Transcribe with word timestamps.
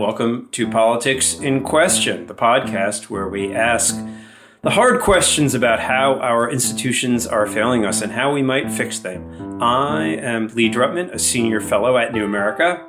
welcome 0.00 0.48
to 0.50 0.66
Politics 0.66 1.34
in 1.40 1.62
Question, 1.62 2.26
the 2.26 2.34
podcast 2.34 3.10
where 3.10 3.28
we 3.28 3.54
ask 3.54 3.94
the 4.62 4.70
hard 4.70 4.98
questions 5.02 5.54
about 5.54 5.78
how 5.78 6.14
our 6.20 6.50
institutions 6.50 7.26
are 7.26 7.46
failing 7.46 7.84
us 7.84 8.00
and 8.00 8.10
how 8.10 8.32
we 8.32 8.42
might 8.42 8.72
fix 8.72 8.98
them. 8.98 9.62
I 9.62 10.06
am 10.16 10.48
Lee 10.54 10.70
Drutman, 10.70 11.12
a 11.12 11.18
senior 11.18 11.60
fellow 11.60 11.98
at 11.98 12.14
New 12.14 12.24
America. 12.24 12.82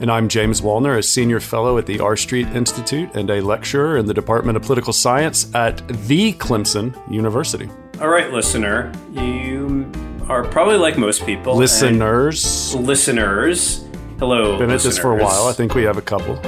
And 0.00 0.10
I'm 0.10 0.28
James 0.28 0.60
Wallner, 0.60 0.98
a 0.98 1.02
senior 1.02 1.38
fellow 1.38 1.78
at 1.78 1.86
the 1.86 2.00
R 2.00 2.16
Street 2.16 2.48
Institute 2.48 3.14
and 3.14 3.30
a 3.30 3.40
lecturer 3.40 3.96
in 3.96 4.06
the 4.06 4.14
Department 4.14 4.56
of 4.56 4.64
Political 4.64 4.94
Science 4.94 5.54
at 5.54 5.86
the 6.08 6.32
Clemson 6.32 6.92
University. 7.08 7.70
All 8.00 8.08
right, 8.08 8.32
listener, 8.32 8.92
you 9.12 9.88
are 10.28 10.42
probably 10.42 10.76
like 10.76 10.98
most 10.98 11.24
people. 11.24 11.54
Listeners. 11.54 12.74
Listeners 12.74 13.87
Hello. 14.18 14.58
Been 14.58 14.72
at 14.72 14.80
this 14.80 14.98
for 14.98 15.16
a 15.16 15.22
while. 15.22 15.46
I 15.46 15.52
think 15.52 15.76
we 15.76 15.84
have 15.84 15.96
a 15.96 16.02
couple. 16.02 16.40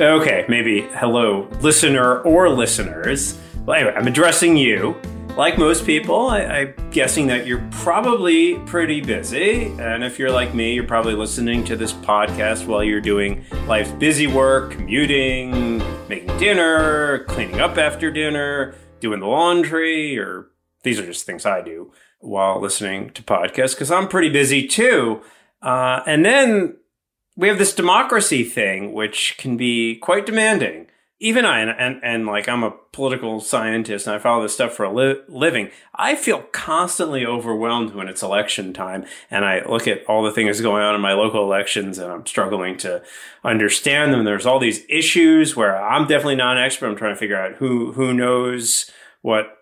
Okay, 0.00 0.46
maybe 0.48 0.88
hello, 0.94 1.46
listener 1.60 2.22
or 2.22 2.48
listeners. 2.48 3.38
Well, 3.66 3.76
anyway, 3.76 3.92
I'm 3.94 4.06
addressing 4.06 4.56
you. 4.56 4.96
Like 5.36 5.58
most 5.58 5.84
people, 5.84 6.30
I, 6.30 6.40
I'm 6.40 6.74
guessing 6.90 7.26
that 7.26 7.46
you're 7.46 7.68
probably 7.70 8.58
pretty 8.60 9.02
busy. 9.02 9.66
And 9.78 10.02
if 10.02 10.18
you're 10.18 10.30
like 10.30 10.54
me, 10.54 10.72
you're 10.72 10.86
probably 10.86 11.12
listening 11.12 11.64
to 11.64 11.76
this 11.76 11.92
podcast 11.92 12.66
while 12.66 12.82
you're 12.82 13.02
doing 13.02 13.44
life's 13.66 13.90
busy 13.90 14.26
work, 14.26 14.70
commuting, 14.70 15.82
making 16.08 16.34
dinner, 16.38 17.24
cleaning 17.24 17.60
up 17.60 17.76
after 17.76 18.10
dinner, 18.10 18.74
doing 19.00 19.20
the 19.20 19.26
laundry, 19.26 20.18
or 20.18 20.46
these 20.82 20.98
are 20.98 21.04
just 21.04 21.26
things 21.26 21.44
I 21.44 21.60
do 21.60 21.92
while 22.20 22.58
listening 22.58 23.10
to 23.10 23.22
podcasts 23.22 23.74
because 23.74 23.90
I'm 23.90 24.08
pretty 24.08 24.30
busy 24.30 24.66
too. 24.66 25.20
Uh, 25.60 26.00
and 26.06 26.24
then 26.24 26.77
we 27.38 27.46
have 27.46 27.58
this 27.58 27.72
democracy 27.72 28.42
thing, 28.42 28.92
which 28.92 29.36
can 29.38 29.56
be 29.56 29.94
quite 29.94 30.26
demanding. 30.26 30.88
Even 31.20 31.44
I, 31.44 31.60
and, 31.60 31.70
and, 31.70 32.00
and 32.02 32.26
like 32.26 32.48
I'm 32.48 32.64
a 32.64 32.74
political 32.92 33.40
scientist 33.40 34.06
and 34.06 34.16
I 34.16 34.18
follow 34.18 34.42
this 34.42 34.54
stuff 34.54 34.72
for 34.74 34.84
a 34.84 34.92
li- 34.92 35.20
living, 35.28 35.70
I 35.94 36.16
feel 36.16 36.42
constantly 36.52 37.24
overwhelmed 37.24 37.94
when 37.94 38.08
it's 38.08 38.22
election 38.22 38.72
time 38.72 39.04
and 39.30 39.44
I 39.44 39.64
look 39.64 39.86
at 39.86 40.04
all 40.06 40.24
the 40.24 40.32
things 40.32 40.60
going 40.60 40.82
on 40.82 40.96
in 40.96 41.00
my 41.00 41.12
local 41.12 41.44
elections 41.44 41.98
and 41.98 42.10
I'm 42.10 42.26
struggling 42.26 42.76
to 42.78 43.02
understand 43.44 44.12
them. 44.12 44.24
There's 44.24 44.46
all 44.46 44.58
these 44.58 44.84
issues 44.88 45.54
where 45.54 45.80
I'm 45.80 46.08
definitely 46.08 46.36
not 46.36 46.56
an 46.56 46.64
expert. 46.64 46.88
I'm 46.88 46.96
trying 46.96 47.14
to 47.14 47.20
figure 47.20 47.40
out 47.40 47.56
who, 47.56 47.92
who 47.92 48.12
knows 48.12 48.90
what 49.22 49.58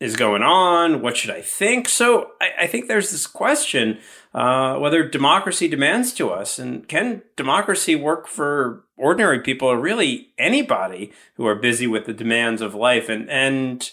is 0.00 0.16
going 0.16 0.42
on? 0.42 1.00
What 1.00 1.16
should 1.16 1.30
I 1.30 1.40
think? 1.40 1.88
So 1.88 2.32
I, 2.40 2.50
I 2.62 2.66
think 2.66 2.88
there's 2.88 3.10
this 3.10 3.26
question 3.26 3.98
uh, 4.34 4.76
whether 4.78 5.08
democracy 5.08 5.68
demands 5.68 6.12
to 6.14 6.30
us, 6.30 6.58
and 6.58 6.88
can 6.88 7.22
democracy 7.36 7.94
work 7.94 8.26
for 8.26 8.84
ordinary 8.96 9.40
people 9.40 9.68
or 9.68 9.78
really 9.78 10.30
anybody 10.38 11.12
who 11.36 11.46
are 11.46 11.54
busy 11.54 11.86
with 11.86 12.06
the 12.06 12.12
demands 12.12 12.60
of 12.60 12.74
life? 12.74 13.08
And 13.08 13.30
and 13.30 13.90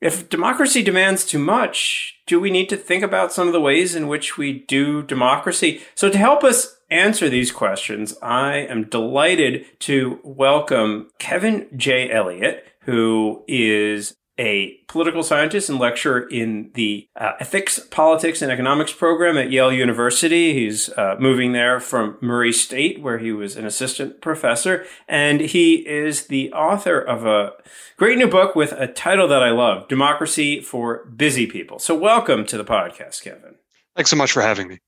if 0.00 0.30
democracy 0.30 0.82
demands 0.82 1.26
too 1.26 1.38
much, 1.38 2.20
do 2.26 2.40
we 2.40 2.50
need 2.50 2.70
to 2.70 2.76
think 2.76 3.04
about 3.04 3.32
some 3.32 3.46
of 3.46 3.52
the 3.52 3.60
ways 3.60 3.94
in 3.94 4.08
which 4.08 4.38
we 4.38 4.60
do 4.60 5.02
democracy? 5.02 5.82
So 5.94 6.08
to 6.08 6.16
help 6.16 6.42
us 6.42 6.78
answer 6.90 7.28
these 7.28 7.52
questions, 7.52 8.16
I 8.22 8.56
am 8.56 8.84
delighted 8.84 9.66
to 9.80 10.18
welcome 10.24 11.10
Kevin 11.18 11.68
J. 11.76 12.10
Elliott, 12.10 12.66
who 12.84 13.44
is 13.46 14.16
a 14.40 14.80
political 14.88 15.22
scientist 15.22 15.68
and 15.68 15.78
lecturer 15.78 16.26
in 16.30 16.70
the 16.72 17.06
uh, 17.14 17.32
ethics, 17.40 17.78
politics, 17.78 18.40
and 18.40 18.50
economics 18.50 18.90
program 18.90 19.36
at 19.36 19.50
Yale 19.50 19.70
University. 19.70 20.54
He's 20.54 20.88
uh, 20.90 21.16
moving 21.20 21.52
there 21.52 21.78
from 21.78 22.16
Murray 22.22 22.52
State, 22.52 23.02
where 23.02 23.18
he 23.18 23.32
was 23.32 23.54
an 23.56 23.66
assistant 23.66 24.22
professor. 24.22 24.86
And 25.06 25.42
he 25.42 25.86
is 25.86 26.28
the 26.28 26.50
author 26.54 26.98
of 26.98 27.26
a 27.26 27.52
great 27.98 28.16
new 28.16 28.28
book 28.28 28.56
with 28.56 28.72
a 28.72 28.86
title 28.86 29.28
that 29.28 29.42
I 29.42 29.50
love 29.50 29.88
Democracy 29.88 30.62
for 30.62 31.04
Busy 31.04 31.46
People. 31.46 31.78
So, 31.78 31.94
welcome 31.94 32.46
to 32.46 32.56
the 32.56 32.64
podcast, 32.64 33.22
Kevin. 33.22 33.56
Thanks 33.94 34.10
so 34.10 34.16
much 34.16 34.32
for 34.32 34.40
having 34.40 34.68
me. 34.68 34.78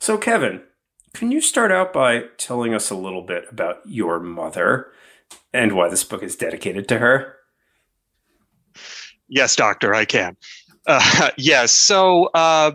So, 0.00 0.18
Kevin, 0.18 0.62
can 1.14 1.30
you 1.30 1.40
start 1.40 1.70
out 1.70 1.92
by 1.92 2.24
telling 2.38 2.74
us 2.74 2.90
a 2.90 2.96
little 2.96 3.22
bit 3.22 3.44
about 3.52 3.82
your 3.84 4.18
mother 4.18 4.88
and 5.52 5.76
why 5.76 5.88
this 5.88 6.02
book 6.02 6.24
is 6.24 6.34
dedicated 6.34 6.88
to 6.88 6.98
her? 6.98 7.36
Yes, 9.30 9.56
doctor, 9.56 9.94
I 9.94 10.04
can. 10.04 10.36
Uh, 10.86 11.30
yes. 11.38 11.72
So 11.72 12.26
uh, 12.34 12.72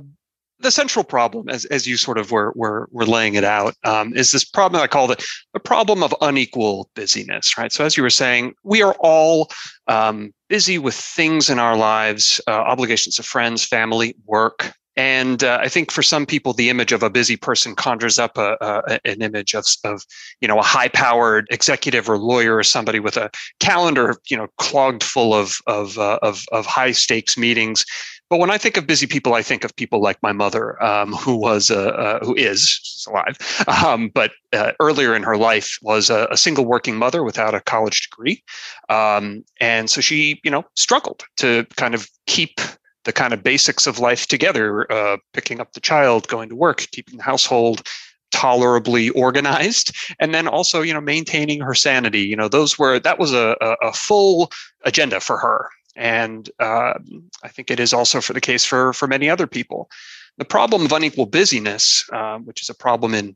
the 0.60 0.72
central 0.72 1.04
problem, 1.04 1.50
as, 1.50 1.66
as 1.66 1.86
you 1.86 1.98
sort 1.98 2.18
of 2.18 2.32
were, 2.32 2.54
were, 2.56 2.88
were 2.92 3.06
laying 3.06 3.36
it 3.36 3.44
out, 3.44 3.76
um, 3.84 4.16
is 4.16 4.32
this 4.32 4.46
problem 4.46 4.82
I 4.82 4.88
call 4.88 5.08
the, 5.08 5.24
the 5.54 5.60
problem 5.60 6.02
of 6.02 6.16
unequal 6.22 6.90
busyness, 6.96 7.58
right? 7.58 7.72
So 7.72 7.86
as 7.86 7.98
you 7.98 8.04
were 8.04 8.10
saying, 8.10 8.54
we 8.64 8.82
are 8.82 8.96
all 9.00 9.50
um, 9.88 10.34
busy 10.50 10.78
with 10.78 10.96
things 10.96 11.50
in 11.50 11.60
our 11.60 11.76
lives, 11.76 12.42
uh, 12.48 12.52
obligations 12.52 13.18
to 13.18 13.24
friends, 13.24 13.66
family, 13.66 14.16
work, 14.26 14.74
and 14.98 15.44
uh, 15.44 15.60
I 15.62 15.68
think 15.68 15.92
for 15.92 16.02
some 16.02 16.26
people, 16.26 16.54
the 16.54 16.70
image 16.70 16.92
of 16.92 17.04
a 17.04 17.10
busy 17.10 17.36
person 17.36 17.76
conjures 17.76 18.18
up 18.18 18.38
a, 18.38 18.58
a, 18.62 19.00
an 19.06 19.22
image 19.22 19.54
of, 19.54 19.66
of, 19.84 20.04
you 20.42 20.48
know, 20.48 20.60
a 20.60 20.64
high-powered 20.64 21.48
executive 21.52 22.10
or 22.10 22.18
lawyer 22.18 22.56
or 22.56 22.64
somebody 22.64 23.00
with 23.00 23.18
a 23.18 23.30
calendar, 23.60 24.16
you 24.30 24.38
know, 24.38 24.48
clogged 24.58 25.04
full 25.04 25.34
of 25.34 25.58
of 25.68 25.98
uh, 25.98 26.20
of, 26.22 26.46
of 26.52 26.66
high-stakes 26.66 27.38
meetings. 27.38 27.86
But 28.30 28.40
when 28.40 28.50
I 28.50 28.58
think 28.58 28.76
of 28.78 28.88
busy 28.88 29.06
people, 29.06 29.36
I 29.36 29.44
think 29.44 29.64
of 29.64 29.76
people 29.76 30.02
like 30.02 30.22
my 30.24 30.32
mother, 30.32 30.82
um, 30.84 31.14
who 31.14 31.36
was 31.36 31.70
uh, 31.70 31.90
uh, 31.90 32.26
who 32.26 32.34
is 32.36 33.06
alive, 33.08 33.38
um, 33.86 34.10
but 34.14 34.32
uh, 34.52 34.72
earlier 34.80 35.16
in 35.16 35.24
her 35.24 35.38
life 35.38 35.78
was 35.82 36.10
a, 36.10 36.28
a, 36.32 36.38
single 36.38 36.66
working 36.66 36.96
mother 36.96 37.24
without 37.24 37.54
a 37.54 37.62
college 37.62 38.10
degree, 38.10 38.44
um, 38.90 39.44
and 39.60 39.90
so 39.90 40.02
she, 40.02 40.40
you 40.44 40.50
know, 40.50 40.64
struggled 40.76 41.24
to 41.38 41.68
kind 41.76 41.94
of 41.94 42.10
keep 42.26 42.60
the 43.06 43.14
kind 43.14 43.34
of 43.34 43.42
basics 43.42 43.88
of 43.88 44.00
life 44.00 44.28
together 44.28 44.92
uh, 44.92 45.18
picking 45.34 45.62
up 45.62 45.74
the 45.74 45.80
child 45.80 46.28
going 46.28 46.50
to 46.50 46.56
work 46.56 46.86
keeping 46.92 47.18
the 47.18 47.24
household 47.24 47.88
tolerably 48.36 49.10
organized 49.12 49.96
and 50.20 50.34
then 50.34 50.48
also 50.48 50.82
you 50.82 50.94
know 50.94 51.02
maintaining 51.02 51.62
her 51.62 51.74
sanity. 51.74 52.22
You 52.22 52.36
know 52.36 52.50
those 52.50 52.78
were 52.78 53.00
that 53.00 53.18
was 53.18 53.34
a, 53.34 53.56
a, 53.82 53.94
full 53.94 54.52
agenda 54.84 55.20
for 55.20 55.38
her. 55.38 55.70
And 55.96 56.50
uh, 56.60 56.96
i 57.44 57.48
think 57.48 57.72
it 57.72 57.80
is 57.80 57.94
also 57.94 58.20
for 58.20 58.34
the 58.34 58.42
case 58.42 58.66
for 58.66 58.92
for 58.94 59.08
many 59.08 59.30
other 59.30 59.48
people. 59.48 59.90
The 60.38 60.46
problem 60.46 60.84
of 60.86 60.92
unequal 60.92 61.28
busyness 61.28 62.04
uh, 62.12 62.40
which 62.40 62.62
is 62.62 62.70
a 62.70 62.76
problem 62.76 63.14
in 63.14 63.36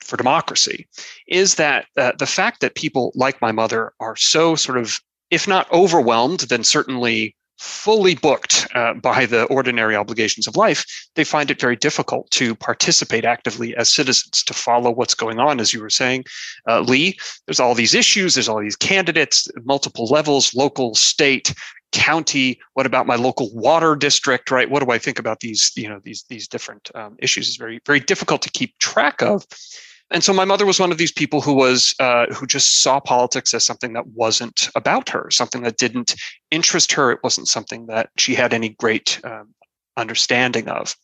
for 0.00 0.16
democracy 0.16 0.88
is 1.28 1.54
that 1.54 1.86
uh, 1.96 2.12
the 2.18 2.26
fact 2.26 2.60
that 2.60 2.74
people 2.74 3.12
like 3.14 3.40
my 3.40 3.52
mother 3.52 3.92
are 4.00 4.16
so 4.16 4.56
sort 4.56 4.78
of 4.78 4.98
if 5.30 5.46
not 5.46 5.70
overwhelmed 5.70 6.40
then 6.40 6.64
certainly 6.64 7.36
fully 7.60 8.14
booked 8.14 8.66
uh, 8.74 8.94
by 8.94 9.26
the 9.26 9.44
ordinary 9.44 9.94
obligations 9.94 10.46
of 10.46 10.56
life, 10.56 10.84
they 11.14 11.24
find 11.24 11.50
it 11.50 11.60
very 11.60 11.76
difficult 11.76 12.30
to 12.30 12.54
participate 12.54 13.24
actively 13.24 13.76
as 13.76 13.92
citizens, 13.92 14.42
to 14.42 14.54
follow 14.54 14.90
what's 14.90 15.14
going 15.14 15.38
on. 15.38 15.60
As 15.60 15.74
you 15.74 15.82
were 15.82 15.90
saying, 15.90 16.24
uh, 16.66 16.80
Lee, 16.80 17.18
there's 17.46 17.60
all 17.60 17.74
these 17.74 17.94
issues, 17.94 18.34
there's 18.34 18.48
all 18.48 18.60
these 18.60 18.76
candidates, 18.76 19.46
multiple 19.64 20.06
levels, 20.06 20.54
local, 20.54 20.94
state, 20.94 21.54
county 21.92 22.60
what 22.74 22.86
about 22.86 23.04
my 23.04 23.16
local 23.16 23.50
water 23.52 23.96
district 23.96 24.48
right? 24.52 24.70
What 24.70 24.80
do 24.80 24.92
i 24.92 24.98
think 24.98 25.18
about 25.18 25.40
these 25.40 25.72
you 25.74 25.88
know 25.88 25.98
these 26.04 26.24
these 26.28 26.46
different 26.46 26.88
um, 26.94 27.16
issues? 27.18 27.48
Is 27.48 27.56
very 27.56 27.80
very 27.84 27.98
difficult 27.98 28.42
to 28.42 28.50
keep 28.50 28.78
track 28.78 29.22
of 29.22 29.44
and 30.10 30.24
so 30.24 30.32
my 30.32 30.44
mother 30.44 30.66
was 30.66 30.80
one 30.80 30.90
of 30.90 30.98
these 30.98 31.12
people 31.12 31.40
who 31.40 31.54
was 31.54 31.94
uh, 32.00 32.26
who 32.26 32.46
just 32.46 32.82
saw 32.82 33.00
politics 33.00 33.54
as 33.54 33.64
something 33.64 33.92
that 33.92 34.08
wasn't 34.08 34.68
about 34.74 35.08
her, 35.08 35.30
something 35.30 35.62
that 35.62 35.76
didn't 35.76 36.14
interest 36.50 36.92
her. 36.92 37.12
It 37.12 37.20
wasn't 37.22 37.48
something 37.48 37.86
that 37.86 38.10
she 38.16 38.34
had 38.34 38.52
any 38.52 38.70
great 38.70 39.20
um, 39.24 39.54
understanding 39.96 40.68
of. 40.68 40.96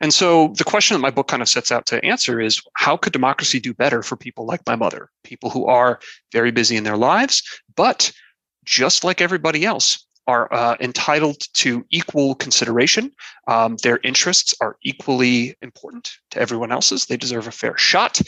And 0.00 0.14
so 0.14 0.54
the 0.56 0.64
question 0.64 0.94
that 0.94 1.00
my 1.00 1.10
book 1.10 1.28
kind 1.28 1.42
of 1.42 1.48
sets 1.48 1.72
out 1.72 1.86
to 1.86 2.04
answer 2.04 2.40
is 2.40 2.60
how 2.74 2.96
could 2.96 3.12
democracy 3.12 3.60
do 3.60 3.74
better 3.74 4.02
for 4.02 4.16
people 4.16 4.46
like 4.46 4.60
my 4.66 4.76
mother, 4.76 5.10
people 5.24 5.50
who 5.50 5.66
are 5.66 6.00
very 6.32 6.50
busy 6.50 6.76
in 6.76 6.84
their 6.84 6.96
lives, 6.96 7.42
but 7.76 8.12
just 8.64 9.04
like 9.04 9.20
everybody 9.20 9.64
else, 9.64 10.05
are 10.26 10.52
uh, 10.52 10.76
entitled 10.80 11.40
to 11.54 11.84
equal 11.90 12.34
consideration. 12.34 13.12
Um, 13.46 13.76
their 13.82 14.00
interests 14.02 14.54
are 14.60 14.76
equally 14.82 15.56
important 15.62 16.12
to 16.32 16.40
everyone 16.40 16.72
else's. 16.72 17.06
They 17.06 17.16
deserve 17.16 17.46
a 17.46 17.52
fair 17.52 17.76
shot. 17.76 18.20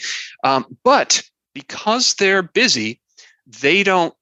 Um, 0.43 0.65
but 0.83 1.21
because 1.53 2.13
they're 2.13 2.43
busy, 2.43 3.01
they 3.45 3.83
don't 3.83 4.13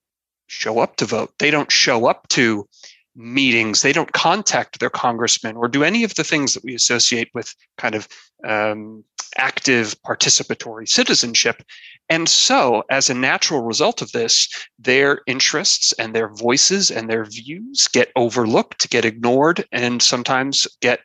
show 0.47 0.79
up 0.79 0.95
to 0.97 1.05
vote. 1.05 1.33
They 1.39 1.51
don't 1.51 1.71
show 1.71 2.07
up 2.07 2.27
to 2.29 2.67
meetings. 3.17 3.81
They 3.81 3.91
don't 3.91 4.13
contact 4.13 4.79
their 4.79 4.89
congressman 4.89 5.57
or 5.57 5.67
do 5.67 5.83
any 5.83 6.03
of 6.03 6.15
the 6.15 6.23
things 6.23 6.53
that 6.53 6.63
we 6.63 6.75
associate 6.75 7.29
with 7.33 7.53
kind 7.77 7.95
of 7.95 8.07
um, 8.45 9.03
active 9.37 9.95
participatory 10.03 10.87
citizenship. 10.87 11.63
And 12.09 12.29
so, 12.29 12.83
as 12.89 13.09
a 13.09 13.13
natural 13.13 13.63
result 13.63 14.01
of 14.01 14.11
this, 14.11 14.47
their 14.79 15.21
interests 15.27 15.91
and 15.93 16.13
their 16.13 16.29
voices 16.29 16.89
and 16.89 17.09
their 17.09 17.25
views 17.25 17.89
get 17.91 18.11
overlooked, 18.15 18.89
get 18.89 19.03
ignored, 19.03 19.65
and 19.71 20.01
sometimes 20.01 20.67
get 20.81 21.01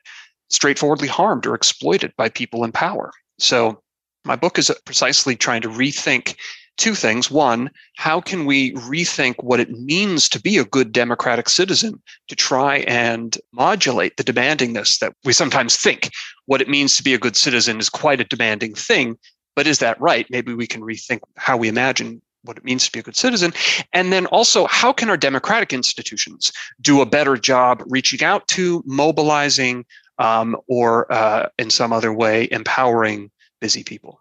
straightforwardly 0.50 1.08
harmed 1.08 1.46
or 1.46 1.54
exploited 1.54 2.12
by 2.16 2.28
people 2.28 2.62
in 2.62 2.72
power. 2.72 3.10
So, 3.38 3.82
my 4.24 4.36
book 4.36 4.58
is 4.58 4.70
precisely 4.84 5.34
trying 5.34 5.62
to 5.62 5.68
rethink 5.68 6.36
two 6.76 6.94
things. 6.94 7.30
One, 7.30 7.70
how 7.96 8.20
can 8.20 8.46
we 8.46 8.72
rethink 8.74 9.42
what 9.42 9.60
it 9.60 9.70
means 9.70 10.28
to 10.30 10.40
be 10.40 10.58
a 10.58 10.64
good 10.64 10.92
democratic 10.92 11.48
citizen 11.48 12.00
to 12.28 12.36
try 12.36 12.78
and 12.78 13.36
modulate 13.52 14.16
the 14.16 14.24
demandingness 14.24 14.98
that 14.98 15.14
we 15.24 15.32
sometimes 15.32 15.76
think 15.76 16.10
what 16.46 16.60
it 16.60 16.68
means 16.68 16.96
to 16.96 17.04
be 17.04 17.14
a 17.14 17.18
good 17.18 17.36
citizen 17.36 17.78
is 17.78 17.88
quite 17.88 18.20
a 18.20 18.24
demanding 18.24 18.74
thing. 18.74 19.18
But 19.54 19.66
is 19.66 19.78
that 19.80 20.00
right? 20.00 20.26
Maybe 20.30 20.54
we 20.54 20.66
can 20.66 20.82
rethink 20.82 21.20
how 21.36 21.56
we 21.56 21.68
imagine 21.68 22.22
what 22.44 22.56
it 22.56 22.64
means 22.64 22.84
to 22.86 22.92
be 22.92 22.98
a 22.98 23.02
good 23.02 23.16
citizen. 23.16 23.52
And 23.92 24.12
then 24.12 24.26
also, 24.26 24.66
how 24.66 24.92
can 24.92 25.08
our 25.10 25.16
democratic 25.16 25.72
institutions 25.72 26.52
do 26.80 27.00
a 27.00 27.06
better 27.06 27.36
job 27.36 27.82
reaching 27.86 28.24
out 28.24 28.48
to, 28.48 28.82
mobilizing, 28.86 29.84
um, 30.18 30.56
or 30.66 31.10
uh, 31.12 31.48
in 31.58 31.70
some 31.70 31.92
other 31.92 32.12
way, 32.12 32.48
empowering 32.50 33.30
busy 33.60 33.84
people? 33.84 34.20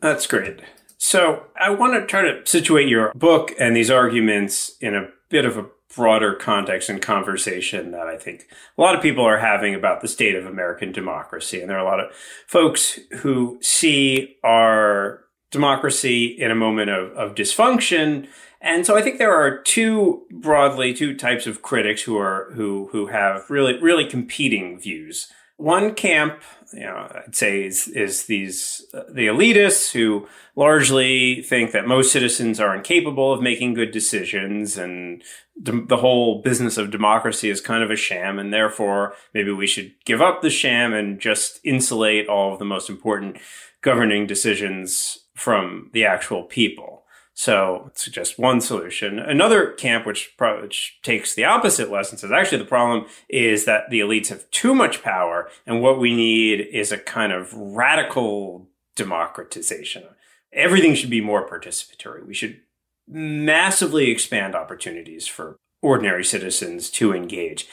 That's 0.00 0.26
great. 0.26 0.60
So 1.06 1.44
I 1.54 1.68
want 1.68 1.92
to 1.92 2.06
try 2.06 2.22
to 2.22 2.40
situate 2.46 2.88
your 2.88 3.12
book 3.14 3.52
and 3.60 3.76
these 3.76 3.90
arguments 3.90 4.74
in 4.80 4.94
a 4.94 5.10
bit 5.28 5.44
of 5.44 5.58
a 5.58 5.66
broader 5.94 6.34
context 6.34 6.88
and 6.88 7.00
conversation 7.02 7.90
that 7.90 8.06
I 8.06 8.16
think 8.16 8.46
a 8.78 8.80
lot 8.80 8.94
of 8.94 9.02
people 9.02 9.22
are 9.22 9.36
having 9.36 9.74
about 9.74 10.00
the 10.00 10.08
state 10.08 10.34
of 10.34 10.46
American 10.46 10.92
democracy. 10.92 11.60
And 11.60 11.68
there 11.68 11.76
are 11.76 11.86
a 11.86 11.90
lot 11.90 12.00
of 12.00 12.10
folks 12.46 12.98
who 13.18 13.58
see 13.60 14.36
our 14.42 15.24
democracy 15.50 16.24
in 16.24 16.50
a 16.50 16.54
moment 16.54 16.88
of, 16.88 17.12
of 17.12 17.34
dysfunction. 17.34 18.26
And 18.62 18.86
so 18.86 18.96
I 18.96 19.02
think 19.02 19.18
there 19.18 19.34
are 19.34 19.58
two 19.58 20.22
broadly 20.32 20.94
two 20.94 21.14
types 21.14 21.46
of 21.46 21.60
critics 21.60 22.00
who 22.00 22.16
are 22.16 22.50
who 22.54 22.88
who 22.92 23.08
have 23.08 23.50
really 23.50 23.78
really 23.78 24.06
competing 24.06 24.80
views. 24.80 25.30
One 25.58 25.94
camp 25.94 26.40
you 26.74 26.84
know, 26.84 27.08
I'd 27.26 27.34
say 27.34 27.64
is, 27.64 27.88
is 27.88 28.26
these 28.26 28.84
uh, 28.92 29.02
the 29.08 29.26
elitists 29.26 29.92
who 29.92 30.26
largely 30.56 31.42
think 31.42 31.72
that 31.72 31.86
most 31.86 32.12
citizens 32.12 32.60
are 32.60 32.74
incapable 32.74 33.32
of 33.32 33.40
making 33.42 33.74
good 33.74 33.92
decisions, 33.92 34.76
and 34.76 35.22
de- 35.62 35.86
the 35.86 35.98
whole 35.98 36.42
business 36.42 36.76
of 36.76 36.90
democracy 36.90 37.48
is 37.48 37.60
kind 37.60 37.82
of 37.82 37.90
a 37.90 37.96
sham, 37.96 38.38
and 38.38 38.52
therefore 38.52 39.14
maybe 39.32 39.52
we 39.52 39.66
should 39.66 39.92
give 40.04 40.20
up 40.20 40.42
the 40.42 40.50
sham 40.50 40.92
and 40.92 41.20
just 41.20 41.60
insulate 41.64 42.28
all 42.28 42.52
of 42.52 42.58
the 42.58 42.64
most 42.64 42.90
important 42.90 43.38
governing 43.80 44.26
decisions 44.26 45.18
from 45.34 45.90
the 45.92 46.04
actual 46.04 46.42
people. 46.42 47.03
So 47.36 47.86
it's 47.88 48.06
just 48.06 48.38
one 48.38 48.60
solution. 48.60 49.18
Another 49.18 49.72
camp, 49.72 50.06
which, 50.06 50.32
which 50.38 50.98
takes 51.02 51.34
the 51.34 51.44
opposite 51.44 51.90
lesson, 51.90 52.16
says 52.16 52.30
actually 52.30 52.58
the 52.58 52.64
problem 52.64 53.06
is 53.28 53.64
that 53.64 53.90
the 53.90 54.00
elites 54.00 54.28
have 54.28 54.48
too 54.50 54.72
much 54.74 55.02
power, 55.02 55.50
and 55.66 55.82
what 55.82 55.98
we 55.98 56.14
need 56.14 56.60
is 56.60 56.92
a 56.92 56.98
kind 56.98 57.32
of 57.32 57.52
radical 57.52 58.68
democratization. 58.94 60.04
Everything 60.52 60.94
should 60.94 61.10
be 61.10 61.20
more 61.20 61.48
participatory. 61.48 62.24
We 62.24 62.34
should 62.34 62.60
massively 63.08 64.10
expand 64.10 64.54
opportunities 64.54 65.26
for 65.26 65.56
ordinary 65.82 66.24
citizens 66.24 66.88
to 66.90 67.12
engage. 67.12 67.66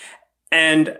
And 0.51 0.97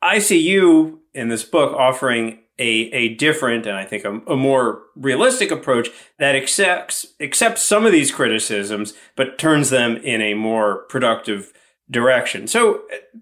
I 0.00 0.18
see 0.18 0.40
you 0.40 1.02
in 1.12 1.28
this 1.28 1.44
book 1.44 1.76
offering 1.76 2.40
a, 2.60 2.92
a 2.92 3.14
different 3.14 3.66
and 3.66 3.76
I 3.76 3.84
think 3.84 4.04
a, 4.04 4.20
a, 4.30 4.36
more 4.36 4.82
realistic 4.94 5.50
approach 5.50 5.88
that 6.18 6.36
accepts 6.36 7.06
accepts 7.18 7.64
some 7.64 7.86
of 7.86 7.92
these 7.92 8.12
criticisms 8.12 8.92
but 9.16 9.38
turns 9.38 9.70
them 9.70 9.96
in 9.96 10.20
a 10.20 10.34
more 10.34 10.84
productive 10.84 11.52
direction. 11.90 12.46
So 12.46 12.82
uh, 12.92 13.18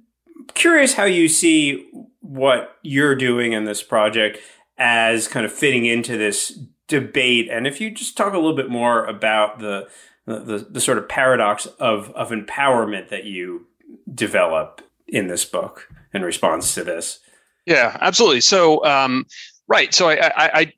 curious 0.55 0.95
how 0.95 1.05
you 1.05 1.29
see 1.29 1.89
what 2.21 2.77
you're 2.83 3.15
doing 3.15 3.53
in 3.53 3.65
this 3.65 3.83
project 3.83 4.39
as 4.77 5.29
kind 5.29 5.47
of 5.47 5.53
fitting 5.53 5.87
into 5.87 6.19
this 6.19 6.59
debate 6.89 7.49
and 7.51 7.67
if 7.67 7.81
you 7.81 7.91
just 7.91 8.17
talk 8.17 8.33
a 8.33 8.39
little 8.39 8.57
bit 8.57 8.71
more 8.71 9.05
about 9.07 9.61
the 9.61 9.89
the, 10.27 10.67
the 10.71 10.81
sort 10.81 10.99
of 10.99 11.09
paradox 11.09 11.67
of 11.79 12.11
of 12.11 12.31
empowerment 12.31 13.09
that 13.09 13.25
you 13.25 13.67
develop 14.13 14.83
in 15.07 15.29
this 15.29 15.45
book 15.45 15.89
in 16.13 16.23
response 16.23 16.75
to 16.75 16.85
this. 16.85 17.21
Yeah, 17.69 17.99
absolutely. 18.01 18.41
So, 18.41 18.83
um, 18.87 19.27
right. 19.69 19.93
So, 19.93 20.09
I, 20.09 20.15
I, 20.15 20.33
I, 20.37 20.73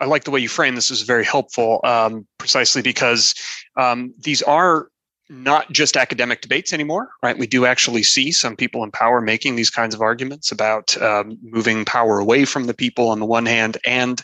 I, 0.00 0.04
like 0.06 0.24
the 0.24 0.30
way 0.30 0.40
you 0.40 0.48
frame 0.48 0.74
this 0.74 0.90
is 0.90 1.02
very 1.02 1.24
helpful, 1.24 1.80
um, 1.84 2.26
precisely 2.38 2.80
because 2.80 3.34
um, 3.76 4.14
these 4.18 4.40
are 4.40 4.88
not 5.28 5.70
just 5.70 5.98
academic 5.98 6.40
debates 6.40 6.72
anymore, 6.72 7.10
right? 7.22 7.36
We 7.36 7.46
do 7.46 7.66
actually 7.66 8.04
see 8.04 8.32
some 8.32 8.56
people 8.56 8.82
in 8.84 8.90
power 8.90 9.20
making 9.20 9.56
these 9.56 9.68
kinds 9.68 9.94
of 9.94 10.00
arguments 10.00 10.50
about 10.50 10.96
um, 11.02 11.36
moving 11.42 11.84
power 11.84 12.18
away 12.18 12.46
from 12.46 12.64
the 12.64 12.74
people 12.74 13.10
on 13.10 13.20
the 13.20 13.26
one 13.26 13.44
hand, 13.44 13.76
and 13.86 14.22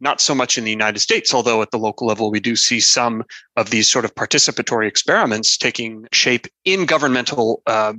not 0.00 0.22
so 0.22 0.34
much 0.34 0.56
in 0.56 0.64
the 0.64 0.70
United 0.70 1.00
States, 1.00 1.34
although 1.34 1.60
at 1.60 1.70
the 1.70 1.78
local 1.78 2.06
level, 2.06 2.30
we 2.30 2.40
do 2.40 2.56
see 2.56 2.80
some 2.80 3.22
of 3.56 3.68
these 3.68 3.90
sort 3.90 4.06
of 4.06 4.14
participatory 4.14 4.88
experiments 4.88 5.58
taking 5.58 6.06
shape 6.12 6.46
in 6.64 6.86
governmental 6.86 7.60
uh, 7.66 7.92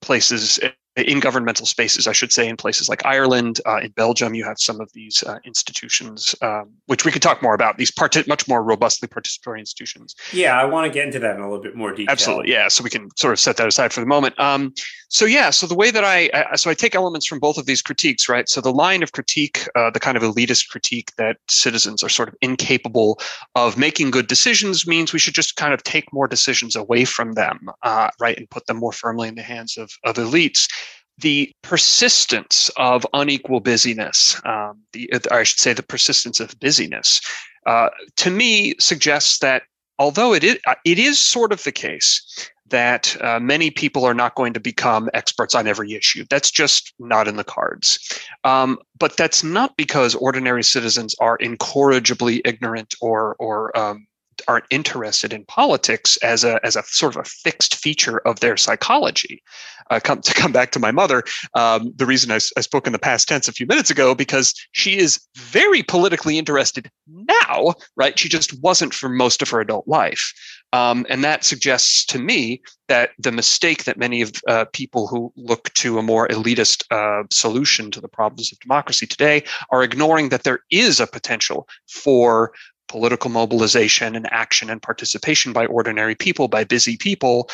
places 0.00 0.60
in 0.96 1.18
governmental 1.20 1.66
spaces, 1.66 2.06
I 2.06 2.12
should 2.12 2.32
say, 2.32 2.48
in 2.48 2.56
places 2.56 2.88
like 2.88 3.04
Ireland, 3.04 3.60
uh, 3.66 3.78
in 3.78 3.90
Belgium, 3.92 4.34
you 4.34 4.44
have 4.44 4.60
some 4.60 4.80
of 4.80 4.92
these 4.92 5.22
uh, 5.24 5.38
institutions, 5.44 6.34
um, 6.40 6.70
which 6.86 7.04
we 7.04 7.10
could 7.10 7.22
talk 7.22 7.42
more 7.42 7.54
about. 7.54 7.78
These 7.78 7.90
part- 7.90 8.14
much 8.28 8.46
more 8.46 8.62
robustly 8.62 9.08
participatory 9.08 9.58
institutions. 9.58 10.14
Yeah, 10.32 10.58
I 10.58 10.64
want 10.64 10.86
to 10.86 10.94
get 10.94 11.06
into 11.06 11.18
that 11.18 11.34
in 11.34 11.42
a 11.42 11.48
little 11.48 11.62
bit 11.62 11.74
more 11.74 11.90
detail. 11.90 12.12
Absolutely, 12.12 12.52
yeah. 12.52 12.68
So 12.68 12.84
we 12.84 12.90
can 12.90 13.08
sort 13.16 13.32
of 13.32 13.40
set 13.40 13.56
that 13.56 13.66
aside 13.66 13.92
for 13.92 14.00
the 14.00 14.06
moment. 14.06 14.38
Um, 14.38 14.72
so 15.08 15.24
yeah, 15.24 15.50
so 15.50 15.66
the 15.66 15.74
way 15.74 15.90
that 15.90 16.04
I, 16.04 16.30
I, 16.32 16.56
so 16.56 16.70
I 16.70 16.74
take 16.74 16.94
elements 16.94 17.26
from 17.26 17.40
both 17.40 17.58
of 17.58 17.66
these 17.66 17.82
critiques, 17.82 18.28
right? 18.28 18.48
So 18.48 18.60
the 18.60 18.72
line 18.72 19.02
of 19.02 19.12
critique, 19.12 19.66
uh, 19.74 19.90
the 19.90 20.00
kind 20.00 20.16
of 20.16 20.22
elitist 20.22 20.68
critique 20.68 21.12
that 21.16 21.38
citizens 21.48 22.02
are 22.02 22.08
sort 22.08 22.28
of 22.28 22.36
incapable 22.40 23.20
of 23.56 23.76
making 23.76 24.10
good 24.10 24.28
decisions, 24.28 24.86
means 24.86 25.12
we 25.12 25.18
should 25.18 25.34
just 25.34 25.56
kind 25.56 25.74
of 25.74 25.82
take 25.82 26.12
more 26.12 26.28
decisions 26.28 26.76
away 26.76 27.04
from 27.04 27.32
them, 27.32 27.68
uh, 27.82 28.10
right, 28.20 28.36
and 28.38 28.48
put 28.50 28.66
them 28.66 28.76
more 28.76 28.92
firmly 28.92 29.28
in 29.28 29.34
the 29.34 29.42
hands 29.42 29.76
of 29.76 29.90
of 30.04 30.16
elites 30.16 30.68
the 31.18 31.52
persistence 31.62 32.70
of 32.76 33.06
unequal 33.12 33.60
busyness, 33.60 34.40
um, 34.44 34.80
the, 34.92 35.10
I 35.30 35.44
should 35.44 35.60
say, 35.60 35.72
the 35.72 35.82
persistence 35.82 36.40
of 36.40 36.58
busyness, 36.60 37.20
uh, 37.66 37.88
to 38.16 38.30
me 38.30 38.74
suggests 38.78 39.38
that 39.38 39.62
although 39.98 40.34
it 40.34 40.44
is, 40.44 40.58
uh, 40.66 40.74
it 40.84 40.98
is 40.98 41.18
sort 41.18 41.52
of 41.52 41.62
the 41.64 41.72
case 41.72 42.50
that 42.70 43.16
uh, 43.22 43.38
many 43.38 43.70
people 43.70 44.04
are 44.04 44.14
not 44.14 44.34
going 44.34 44.52
to 44.52 44.60
become 44.60 45.08
experts 45.14 45.54
on 45.54 45.68
every 45.68 45.92
issue. 45.92 46.24
That's 46.30 46.50
just 46.50 46.92
not 46.98 47.28
in 47.28 47.36
the 47.36 47.44
cards. 47.44 47.98
Um, 48.42 48.78
but 48.98 49.16
that's 49.16 49.44
not 49.44 49.76
because 49.76 50.14
ordinary 50.14 50.64
citizens 50.64 51.14
are 51.20 51.36
incorrigibly 51.36 52.40
ignorant 52.44 52.94
or 53.00 53.36
or 53.38 53.76
um, 53.78 54.06
aren't 54.48 54.66
interested 54.70 55.32
in 55.32 55.44
politics 55.46 56.16
as 56.18 56.44
a 56.44 56.64
as 56.64 56.76
a 56.76 56.82
sort 56.84 57.16
of 57.16 57.22
a 57.22 57.28
fixed 57.28 57.76
feature 57.76 58.18
of 58.26 58.40
their 58.40 58.56
psychology 58.56 59.42
uh, 59.90 60.00
come 60.00 60.20
to 60.22 60.34
come 60.34 60.52
back 60.52 60.72
to 60.72 60.78
my 60.78 60.90
mother. 60.90 61.22
Um, 61.54 61.92
the 61.96 62.06
reason 62.06 62.30
I, 62.30 62.36
I, 62.56 62.60
spoke 62.60 62.86
in 62.86 62.92
the 62.92 62.98
past 62.98 63.28
tense 63.28 63.48
a 63.48 63.52
few 63.52 63.66
minutes 63.66 63.90
ago 63.90 64.14
because 64.14 64.54
she 64.72 64.96
is 64.96 65.20
very 65.36 65.82
politically 65.82 66.38
interested 66.38 66.90
now, 67.06 67.74
right? 67.96 68.18
She 68.18 68.28
just 68.28 68.60
wasn't 68.62 68.94
for 68.94 69.08
most 69.08 69.42
of 69.42 69.50
her 69.50 69.60
adult 69.60 69.86
life, 69.86 70.32
um, 70.72 71.06
and 71.08 71.22
that 71.22 71.44
suggests 71.44 72.04
to 72.06 72.18
me 72.18 72.60
that 72.88 73.10
the 73.18 73.32
mistake 73.32 73.84
that 73.84 73.96
many 73.96 74.22
of 74.22 74.32
uh, 74.48 74.64
people 74.72 75.06
who 75.06 75.32
look 75.36 75.72
to 75.74 75.98
a 75.98 76.02
more 76.02 76.28
elitist 76.28 76.84
uh, 76.90 77.24
solution 77.30 77.90
to 77.90 78.00
the 78.00 78.08
problems 78.08 78.52
of 78.52 78.58
democracy 78.58 79.06
today 79.06 79.42
are 79.70 79.82
ignoring 79.82 80.28
that 80.28 80.42
there 80.42 80.60
is 80.70 81.00
a 81.00 81.06
potential 81.06 81.68
for 81.88 82.52
political 82.88 83.30
mobilization 83.30 84.14
and 84.16 84.26
action 84.32 84.70
and 84.70 84.82
participation 84.82 85.52
by 85.52 85.66
ordinary 85.66 86.14
people, 86.14 86.48
by 86.48 86.64
busy 86.64 86.96
people. 86.96 87.48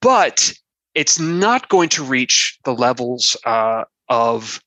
But 0.00 0.52
it's 0.94 1.18
not 1.18 1.68
going 1.68 1.88
to 1.90 2.04
reach 2.04 2.58
the 2.64 2.74
levels 2.74 3.36
uh, 3.44 3.84
of 4.08 4.60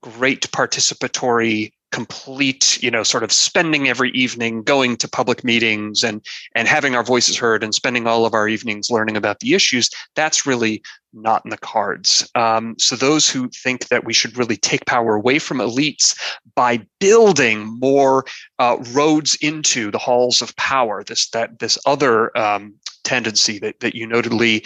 great 0.00 0.50
participatory 0.50 1.72
complete 1.94 2.82
you 2.82 2.90
know 2.90 3.04
sort 3.04 3.22
of 3.22 3.30
spending 3.30 3.88
every 3.88 4.10
evening 4.10 4.62
going 4.64 4.96
to 4.96 5.08
public 5.08 5.44
meetings 5.44 6.02
and 6.02 6.24
and 6.56 6.66
having 6.66 6.96
our 6.96 7.04
voices 7.04 7.36
heard 7.36 7.62
and 7.62 7.74
spending 7.74 8.06
all 8.06 8.26
of 8.26 8.34
our 8.34 8.48
evenings 8.48 8.90
learning 8.90 9.16
about 9.16 9.38
the 9.38 9.54
issues 9.54 9.88
that's 10.16 10.44
really 10.44 10.82
not 11.12 11.42
in 11.44 11.50
the 11.50 11.56
cards 11.58 12.28
um, 12.34 12.74
so 12.78 12.96
those 12.96 13.28
who 13.30 13.48
think 13.50 13.86
that 13.88 14.04
we 14.04 14.12
should 14.12 14.36
really 14.36 14.56
take 14.56 14.84
power 14.86 15.14
away 15.14 15.38
from 15.38 15.58
elites 15.58 16.18
by 16.56 16.84
building 16.98 17.78
more 17.78 18.24
uh, 18.58 18.76
roads 18.92 19.36
into 19.40 19.92
the 19.92 19.98
halls 19.98 20.42
of 20.42 20.56
power 20.56 21.04
this 21.04 21.28
that 21.30 21.60
this 21.60 21.78
other 21.86 22.36
um, 22.36 22.74
tendency 23.04 23.58
that, 23.60 23.78
that 23.80 23.94
you 23.94 24.06
noted, 24.06 24.32
Lee, 24.32 24.64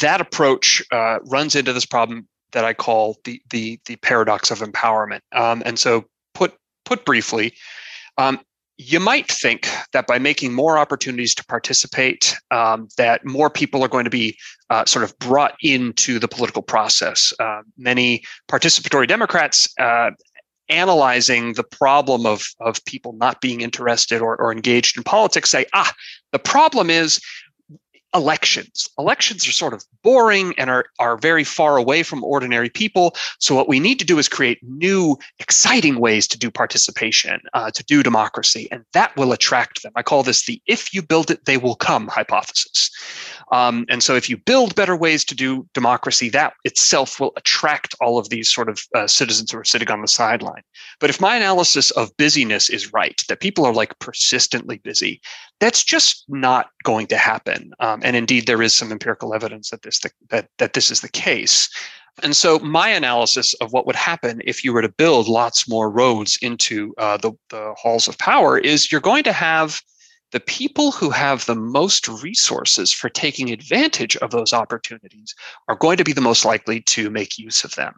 that 0.00 0.20
approach 0.20 0.82
uh, 0.92 1.20
runs 1.24 1.54
into 1.54 1.72
this 1.72 1.86
problem 1.86 2.28
that 2.52 2.64
I 2.64 2.74
call 2.74 3.16
the 3.24 3.40
the 3.50 3.80
the 3.86 3.96
paradox 3.96 4.50
of 4.50 4.58
empowerment. 4.58 5.20
Um, 5.32 5.62
and 5.64 5.78
so, 5.78 6.04
put 6.86 7.04
briefly, 7.04 7.52
um, 8.16 8.40
you 8.78 9.00
might 9.00 9.28
think 9.28 9.68
that 9.92 10.06
by 10.06 10.18
making 10.18 10.52
more 10.52 10.76
opportunities 10.78 11.34
to 11.34 11.44
participate, 11.46 12.36
um, 12.50 12.88
that 12.98 13.24
more 13.24 13.48
people 13.48 13.82
are 13.82 13.88
going 13.88 14.04
to 14.04 14.10
be 14.10 14.36
uh, 14.68 14.84
sort 14.84 15.02
of 15.02 15.18
brought 15.18 15.54
into 15.62 16.18
the 16.18 16.28
political 16.28 16.62
process. 16.62 17.32
Uh, 17.40 17.62
many 17.78 18.22
participatory 18.48 19.08
Democrats 19.08 19.68
uh, 19.78 20.10
analyzing 20.68 21.54
the 21.54 21.64
problem 21.64 22.26
of, 22.26 22.44
of 22.60 22.84
people 22.84 23.12
not 23.14 23.40
being 23.40 23.60
interested 23.60 24.20
or, 24.20 24.36
or 24.36 24.52
engaged 24.52 24.96
in 24.96 25.02
politics 25.04 25.50
say, 25.50 25.64
ah, 25.72 25.92
the 26.32 26.38
problem 26.38 26.90
is 26.90 27.20
elections. 28.16 28.88
Elections 28.98 29.46
are 29.46 29.52
sort 29.52 29.74
of 29.74 29.84
boring 30.02 30.54
and 30.56 30.70
are, 30.70 30.86
are 30.98 31.18
very 31.18 31.44
far 31.44 31.76
away 31.76 32.02
from 32.02 32.24
ordinary 32.24 32.70
people. 32.70 33.14
So, 33.38 33.54
what 33.54 33.68
we 33.68 33.78
need 33.78 33.98
to 33.98 34.04
do 34.04 34.18
is 34.18 34.28
create 34.28 34.58
new, 34.62 35.18
exciting 35.38 36.00
ways 36.00 36.26
to 36.28 36.38
do 36.38 36.50
participation, 36.50 37.40
uh, 37.52 37.70
to 37.70 37.84
do 37.84 38.02
democracy, 38.02 38.68
and 38.72 38.84
that 38.94 39.14
will 39.16 39.32
attract 39.32 39.82
them. 39.82 39.92
I 39.94 40.02
call 40.02 40.22
this 40.22 40.46
the 40.46 40.60
if 40.66 40.94
you 40.94 41.02
build 41.02 41.30
it, 41.30 41.44
they 41.44 41.58
will 41.58 41.76
come 41.76 42.08
hypothesis. 42.08 42.90
Um, 43.52 43.84
and 43.88 44.02
so, 44.02 44.16
if 44.16 44.28
you 44.28 44.36
build 44.38 44.74
better 44.74 44.96
ways 44.96 45.24
to 45.26 45.34
do 45.34 45.68
democracy, 45.74 46.30
that 46.30 46.54
itself 46.64 47.20
will 47.20 47.32
attract 47.36 47.94
all 48.00 48.18
of 48.18 48.30
these 48.30 48.52
sort 48.52 48.68
of 48.68 48.80
uh, 48.94 49.06
citizens 49.06 49.52
who 49.52 49.58
are 49.58 49.64
sitting 49.64 49.90
on 49.90 50.00
the 50.00 50.08
sideline. 50.08 50.62
But 50.98 51.10
if 51.10 51.20
my 51.20 51.36
analysis 51.36 51.90
of 51.92 52.16
busyness 52.16 52.70
is 52.70 52.92
right, 52.92 53.22
that 53.28 53.40
people 53.40 53.66
are 53.66 53.74
like 53.74 53.98
persistently 53.98 54.78
busy, 54.78 55.20
that's 55.60 55.84
just 55.84 56.24
not 56.28 56.70
going 56.82 57.06
to 57.08 57.16
happen. 57.16 57.72
Um, 57.80 58.00
and 58.06 58.14
indeed, 58.14 58.46
there 58.46 58.62
is 58.62 58.72
some 58.72 58.92
empirical 58.92 59.34
evidence 59.34 59.70
that 59.70 59.82
this 59.82 60.00
that 60.30 60.48
that 60.58 60.74
this 60.74 60.92
is 60.92 61.00
the 61.00 61.08
case. 61.08 61.68
And 62.22 62.36
so, 62.36 62.60
my 62.60 62.88
analysis 62.88 63.52
of 63.54 63.72
what 63.72 63.84
would 63.84 63.96
happen 63.96 64.40
if 64.44 64.62
you 64.62 64.72
were 64.72 64.80
to 64.80 64.88
build 64.88 65.26
lots 65.26 65.68
more 65.68 65.90
roads 65.90 66.38
into 66.40 66.94
uh, 66.98 67.16
the, 67.16 67.32
the 67.50 67.74
halls 67.76 68.06
of 68.06 68.16
power 68.18 68.58
is 68.58 68.92
you're 68.92 69.00
going 69.00 69.24
to 69.24 69.32
have 69.32 69.82
the 70.30 70.38
people 70.38 70.92
who 70.92 71.10
have 71.10 71.46
the 71.46 71.56
most 71.56 72.06
resources 72.06 72.92
for 72.92 73.08
taking 73.08 73.50
advantage 73.50 74.16
of 74.18 74.30
those 74.30 74.52
opportunities 74.52 75.34
are 75.66 75.74
going 75.74 75.96
to 75.96 76.04
be 76.04 76.12
the 76.12 76.20
most 76.20 76.44
likely 76.44 76.80
to 76.82 77.10
make 77.10 77.38
use 77.38 77.64
of 77.64 77.74
them. 77.74 77.92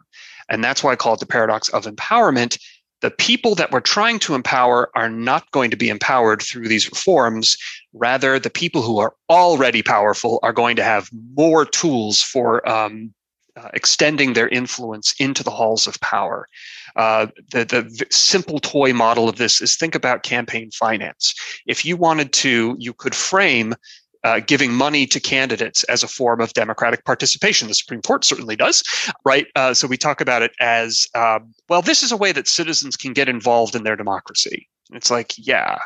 And 0.49 0.63
that's 0.63 0.83
why 0.83 0.93
I 0.93 0.95
call 0.95 1.13
it 1.13 1.19
the 1.19 1.27
paradox 1.27 1.69
of 1.69 1.85
empowerment. 1.85 2.59
The 3.01 3.11
people 3.11 3.55
that 3.55 3.71
we're 3.71 3.79
trying 3.79 4.19
to 4.19 4.35
empower 4.35 4.91
are 4.95 5.09
not 5.09 5.49
going 5.51 5.71
to 5.71 5.77
be 5.77 5.89
empowered 5.89 6.41
through 6.41 6.67
these 6.67 6.89
reforms. 6.89 7.57
Rather, 7.93 8.39
the 8.39 8.49
people 8.49 8.81
who 8.81 8.99
are 8.99 9.15
already 9.29 9.81
powerful 9.81 10.39
are 10.43 10.53
going 10.53 10.75
to 10.75 10.83
have 10.83 11.09
more 11.35 11.65
tools 11.65 12.21
for 12.21 12.67
um, 12.67 13.13
uh, 13.55 13.69
extending 13.73 14.33
their 14.33 14.47
influence 14.49 15.13
into 15.19 15.43
the 15.43 15.51
halls 15.51 15.87
of 15.87 15.99
power. 16.01 16.47
Uh, 16.95 17.27
the, 17.51 17.65
the 17.65 18.05
simple 18.09 18.59
toy 18.59 18.93
model 18.93 19.27
of 19.27 19.37
this 19.37 19.61
is 19.61 19.75
think 19.75 19.95
about 19.95 20.23
campaign 20.23 20.69
finance. 20.71 21.33
If 21.65 21.85
you 21.85 21.97
wanted 21.97 22.31
to, 22.33 22.75
you 22.79 22.93
could 22.93 23.15
frame 23.15 23.75
uh, 24.23 24.39
giving 24.39 24.73
money 24.73 25.05
to 25.07 25.19
candidates 25.19 25.83
as 25.85 26.03
a 26.03 26.07
form 26.07 26.41
of 26.41 26.53
democratic 26.53 27.05
participation. 27.05 27.67
The 27.67 27.73
Supreme 27.73 28.01
Court 28.01 28.25
certainly 28.25 28.55
does, 28.55 28.83
right? 29.25 29.47
Uh, 29.55 29.73
so 29.73 29.87
we 29.87 29.97
talk 29.97 30.21
about 30.21 30.41
it 30.41 30.51
as 30.59 31.07
um, 31.15 31.53
well, 31.69 31.81
this 31.81 32.03
is 32.03 32.11
a 32.11 32.17
way 32.17 32.31
that 32.31 32.47
citizens 32.47 32.95
can 32.95 33.13
get 33.13 33.29
involved 33.29 33.75
in 33.75 33.83
their 33.83 33.95
democracy. 33.95 34.67
It's 34.91 35.11
like, 35.11 35.33
yeah. 35.37 35.79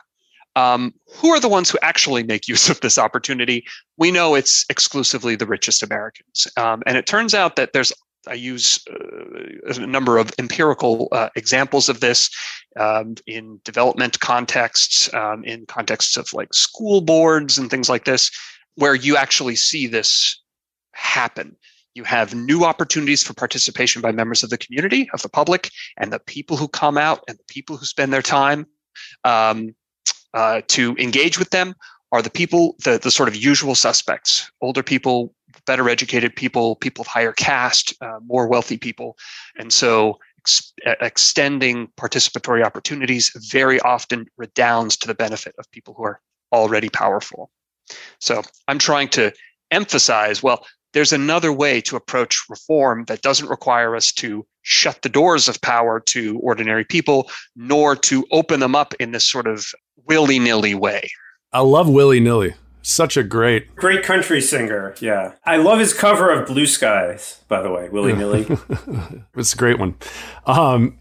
Um, 0.56 0.94
who 1.16 1.30
are 1.30 1.40
the 1.40 1.50
ones 1.50 1.70
who 1.70 1.80
actually 1.82 2.24
make 2.24 2.48
use 2.48 2.70
of 2.70 2.80
this 2.82 2.98
opportunity? 2.98 3.66
We 3.98 4.12
know 4.12 4.36
it's 4.36 4.66
exclusively 4.70 5.36
the 5.36 5.48
richest 5.48 5.84
Americans. 5.84 6.48
Um, 6.58 6.84
and 6.86 6.98
it 6.98 7.08
turns 7.08 7.34
out 7.34 7.56
that 7.56 7.74
there's 7.74 7.92
I 8.28 8.34
use 8.34 8.80
uh, 8.90 9.74
a 9.84 9.86
number 9.86 10.18
of 10.18 10.32
empirical 10.40 11.10
uh, 11.12 11.30
examples 11.36 11.90
of 11.90 12.00
this 12.00 12.30
um, 12.80 13.16
in 13.28 13.60
development 13.64 14.20
contexts, 14.20 15.14
um, 15.14 15.44
in 15.44 15.66
contexts 15.66 16.18
of 16.18 16.32
like 16.34 16.54
school 16.54 17.02
boards 17.02 17.58
and 17.58 17.70
things 17.70 17.90
like 17.90 18.06
this, 18.06 18.32
where 18.76 18.96
you 18.96 19.18
actually 19.18 19.56
see 19.56 19.88
this 19.88 20.42
happen. 20.94 21.56
You 21.96 22.04
have 22.06 22.34
new 22.34 22.64
opportunities 22.64 23.24
for 23.24 23.34
participation 23.34 24.02
by 24.02 24.12
members 24.12 24.42
of 24.42 24.50
the 24.50 24.58
community, 24.58 25.10
of 25.14 25.22
the 25.22 25.30
public, 25.30 25.70
and 25.98 26.12
the 26.12 26.20
people 26.20 26.58
who 26.58 26.68
come 26.68 26.98
out 26.98 27.24
and 27.28 27.38
the 27.38 27.44
people 27.48 27.78
who 27.78 27.86
spend 27.86 28.12
their 28.12 28.22
time 28.24 28.66
um, 29.24 29.76
uh, 30.34 30.62
to 30.70 30.96
engage 30.98 31.38
with 31.38 31.52
them 31.52 31.76
are 32.12 32.22
the 32.22 32.30
people, 32.30 32.76
the, 32.84 33.00
the 33.00 33.12
sort 33.12 33.30
of 33.30 33.36
usual 33.36 33.76
suspects, 33.76 34.52
older 34.62 34.84
people, 34.84 35.34
better 35.66 35.90
educated 35.90 36.36
people, 36.36 36.76
people 36.78 37.02
of 37.02 37.08
higher 37.08 37.32
caste, 37.34 37.94
uh, 38.02 38.20
more 38.26 38.48
wealthy 38.48 38.78
people. 38.78 39.18
And 39.58 39.72
so 39.72 40.20
ex- 40.40 40.74
extending 41.02 41.88
participatory 42.00 42.64
opportunities 42.64 43.32
very 43.52 43.80
often 43.82 44.26
redounds 44.38 44.98
to 44.98 45.08
the 45.08 45.16
benefit 45.16 45.56
of 45.58 45.70
people 45.72 45.94
who 45.96 46.04
are 46.04 46.22
already 46.52 46.90
powerful. 46.90 47.50
So 48.20 48.42
I'm 48.68 48.80
trying 48.80 49.10
to 49.10 49.34
emphasize 49.72 50.44
well, 50.44 50.66
there's 50.94 51.12
another 51.12 51.52
way 51.52 51.82
to 51.82 51.96
approach 51.96 52.44
reform 52.50 53.06
that 53.06 53.22
doesn't 53.22 53.50
require 53.50 53.96
us 53.96 54.12
to 54.14 54.46
shut 54.62 55.02
the 55.02 55.10
doors 55.10 55.48
of 55.48 55.60
power 55.62 56.00
to 56.00 56.40
ordinary 56.40 56.86
people, 56.86 57.30
nor 57.56 57.96
to 57.96 58.26
open 58.32 58.60
them 58.60 58.76
up 58.76 58.94
in 59.00 59.12
this 59.12 59.28
sort 59.28 59.48
of 59.48 59.66
willy 60.06 60.40
nilly 60.40 60.76
way. 60.76 61.10
I 61.52 61.62
love 61.62 61.90
willy 61.90 62.20
nilly. 62.20 62.54
Such 62.86 63.16
a 63.16 63.24
great, 63.24 63.76
great 63.76 64.04
country 64.04 64.42
singer. 64.42 64.94
Yeah, 65.00 65.34
I 65.46 65.56
love 65.56 65.80
his 65.80 65.94
cover 65.94 66.30
of 66.30 66.48
Blue 66.48 66.66
Skies. 66.66 67.42
By 67.48 67.62
the 67.62 67.72
way, 67.72 67.88
willy 67.88 68.14
nilly. 68.14 68.46
it's 69.36 69.54
a 69.54 69.58
great 69.58 69.80
one. 69.80 69.96
Um, 70.46 71.00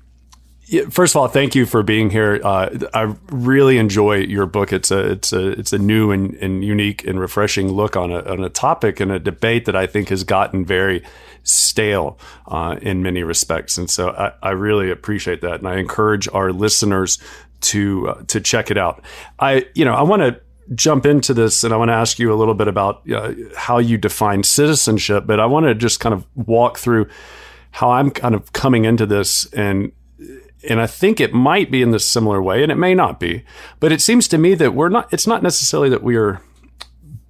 first 0.91 1.15
of 1.15 1.21
all, 1.21 1.27
thank 1.29 1.55
you 1.57 1.67
for 1.67 1.83
being 1.83 2.11
here. 2.11 2.41
Uh, 2.43 2.71
I 2.95 3.15
really 3.31 3.79
enjoy 3.79 4.19
your 4.19 4.47
book. 4.47 4.73
It's 4.73 4.91
a 4.91 5.11
it's 5.11 5.33
a 5.33 5.49
it's 5.49 5.73
a 5.73 5.79
new 5.79 6.13
and, 6.13 6.35
and 6.35 6.65
unique 6.65 7.05
and 7.05 7.19
refreshing 7.19 7.73
look 7.73 7.97
on 7.97 8.11
a 8.11 8.21
on 8.21 8.45
a 8.45 8.49
topic 8.49 9.01
and 9.01 9.11
a 9.11 9.19
debate 9.19 9.65
that 9.65 9.77
I 9.77 9.87
think 9.87 10.09
has 10.11 10.25
gotten 10.25 10.65
very 10.65 11.03
stale 11.43 12.19
uh, 12.47 12.77
in 12.81 13.03
many 13.03 13.23
respects. 13.25 13.77
And 13.77 13.91
so 13.91 14.11
I, 14.11 14.33
I, 14.41 14.51
really 14.53 14.93
appreciate 14.93 15.41
that, 15.41 15.57
and 15.59 15.67
I 15.67 15.79
encourage 15.79 16.29
our 16.33 16.53
listeners 16.53 17.19
to 17.63 18.09
uh, 18.09 18.23
to 18.29 18.41
check 18.41 18.71
it 18.71 18.79
out. 18.79 19.03
I 19.39 19.67
you 19.75 19.85
know 19.85 19.95
I 19.95 20.03
want 20.03 20.23
to 20.23 20.41
jump 20.75 21.07
into 21.07 21.35
this 21.35 21.65
and 21.65 21.73
I 21.73 21.77
want 21.77 21.89
to 21.89 21.95
ask 21.95 22.19
you 22.19 22.33
a 22.33 22.37
little 22.37 22.55
bit 22.55 22.69
about 22.69 23.09
uh, 23.11 23.33
how 23.57 23.79
you 23.79 23.99
define 23.99 24.43
citizenship, 24.43 25.25
but 25.27 25.41
I 25.41 25.47
want 25.47 25.67
to 25.67 25.75
just 25.75 26.01
kind 26.01 26.15
of 26.15 26.27
walk 26.35 26.79
through 26.79 27.09
how 27.73 27.91
I'm 27.91 28.11
kind 28.11 28.35
of 28.35 28.53
coming 28.53 28.85
into 28.85 29.07
this 29.07 29.47
and 29.53 29.93
and 30.69 30.81
I 30.81 30.87
think 30.87 31.21
it 31.21 31.33
might 31.33 31.73
be 31.73 31.83
in 31.83 31.91
this 31.91 32.07
similar 32.07 32.41
way 32.41 32.63
and 32.63 32.71
it 32.71 32.77
may 32.77 32.95
not 32.95 33.19
be, 33.19 33.45
but 33.81 33.91
it 33.91 34.01
seems 34.01 34.29
to 34.29 34.39
me 34.39 34.55
that 34.55 34.75
we're 34.75 34.89
not 34.89 35.13
it's 35.13 35.27
not 35.27 35.43
necessarily 35.43 35.89
that 35.91 36.03
we 36.03 36.17
are 36.17 36.41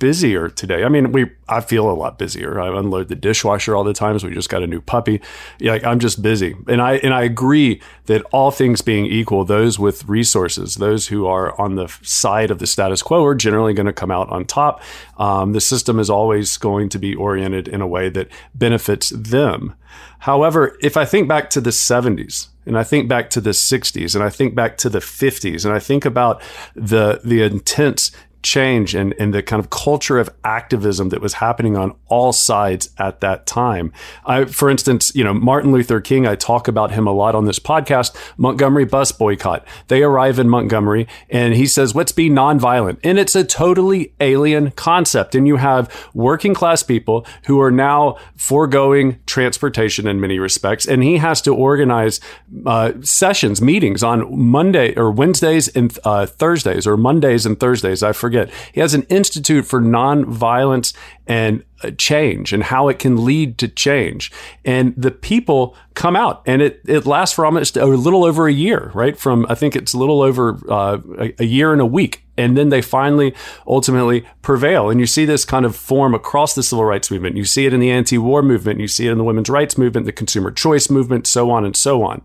busier 0.02 0.48
today. 0.48 0.82
I 0.82 0.88
mean, 0.88 1.12
we 1.12 1.30
I 1.48 1.60
feel 1.60 1.88
a 1.88 1.94
lot 1.94 2.18
busier. 2.18 2.60
I 2.60 2.76
unload 2.76 3.06
the 3.06 3.14
dishwasher 3.14 3.76
all 3.76 3.84
the 3.84 3.92
time. 3.92 4.18
So 4.18 4.26
we 4.26 4.34
just 4.34 4.48
got 4.48 4.64
a 4.64 4.66
new 4.66 4.80
puppy. 4.80 5.20
Like 5.60 5.84
I'm 5.84 6.00
just 6.00 6.20
busy, 6.20 6.56
and 6.66 6.82
I 6.82 6.94
and 6.96 7.14
I 7.14 7.22
agree 7.22 7.80
that 8.06 8.22
all 8.32 8.50
things 8.50 8.80
being 8.82 9.06
equal, 9.06 9.44
those 9.44 9.78
with 9.78 10.04
resources, 10.08 10.74
those 10.74 11.06
who 11.06 11.28
are 11.28 11.58
on 11.60 11.76
the 11.76 11.86
side 12.02 12.50
of 12.50 12.58
the 12.58 12.66
status 12.66 13.00
quo, 13.00 13.24
are 13.24 13.36
generally 13.36 13.74
going 13.74 13.86
to 13.86 13.92
come 13.92 14.10
out 14.10 14.28
on 14.30 14.44
top. 14.44 14.82
Um, 15.18 15.52
the 15.52 15.60
system 15.60 16.00
is 16.00 16.10
always 16.10 16.56
going 16.56 16.88
to 16.88 16.98
be 16.98 17.14
oriented 17.14 17.68
in 17.68 17.80
a 17.80 17.86
way 17.86 18.08
that 18.08 18.26
benefits 18.56 19.10
them. 19.10 19.76
However, 20.18 20.76
if 20.82 20.96
I 20.96 21.04
think 21.04 21.28
back 21.28 21.48
to 21.50 21.60
the 21.60 21.70
70s, 21.70 22.48
and 22.66 22.76
I 22.76 22.84
think 22.84 23.08
back 23.08 23.30
to 23.30 23.40
the 23.40 23.50
60s 23.50 24.14
and 24.14 24.22
I 24.22 24.30
think 24.30 24.54
back 24.54 24.76
to 24.78 24.88
the 24.88 25.00
50s 25.00 25.64
and 25.64 25.74
I 25.74 25.78
think 25.78 26.04
about 26.04 26.42
the 26.74 27.20
the 27.24 27.42
intense 27.42 28.12
change 28.42 28.94
and, 28.94 29.14
and 29.18 29.32
the 29.32 29.42
kind 29.42 29.60
of 29.60 29.70
culture 29.70 30.18
of 30.18 30.28
activism 30.44 31.08
that 31.10 31.20
was 31.20 31.34
happening 31.34 31.76
on 31.76 31.94
all 32.08 32.32
sides 32.32 32.90
at 32.98 33.20
that 33.20 33.46
time. 33.46 33.92
I, 34.26 34.44
for 34.44 34.68
instance, 34.68 35.14
you 35.14 35.24
know, 35.24 35.32
Martin 35.32 35.72
Luther 35.72 36.00
King, 36.00 36.26
I 36.26 36.34
talk 36.34 36.68
about 36.68 36.90
him 36.90 37.06
a 37.06 37.12
lot 37.12 37.34
on 37.34 37.44
this 37.46 37.58
podcast, 37.58 38.14
Montgomery 38.36 38.84
bus 38.84 39.12
boycott. 39.12 39.64
They 39.88 40.02
arrive 40.02 40.38
in 40.38 40.48
Montgomery 40.48 41.06
and 41.30 41.54
he 41.54 41.66
says, 41.66 41.94
let's 41.94 42.12
be 42.12 42.28
nonviolent. 42.28 42.98
And 43.04 43.18
it's 43.18 43.36
a 43.36 43.44
totally 43.44 44.12
alien 44.20 44.72
concept. 44.72 45.34
And 45.34 45.46
you 45.46 45.56
have 45.56 46.10
working 46.12 46.52
class 46.52 46.82
people 46.82 47.26
who 47.46 47.60
are 47.60 47.70
now 47.70 48.18
foregoing 48.36 49.20
transportation 49.26 50.06
in 50.06 50.20
many 50.20 50.38
respects. 50.38 50.86
And 50.86 51.02
he 51.02 51.18
has 51.18 51.40
to 51.42 51.54
organize 51.54 52.20
uh, 52.66 52.92
sessions, 53.02 53.62
meetings 53.62 54.02
on 54.02 54.36
Monday 54.36 54.94
or 54.96 55.10
Wednesdays 55.12 55.68
and 55.68 55.96
uh, 56.04 56.26
Thursdays 56.26 56.86
or 56.86 56.96
Mondays 56.96 57.46
and 57.46 57.58
Thursdays. 57.58 58.02
I 58.02 58.12
forget 58.12 58.31
forget. 58.32 58.52
He 58.72 58.80
has 58.80 58.94
an 58.94 59.02
institute 59.04 59.66
for 59.66 59.80
nonviolence 59.80 60.94
and 61.26 61.64
uh, 61.84 61.90
change 61.98 62.52
and 62.52 62.62
how 62.62 62.88
it 62.88 62.98
can 62.98 63.24
lead 63.24 63.58
to 63.58 63.68
change. 63.68 64.32
And 64.64 64.94
the 64.96 65.10
people 65.10 65.76
come 65.94 66.16
out 66.16 66.42
and 66.46 66.62
it, 66.62 66.80
it 66.86 67.04
lasts 67.06 67.34
for 67.34 67.44
almost 67.44 67.76
a 67.76 67.84
little 67.84 68.24
over 68.24 68.46
a 68.48 68.52
year, 68.52 68.90
right? 68.94 69.16
From, 69.16 69.46
I 69.48 69.54
think 69.54 69.76
it's 69.76 69.92
a 69.92 69.98
little 69.98 70.22
over 70.22 70.58
uh, 70.68 70.98
a, 71.18 71.34
a 71.40 71.44
year 71.44 71.72
and 71.72 71.80
a 71.80 71.86
week. 71.86 72.24
And 72.38 72.56
then 72.56 72.70
they 72.70 72.80
finally 72.80 73.34
ultimately 73.66 74.26
prevail. 74.40 74.88
And 74.88 74.98
you 74.98 75.06
see 75.06 75.26
this 75.26 75.44
kind 75.44 75.66
of 75.66 75.76
form 75.76 76.14
across 76.14 76.54
the 76.54 76.62
civil 76.62 76.84
rights 76.84 77.10
movement. 77.10 77.36
You 77.36 77.44
see 77.44 77.66
it 77.66 77.74
in 77.74 77.80
the 77.80 77.90
anti 77.90 78.16
war 78.16 78.42
movement. 78.42 78.80
You 78.80 78.88
see 78.88 79.06
it 79.06 79.12
in 79.12 79.18
the 79.18 79.24
women's 79.24 79.50
rights 79.50 79.76
movement, 79.76 80.06
the 80.06 80.12
consumer 80.12 80.50
choice 80.50 80.88
movement, 80.88 81.26
so 81.26 81.50
on 81.50 81.64
and 81.66 81.76
so 81.76 82.02
on. 82.02 82.22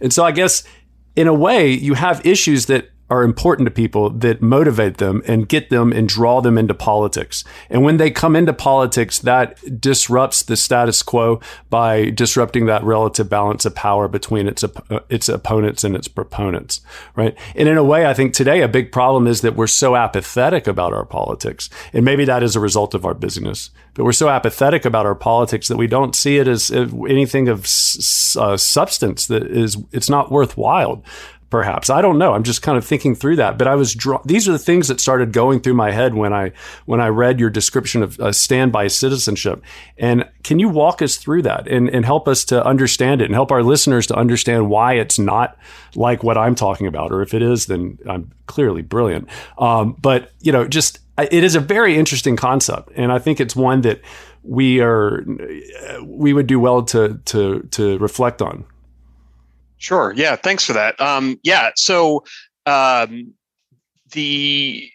And 0.00 0.12
so 0.12 0.22
I 0.24 0.32
guess 0.32 0.64
in 1.16 1.26
a 1.26 1.34
way, 1.34 1.72
you 1.72 1.94
have 1.94 2.24
issues 2.26 2.66
that 2.66 2.90
are 3.10 3.22
important 3.22 3.66
to 3.66 3.70
people 3.70 4.10
that 4.10 4.42
motivate 4.42 4.98
them 4.98 5.22
and 5.26 5.48
get 5.48 5.70
them 5.70 5.92
and 5.92 6.08
draw 6.08 6.40
them 6.40 6.58
into 6.58 6.74
politics. 6.74 7.42
And 7.70 7.82
when 7.82 7.96
they 7.96 8.10
come 8.10 8.36
into 8.36 8.52
politics, 8.52 9.18
that 9.20 9.80
disrupts 9.80 10.42
the 10.42 10.56
status 10.56 11.02
quo 11.02 11.40
by 11.70 12.10
disrupting 12.10 12.66
that 12.66 12.84
relative 12.84 13.30
balance 13.30 13.64
of 13.64 13.74
power 13.74 14.08
between 14.08 14.46
its 14.46 14.64
its 15.08 15.28
opponents 15.28 15.84
and 15.84 15.96
its 15.96 16.08
proponents, 16.08 16.80
right? 17.16 17.36
And 17.54 17.68
in 17.68 17.78
a 17.78 17.84
way, 17.84 18.06
I 18.06 18.14
think 18.14 18.34
today 18.34 18.60
a 18.60 18.68
big 18.68 18.92
problem 18.92 19.26
is 19.26 19.40
that 19.40 19.56
we're 19.56 19.66
so 19.66 19.96
apathetic 19.96 20.66
about 20.66 20.92
our 20.92 21.04
politics. 21.04 21.70
And 21.92 22.04
maybe 22.04 22.24
that 22.26 22.42
is 22.42 22.56
a 22.56 22.60
result 22.60 22.94
of 22.94 23.06
our 23.06 23.14
busyness. 23.14 23.70
But 23.94 24.04
we're 24.04 24.12
so 24.12 24.28
apathetic 24.28 24.84
about 24.84 25.06
our 25.06 25.14
politics 25.14 25.68
that 25.68 25.76
we 25.76 25.86
don't 25.86 26.14
see 26.14 26.36
it 26.36 26.46
as 26.46 26.70
anything 26.70 27.48
of 27.48 27.62
uh, 27.62 28.56
substance 28.56 29.26
that 29.26 29.46
is 29.46 29.76
it's 29.92 30.10
not 30.10 30.30
worthwhile 30.30 31.02
perhaps. 31.50 31.88
I 31.88 32.02
don't 32.02 32.18
know. 32.18 32.34
I'm 32.34 32.42
just 32.42 32.62
kind 32.62 32.76
of 32.76 32.84
thinking 32.84 33.14
through 33.14 33.36
that. 33.36 33.56
But 33.56 33.68
i 33.68 33.74
was 33.74 33.94
draw- 33.94 34.22
these 34.24 34.48
are 34.48 34.52
the 34.52 34.58
things 34.58 34.88
that 34.88 35.00
started 35.00 35.32
going 35.32 35.60
through 35.60 35.74
my 35.74 35.90
head 35.90 36.14
when 36.14 36.32
i 36.32 36.52
when 36.86 37.00
i 37.00 37.08
read 37.08 37.40
your 37.40 37.50
description 37.50 38.02
of 38.02 38.18
uh, 38.20 38.32
standby 38.32 38.88
citizenship. 38.88 39.62
And 39.96 40.28
can 40.42 40.58
you 40.58 40.68
walk 40.68 41.00
us 41.02 41.16
through 41.16 41.42
that 41.42 41.66
and, 41.68 41.88
and 41.88 42.04
help 42.04 42.28
us 42.28 42.44
to 42.46 42.64
understand 42.64 43.22
it 43.22 43.26
and 43.26 43.34
help 43.34 43.50
our 43.50 43.62
listeners 43.62 44.06
to 44.08 44.14
understand 44.14 44.68
why 44.68 44.94
it's 44.94 45.18
not 45.18 45.56
like 45.94 46.22
what 46.22 46.36
i'm 46.36 46.54
talking 46.54 46.86
about? 46.86 47.12
Or 47.12 47.22
if 47.22 47.34
it 47.34 47.42
is 47.42 47.66
then 47.66 47.98
i'm 48.08 48.30
clearly 48.46 48.82
brilliant. 48.82 49.28
Um, 49.58 49.96
but 50.00 50.32
you 50.40 50.52
know 50.52 50.66
just 50.66 51.00
it 51.18 51.42
is 51.42 51.54
a 51.54 51.60
very 51.60 51.96
interesting 51.96 52.36
concept. 52.36 52.90
And 52.94 53.10
i 53.10 53.18
think 53.18 53.40
it's 53.40 53.56
one 53.56 53.80
that 53.82 54.00
we 54.42 54.80
are 54.80 55.24
we 56.04 56.32
would 56.32 56.46
do 56.46 56.60
well 56.60 56.82
to 56.82 57.20
to 57.26 57.60
to 57.70 57.98
reflect 57.98 58.40
on 58.40 58.64
Sure. 59.78 60.12
Yeah. 60.14 60.36
Thanks 60.36 60.64
for 60.64 60.72
that. 60.72 61.00
Um, 61.00 61.38
yeah. 61.42 61.70
So 61.76 62.24
um, 62.66 63.32
the 64.12 64.90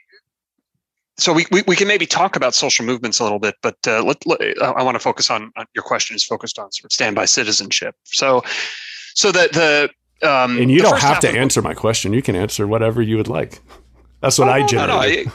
so 1.17 1.31
we, 1.31 1.45
we, 1.51 1.63
we 1.67 1.75
can 1.75 1.87
maybe 1.87 2.05
talk 2.05 2.35
about 2.35 2.55
social 2.55 2.85
movements 2.85 3.19
a 3.19 3.23
little 3.23 3.39
bit, 3.39 3.55
but 3.61 3.77
uh, 3.87 4.03
let, 4.03 4.25
let, 4.25 4.41
I 4.61 4.81
want 4.81 4.95
to 4.95 4.99
focus 4.99 5.29
on, 5.29 5.51
on, 5.55 5.65
your 5.75 5.83
question 5.83 6.15
is 6.15 6.23
focused 6.23 6.57
on 6.57 6.71
sort 6.71 6.85
of 6.85 6.91
standby 6.91 7.25
citizenship. 7.25 7.95
So 8.03 8.43
so 9.13 9.31
that 9.31 9.53
the 9.53 9.89
um, 10.27 10.57
and 10.57 10.71
you 10.71 10.79
don't 10.79 10.99
have 10.99 11.19
to 11.19 11.29
answer 11.29 11.61
my 11.61 11.73
question. 11.73 12.13
You 12.13 12.21
can 12.21 12.35
answer 12.35 12.65
whatever 12.65 13.01
you 13.01 13.17
would 13.17 13.27
like. 13.27 13.61
That's 14.21 14.39
what 14.39 14.47
oh, 14.47 14.53
I 14.53 14.65
generally. 14.65 15.17
No, 15.17 15.23
no, 15.23 15.31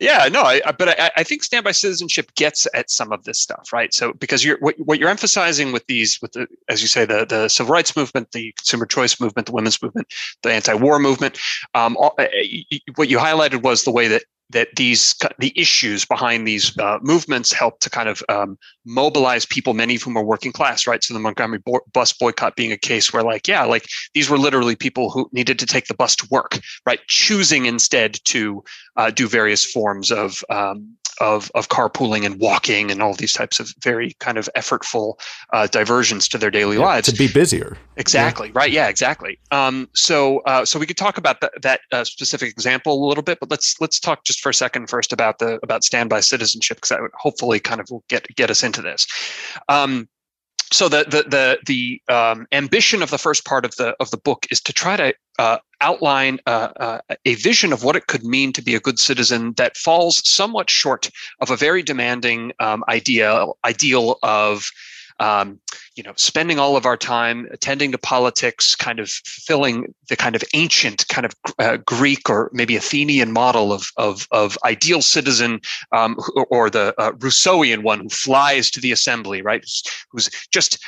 yeah, 0.00 0.28
no, 0.30 0.42
I, 0.42 0.60
but 0.72 1.00
I, 1.00 1.10
I, 1.16 1.22
think 1.22 1.44
standby 1.44 1.70
citizenship 1.70 2.34
gets 2.34 2.66
at 2.74 2.90
some 2.90 3.12
of 3.12 3.24
this 3.24 3.40
stuff, 3.40 3.72
right? 3.72 3.94
So 3.94 4.12
because 4.12 4.44
you're 4.44 4.58
what, 4.58 4.74
what 4.78 4.98
you're 4.98 5.08
emphasizing 5.08 5.72
with 5.72 5.86
these, 5.86 6.18
with 6.20 6.32
the 6.32 6.48
as 6.68 6.82
you 6.82 6.88
say, 6.88 7.04
the 7.04 7.24
the 7.24 7.48
civil 7.48 7.72
rights 7.72 7.96
movement, 7.96 8.32
the 8.32 8.52
consumer 8.58 8.86
choice 8.86 9.20
movement, 9.20 9.46
the 9.46 9.52
women's 9.52 9.80
movement, 9.80 10.12
the 10.42 10.52
anti-war 10.52 10.98
movement, 10.98 11.38
um, 11.74 11.96
all, 11.96 12.14
uh, 12.18 12.26
what 12.96 13.08
you 13.08 13.18
highlighted 13.18 13.62
was 13.62 13.84
the 13.84 13.92
way 13.92 14.08
that 14.08 14.24
that 14.50 14.68
these 14.76 15.14
the 15.38 15.52
issues 15.56 16.04
behind 16.04 16.46
these 16.46 16.76
uh, 16.78 16.98
movements 17.02 17.52
help 17.52 17.80
to 17.80 17.90
kind 17.90 18.08
of 18.08 18.22
um, 18.28 18.58
mobilize 18.84 19.46
people, 19.46 19.74
many 19.74 19.96
of 19.96 20.02
whom 20.02 20.16
are 20.16 20.24
working 20.24 20.52
class, 20.52 20.86
right? 20.86 21.02
So 21.02 21.14
the 21.14 21.20
Montgomery 21.20 21.58
bo- 21.64 21.80
bus 21.92 22.12
boycott 22.12 22.56
being 22.56 22.72
a 22.72 22.76
case 22.76 23.12
where, 23.12 23.22
like, 23.22 23.48
yeah, 23.48 23.64
like 23.64 23.86
these 24.12 24.28
were 24.28 24.38
literally 24.38 24.76
people 24.76 25.10
who 25.10 25.28
needed 25.32 25.58
to 25.58 25.66
take 25.66 25.86
the 25.86 25.94
bus 25.94 26.14
to 26.16 26.28
work, 26.30 26.58
right? 26.86 27.00
Choosing 27.08 27.66
instead 27.66 28.18
to 28.24 28.62
uh, 28.96 29.10
do 29.10 29.28
various 29.28 29.64
forms 29.64 30.10
of 30.10 30.44
um, 30.50 30.96
of 31.20 31.50
of 31.54 31.68
carpooling 31.68 32.24
and 32.24 32.40
walking 32.40 32.90
and 32.90 33.02
all 33.02 33.14
these 33.14 33.32
types 33.32 33.60
of 33.60 33.72
very 33.80 34.14
kind 34.20 34.38
of 34.38 34.48
effortful 34.56 35.14
uh, 35.52 35.66
diversions 35.68 36.28
to 36.28 36.38
their 36.38 36.50
daily 36.50 36.76
yeah, 36.76 36.82
lives 36.82 37.10
to 37.10 37.16
be 37.16 37.28
busier. 37.28 37.76
Exactly. 37.96 38.48
Yeah. 38.48 38.52
Right. 38.56 38.72
Yeah. 38.72 38.88
Exactly. 38.88 39.38
Um, 39.50 39.88
so 39.94 40.40
uh, 40.40 40.64
so 40.64 40.78
we 40.78 40.86
could 40.86 40.96
talk 40.96 41.18
about 41.18 41.40
that 41.40 41.52
that 41.62 41.80
uh, 41.92 42.04
specific 42.04 42.50
example 42.50 43.04
a 43.04 43.06
little 43.06 43.22
bit, 43.22 43.38
but 43.40 43.50
let's 43.50 43.80
let's 43.80 44.00
talk 44.00 44.24
just 44.24 44.33
for 44.40 44.50
a 44.50 44.54
second 44.54 44.88
first 44.88 45.12
about 45.12 45.38
the 45.38 45.58
about 45.62 45.84
standby 45.84 46.20
citizenship 46.20 46.78
because 46.78 46.90
that 46.90 47.00
would 47.00 47.10
hopefully 47.14 47.60
kind 47.60 47.80
of 47.80 47.88
get 48.08 48.26
get 48.36 48.50
us 48.50 48.62
into 48.62 48.82
this. 48.82 49.06
Um, 49.68 50.08
so 50.72 50.88
the 50.88 51.04
the 51.04 51.22
the 51.28 51.58
the 51.66 52.12
um, 52.12 52.46
ambition 52.52 53.02
of 53.02 53.10
the 53.10 53.18
first 53.18 53.44
part 53.44 53.64
of 53.64 53.76
the 53.76 53.94
of 54.00 54.10
the 54.10 54.16
book 54.16 54.46
is 54.50 54.60
to 54.62 54.72
try 54.72 54.96
to 54.96 55.14
uh, 55.38 55.58
outline 55.80 56.38
uh, 56.46 56.68
uh, 56.80 56.98
a 57.24 57.34
vision 57.36 57.72
of 57.72 57.84
what 57.84 57.96
it 57.96 58.06
could 58.06 58.24
mean 58.24 58.52
to 58.52 58.62
be 58.62 58.74
a 58.74 58.80
good 58.80 58.98
citizen 58.98 59.52
that 59.56 59.76
falls 59.76 60.28
somewhat 60.28 60.70
short 60.70 61.10
of 61.40 61.50
a 61.50 61.56
very 61.56 61.82
demanding 61.82 62.52
um, 62.60 62.82
ideal 62.88 63.56
ideal 63.64 64.18
of 64.22 64.70
um, 65.20 65.60
you 65.96 66.02
know, 66.02 66.12
spending 66.16 66.58
all 66.58 66.76
of 66.76 66.86
our 66.86 66.96
time 66.96 67.46
attending 67.52 67.92
to 67.92 67.98
politics, 67.98 68.74
kind 68.74 68.98
of 68.98 69.08
fulfilling 69.08 69.94
the 70.08 70.16
kind 70.16 70.34
of 70.34 70.42
ancient, 70.54 71.06
kind 71.08 71.24
of 71.24 71.34
uh, 71.58 71.76
Greek 71.78 72.28
or 72.28 72.50
maybe 72.52 72.76
Athenian 72.76 73.32
model 73.32 73.72
of 73.72 73.90
of, 73.96 74.26
of 74.30 74.58
ideal 74.64 75.02
citizen, 75.02 75.60
um, 75.92 76.16
or 76.50 76.68
the 76.68 76.94
uh, 76.98 77.12
Rousseauian 77.12 77.82
one 77.82 78.00
who 78.00 78.08
flies 78.08 78.70
to 78.72 78.80
the 78.80 78.92
assembly, 78.92 79.42
right? 79.42 79.64
Who's 80.10 80.28
just 80.50 80.78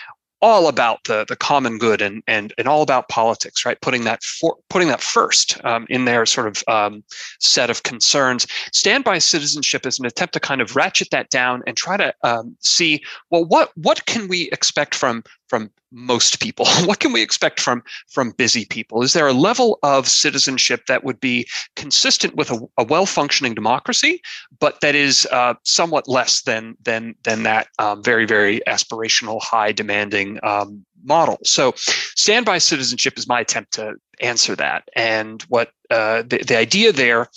all 0.42 0.68
about 0.68 1.02
the 1.04 1.24
the 1.26 1.36
common 1.36 1.78
good 1.78 2.02
and 2.02 2.22
and 2.26 2.52
and 2.58 2.68
all 2.68 2.82
about 2.82 3.08
politics, 3.08 3.64
right? 3.64 3.80
Putting 3.80 4.04
that 4.04 4.22
for, 4.22 4.56
putting 4.68 4.88
that 4.88 5.00
first 5.00 5.62
um, 5.64 5.86
in 5.88 6.04
their 6.04 6.26
sort 6.26 6.46
of 6.46 6.62
um, 6.68 7.02
set 7.40 7.70
of 7.70 7.82
concerns. 7.82 8.46
Standby 8.72 9.18
citizenship 9.18 9.86
is 9.86 9.98
an 9.98 10.06
attempt 10.06 10.34
to 10.34 10.40
kind 10.40 10.60
of 10.60 10.76
ratchet 10.76 11.10
that 11.10 11.30
down 11.30 11.62
and 11.66 11.76
try 11.76 11.96
to 11.96 12.14
um, 12.22 12.56
see 12.60 13.02
well 13.30 13.44
what 13.44 13.70
what 13.76 14.04
can 14.06 14.28
we 14.28 14.50
expect 14.50 14.94
from 14.94 15.22
from 15.48 15.70
most 15.92 16.40
people. 16.40 16.66
What 16.86 17.00
can 17.00 17.12
we 17.12 17.22
expect 17.22 17.60
from 17.60 17.82
from 18.08 18.32
busy 18.32 18.64
people? 18.64 19.02
Is 19.02 19.12
there 19.12 19.26
a 19.26 19.32
level 19.32 19.78
of 19.82 20.08
citizenship 20.08 20.86
that 20.86 21.04
would 21.04 21.20
be 21.20 21.48
consistent 21.74 22.36
with 22.36 22.50
a, 22.50 22.58
a 22.78 22.84
well-functioning 22.84 23.54
democracy 23.54 24.20
but 24.58 24.80
that 24.80 24.94
is 24.94 25.26
uh, 25.32 25.54
somewhat 25.64 26.08
less 26.08 26.42
than 26.42 26.76
than 26.82 27.14
than 27.22 27.42
that 27.44 27.68
um, 27.78 28.02
very 28.02 28.26
very 28.26 28.60
aspirational 28.66 29.42
high 29.42 29.72
demanding 29.72 30.38
um, 30.42 30.84
model? 31.04 31.38
So 31.44 31.72
standby 31.76 32.58
citizenship 32.58 33.16
is 33.16 33.28
my 33.28 33.40
attempt 33.40 33.72
to 33.74 33.94
answer 34.20 34.56
that. 34.56 34.88
And 34.94 35.42
what 35.44 35.70
uh, 35.90 36.22
the, 36.22 36.38
the 36.38 36.56
idea 36.56 36.92
there 36.92 37.28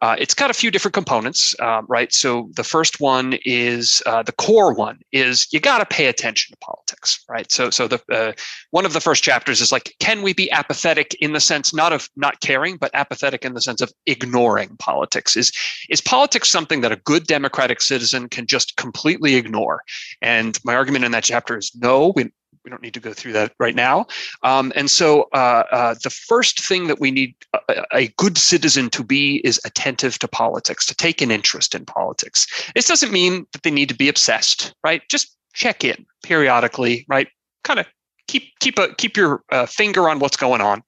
uh, 0.00 0.14
it's 0.18 0.34
got 0.34 0.50
a 0.50 0.54
few 0.54 0.70
different 0.70 0.94
components, 0.94 1.56
uh, 1.58 1.82
right? 1.88 2.12
So 2.12 2.50
the 2.54 2.62
first 2.62 3.00
one 3.00 3.36
is 3.44 4.00
uh, 4.06 4.22
the 4.22 4.32
core 4.32 4.72
one 4.72 5.00
is 5.10 5.48
you 5.52 5.58
got 5.58 5.78
to 5.78 5.86
pay 5.86 6.06
attention 6.06 6.52
to 6.52 6.58
politics, 6.58 7.24
right? 7.28 7.50
So 7.50 7.70
so 7.70 7.88
the 7.88 8.00
uh, 8.12 8.32
one 8.70 8.86
of 8.86 8.92
the 8.92 9.00
first 9.00 9.24
chapters 9.24 9.60
is 9.60 9.72
like, 9.72 9.94
can 9.98 10.22
we 10.22 10.32
be 10.32 10.50
apathetic 10.52 11.14
in 11.14 11.32
the 11.32 11.40
sense 11.40 11.74
not 11.74 11.92
of 11.92 12.08
not 12.16 12.40
caring, 12.40 12.76
but 12.76 12.92
apathetic 12.94 13.44
in 13.44 13.54
the 13.54 13.60
sense 13.60 13.80
of 13.80 13.92
ignoring 14.06 14.76
politics? 14.78 15.36
Is 15.36 15.52
is 15.90 16.00
politics 16.00 16.48
something 16.48 16.80
that 16.82 16.92
a 16.92 16.96
good 16.96 17.26
democratic 17.26 17.80
citizen 17.80 18.28
can 18.28 18.46
just 18.46 18.76
completely 18.76 19.34
ignore? 19.34 19.82
And 20.22 20.58
my 20.64 20.76
argument 20.76 21.06
in 21.06 21.12
that 21.12 21.24
chapter 21.24 21.58
is 21.58 21.72
no. 21.74 22.12
We 22.14 22.30
we 22.68 22.70
don't 22.70 22.82
need 22.82 22.94
to 22.94 23.00
go 23.00 23.14
through 23.14 23.32
that 23.32 23.54
right 23.58 23.74
now. 23.74 24.06
Um, 24.42 24.72
and 24.76 24.90
so 24.90 25.28
uh, 25.32 25.64
uh, 25.72 25.94
the 26.02 26.10
first 26.10 26.60
thing 26.60 26.86
that 26.88 27.00
we 27.00 27.10
need 27.10 27.34
a, 27.54 27.84
a, 27.94 28.08
good 28.18 28.36
citizen 28.36 28.90
to 28.90 29.02
be 29.02 29.36
is 29.38 29.58
attentive 29.64 30.18
to 30.18 30.28
politics, 30.28 30.84
to 30.86 30.94
take 30.94 31.22
an 31.22 31.30
interest 31.30 31.74
in 31.74 31.86
politics. 31.86 32.46
This 32.74 32.86
doesn't 32.86 33.10
mean 33.10 33.46
that 33.52 33.62
they 33.62 33.70
need 33.70 33.88
to 33.88 33.94
be 33.94 34.08
obsessed, 34.08 34.74
right? 34.84 35.00
Just 35.08 35.34
check 35.54 35.82
in 35.82 36.04
periodically, 36.22 37.06
right? 37.08 37.28
Kind 37.64 37.80
of 37.80 37.86
keep 38.26 38.52
keep 38.60 38.78
a 38.78 38.94
keep 38.96 39.16
your 39.16 39.42
uh, 39.50 39.64
finger 39.64 40.06
on 40.10 40.18
what's 40.18 40.36
going 40.36 40.60
on. 40.60 40.82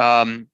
Um, 0.00 0.48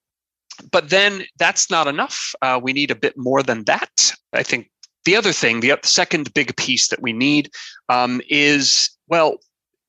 but 0.71 0.91
then 0.91 1.25
that's 1.39 1.71
not 1.71 1.87
enough. 1.87 2.35
Uh, 2.43 2.61
we 2.63 2.75
need 2.75 2.91
a 2.91 2.97
bit 2.97 3.17
more 3.17 3.43
than 3.43 3.65
that. 3.65 4.13
I 4.35 4.43
think 4.43 4.71
the 5.07 5.17
other 5.17 5.33
thing, 5.33 5.61
the 5.61 5.79
second 5.83 6.35
big 6.35 6.55
piece 6.57 6.89
that 6.89 7.01
we 7.01 7.15
need 7.15 7.51
um, 7.89 8.21
is 8.29 8.91
well, 9.09 9.39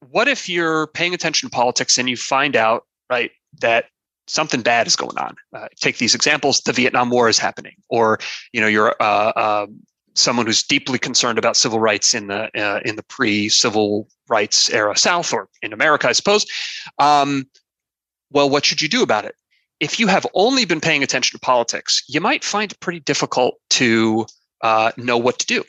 what 0.10 0.28
if 0.28 0.48
you're 0.48 0.88
paying 0.88 1.14
attention 1.14 1.50
to 1.50 1.56
politics 1.56 1.98
and 1.98 2.10
you 2.10 2.18
find 2.18 2.56
out, 2.56 2.86
right, 3.10 3.32
that 3.62 3.86
something 4.28 4.62
bad 4.62 4.88
is 4.88 4.96
going 4.96 5.18
on? 5.18 5.36
Uh, 5.54 5.68
take 5.80 5.98
these 5.98 6.16
examples: 6.16 6.62
the 6.62 6.74
Vietnam 6.74 7.10
War 7.10 7.30
is 7.30 7.40
happening, 7.40 7.76
or 7.90 8.20
you 8.54 8.62
know, 8.62 8.68
you're 8.68 8.96
uh, 9.00 9.32
uh, 9.36 9.68
someone 10.16 10.46
who's 10.46 10.64
deeply 10.64 11.00
concerned 11.00 11.38
about 11.38 11.58
civil 11.58 11.80
rights 11.80 12.14
in 12.14 12.28
the 12.28 12.50
uh, 12.60 12.80
in 12.86 12.96
the 12.96 13.04
pre-civil 13.04 14.08
rights 14.28 14.70
era 14.70 14.98
South, 14.98 15.34
or 15.34 15.50
in 15.62 15.74
America, 15.74 16.08
I 16.08 16.14
suppose. 16.14 16.46
Um, 16.98 17.46
well, 18.32 18.50
what 18.50 18.64
should 18.64 18.82
you 18.82 18.88
do 18.88 19.02
about 19.02 19.26
it? 19.26 19.36
if 19.80 20.00
you 20.00 20.08
have 20.08 20.26
only 20.34 20.66
been 20.66 20.82
paying 20.82 21.04
attention 21.04 21.38
to 21.38 21.42
politics, 21.42 22.04
you 22.08 22.20
might 22.20 22.44
find 22.44 22.72
it 22.72 22.80
pretty 22.80 23.00
difficult 23.00 23.56
to 23.72 24.26
uh, 24.62 24.92
know 24.98 25.18
what 25.18 25.40
to 25.40 25.46
do. 25.46 25.64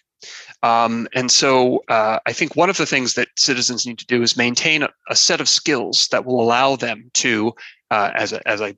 Um, 0.62 1.08
and 1.14 1.30
so 1.30 1.82
uh, 1.88 2.18
I 2.26 2.32
think 2.32 2.54
one 2.54 2.70
of 2.70 2.76
the 2.76 2.86
things 2.86 3.14
that 3.14 3.28
citizens 3.36 3.86
need 3.86 3.98
to 3.98 4.06
do 4.06 4.22
is 4.22 4.36
maintain 4.36 4.82
a, 4.82 4.90
a 5.08 5.16
set 5.16 5.40
of 5.40 5.48
skills 5.48 6.08
that 6.08 6.24
will 6.24 6.42
allow 6.42 6.76
them 6.76 7.10
to, 7.14 7.54
uh, 7.90 8.10
as, 8.14 8.32
a, 8.32 8.46
as, 8.46 8.60
I, 8.60 8.76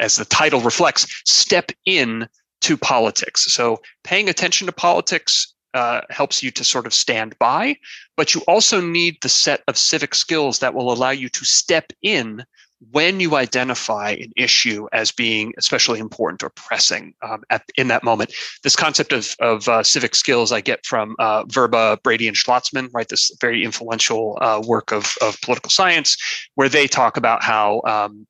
as 0.00 0.16
the 0.16 0.24
title 0.24 0.60
reflects, 0.60 1.06
step 1.26 1.72
in 1.84 2.28
to 2.62 2.76
politics. 2.76 3.52
So 3.52 3.80
paying 4.04 4.28
attention 4.28 4.66
to 4.66 4.72
politics 4.72 5.54
uh, 5.74 6.00
helps 6.10 6.42
you 6.42 6.50
to 6.52 6.64
sort 6.64 6.86
of 6.86 6.94
stand 6.94 7.38
by, 7.38 7.76
but 8.16 8.34
you 8.34 8.40
also 8.48 8.80
need 8.80 9.18
the 9.20 9.28
set 9.28 9.62
of 9.68 9.76
civic 9.76 10.14
skills 10.14 10.60
that 10.60 10.74
will 10.74 10.92
allow 10.92 11.10
you 11.10 11.28
to 11.28 11.44
step 11.44 11.92
in 12.02 12.44
when 12.90 13.20
you 13.20 13.36
identify 13.36 14.10
an 14.10 14.32
issue 14.36 14.86
as 14.92 15.10
being 15.10 15.52
especially 15.56 15.98
important 15.98 16.42
or 16.42 16.50
pressing 16.50 17.14
um, 17.22 17.42
at, 17.50 17.62
in 17.76 17.88
that 17.88 18.04
moment. 18.04 18.32
This 18.62 18.76
concept 18.76 19.12
of, 19.12 19.34
of 19.40 19.68
uh, 19.68 19.82
civic 19.82 20.14
skills 20.14 20.52
I 20.52 20.60
get 20.60 20.84
from 20.84 21.16
uh, 21.18 21.44
Verba, 21.48 21.98
Brady, 22.02 22.28
and 22.28 22.36
Schlozman, 22.36 22.90
right? 22.92 23.08
This 23.08 23.30
very 23.40 23.64
influential 23.64 24.38
uh, 24.40 24.62
work 24.66 24.92
of, 24.92 25.14
of 25.22 25.40
political 25.40 25.70
science, 25.70 26.16
where 26.54 26.68
they 26.68 26.86
talk 26.86 27.16
about 27.16 27.42
how 27.42 27.80
um, 27.86 28.26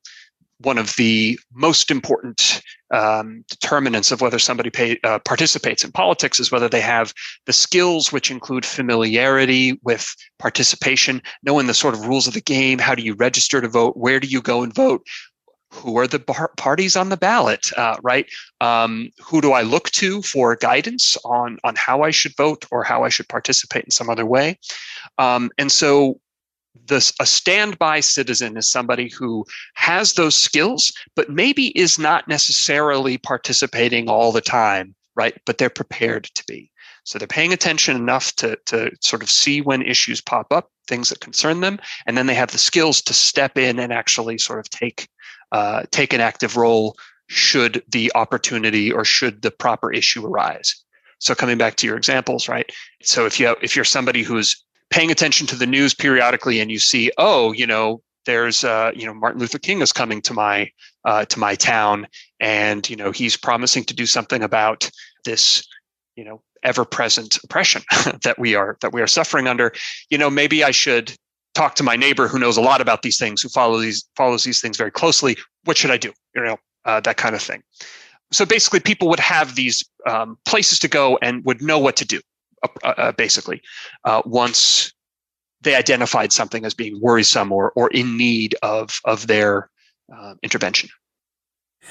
one 0.59 0.77
of 0.77 0.95
the 0.95 1.39
most 1.53 1.91
important 1.91 2.61
um, 2.91 3.43
determinants 3.49 4.11
of 4.11 4.21
whether 4.21 4.39
somebody 4.39 4.69
pay, 4.69 4.99
uh, 5.03 5.19
participates 5.19 5.83
in 5.83 5.91
politics 5.91 6.39
is 6.39 6.51
whether 6.51 6.69
they 6.69 6.81
have 6.81 7.13
the 7.45 7.53
skills 7.53 8.11
which 8.11 8.31
include 8.31 8.65
familiarity 8.65 9.79
with 9.83 10.13
participation, 10.39 11.21
knowing 11.43 11.67
the 11.67 11.73
sort 11.73 11.93
of 11.93 12.07
rules 12.07 12.27
of 12.27 12.33
the 12.33 12.41
game. 12.41 12.79
How 12.79 12.95
do 12.95 13.03
you 13.03 13.13
register 13.13 13.61
to 13.61 13.67
vote? 13.67 13.97
Where 13.97 14.19
do 14.19 14.27
you 14.27 14.41
go 14.41 14.63
and 14.63 14.73
vote? 14.73 15.05
Who 15.73 15.97
are 15.97 16.07
the 16.07 16.19
bar- 16.19 16.53
parties 16.55 16.95
on 16.95 17.09
the 17.09 17.17
ballot? 17.17 17.71
Uh, 17.77 17.97
right? 18.01 18.25
Um, 18.61 19.09
who 19.19 19.41
do 19.41 19.51
I 19.51 19.61
look 19.63 19.89
to 19.91 20.21
for 20.21 20.55
guidance 20.55 21.17
on 21.25 21.59
on 21.65 21.75
how 21.75 22.03
I 22.03 22.11
should 22.11 22.35
vote 22.37 22.65
or 22.71 22.83
how 22.83 23.03
I 23.03 23.09
should 23.09 23.27
participate 23.27 23.83
in 23.83 23.91
some 23.91 24.09
other 24.09 24.25
way? 24.25 24.59
Um, 25.17 25.51
and 25.57 25.69
so 25.71 26.21
this 26.87 27.13
a 27.19 27.25
standby 27.25 27.99
citizen 27.99 28.57
is 28.57 28.69
somebody 28.69 29.09
who 29.09 29.45
has 29.75 30.13
those 30.13 30.35
skills 30.35 30.93
but 31.15 31.29
maybe 31.29 31.77
is 31.77 31.97
not 31.97 32.27
necessarily 32.27 33.17
participating 33.17 34.09
all 34.09 34.31
the 34.31 34.41
time 34.41 34.95
right? 35.17 35.35
But 35.45 35.57
they're 35.57 35.69
prepared 35.69 36.25
to 36.35 36.43
be. 36.47 36.71
So 37.03 37.17
they're 37.17 37.27
paying 37.27 37.51
attention 37.51 37.95
enough 37.97 38.33
to, 38.35 38.57
to 38.67 38.91
sort 39.01 39.23
of 39.23 39.29
see 39.29 39.59
when 39.61 39.81
issues 39.81 40.21
pop 40.21 40.53
up 40.53 40.69
things 40.87 41.09
that 41.09 41.19
concern 41.19 41.59
them 41.59 41.79
and 42.05 42.17
then 42.17 42.27
they 42.27 42.35
have 42.35 42.51
the 42.51 42.57
skills 42.57 43.01
to 43.01 43.13
step 43.13 43.57
in 43.57 43.79
and 43.79 43.91
actually 43.91 44.37
sort 44.37 44.59
of 44.59 44.69
take 44.69 45.09
uh, 45.51 45.83
take 45.91 46.13
an 46.13 46.21
active 46.21 46.55
role 46.55 46.95
should 47.27 47.81
the 47.89 48.11
opportunity 48.15 48.91
or 48.91 49.03
should 49.03 49.41
the 49.41 49.51
proper 49.51 49.91
issue 49.91 50.25
arise. 50.25 50.75
So 51.19 51.33
coming 51.33 51.57
back 51.57 51.75
to 51.77 51.87
your 51.87 51.97
examples 51.97 52.47
right? 52.47 52.69
So 53.01 53.25
if 53.25 53.39
you 53.39 53.55
if 53.61 53.75
you're 53.75 53.85
somebody 53.85 54.23
who's 54.23 54.63
paying 54.89 55.11
attention 55.11 55.47
to 55.47 55.55
the 55.55 55.67
news 55.67 55.93
periodically 55.93 56.59
and 56.59 56.71
you 56.71 56.79
see, 56.79 57.11
oh, 57.17 57.51
you 57.51 57.67
know, 57.67 58.01
there's 58.27 58.63
uh, 58.63 58.91
you 58.93 59.07
know 59.07 59.13
Martin 59.15 59.39
Luther 59.39 59.57
King 59.57 59.81
is 59.81 59.91
coming 59.91 60.21
to 60.21 60.33
my 60.33 60.69
uh, 61.05 61.25
to 61.25 61.39
my 61.39 61.55
town, 61.55 62.05
and 62.39 62.87
you 62.87 62.95
know 62.95 63.11
he's 63.11 63.35
promising 63.35 63.83
to 63.85 63.95
do 63.95 64.05
something 64.05 64.43
about 64.43 64.91
this 65.25 65.65
you 66.15 66.23
know 66.23 66.43
ever-present 66.61 67.39
oppression 67.43 67.81
that 68.23 68.35
we 68.37 68.53
are 68.53 68.77
that 68.81 68.93
we 68.93 69.01
are 69.01 69.07
suffering 69.07 69.47
under. 69.47 69.73
You 70.11 70.19
know, 70.19 70.29
maybe 70.29 70.63
I 70.63 70.71
should 70.71 71.15
talk 71.55 71.73
to 71.75 71.83
my 71.83 71.95
neighbor 71.95 72.27
who 72.27 72.37
knows 72.37 72.57
a 72.57 72.61
lot 72.61 72.81
about 72.81 73.01
these 73.01 73.17
things, 73.17 73.41
who 73.41 73.49
follows 73.49 73.81
these 73.81 74.07
follows 74.15 74.43
these 74.43 74.61
things 74.61 74.77
very 74.77 74.91
closely. 74.91 75.37
What 75.63 75.77
should 75.77 75.91
I 75.91 75.97
do? 75.97 76.13
You 76.35 76.43
know, 76.43 76.57
uh, 76.85 76.99
that 76.99 77.17
kind 77.17 77.33
of 77.33 77.41
thing. 77.41 77.63
So 78.31 78.45
basically, 78.45 78.81
people 78.81 79.07
would 79.07 79.21
have 79.21 79.55
these 79.55 79.83
um, 80.05 80.37
places 80.45 80.79
to 80.79 80.87
go 80.87 81.17
and 81.21 81.43
would 81.45 81.61
know 81.61 81.79
what 81.79 81.95
to 81.95 82.05
do. 82.05 82.19
Uh, 82.83 82.93
uh, 82.97 83.11
basically, 83.13 83.61
uh, 84.03 84.21
once 84.25 84.93
they 85.61 85.75
identified 85.75 86.31
something 86.31 86.65
as 86.65 86.73
being 86.73 86.99
worrisome 87.01 87.51
or, 87.51 87.71
or 87.75 87.89
in 87.89 88.17
need 88.17 88.55
of, 88.61 88.99
of 89.05 89.27
their 89.27 89.69
uh, 90.15 90.35
intervention. 90.43 90.89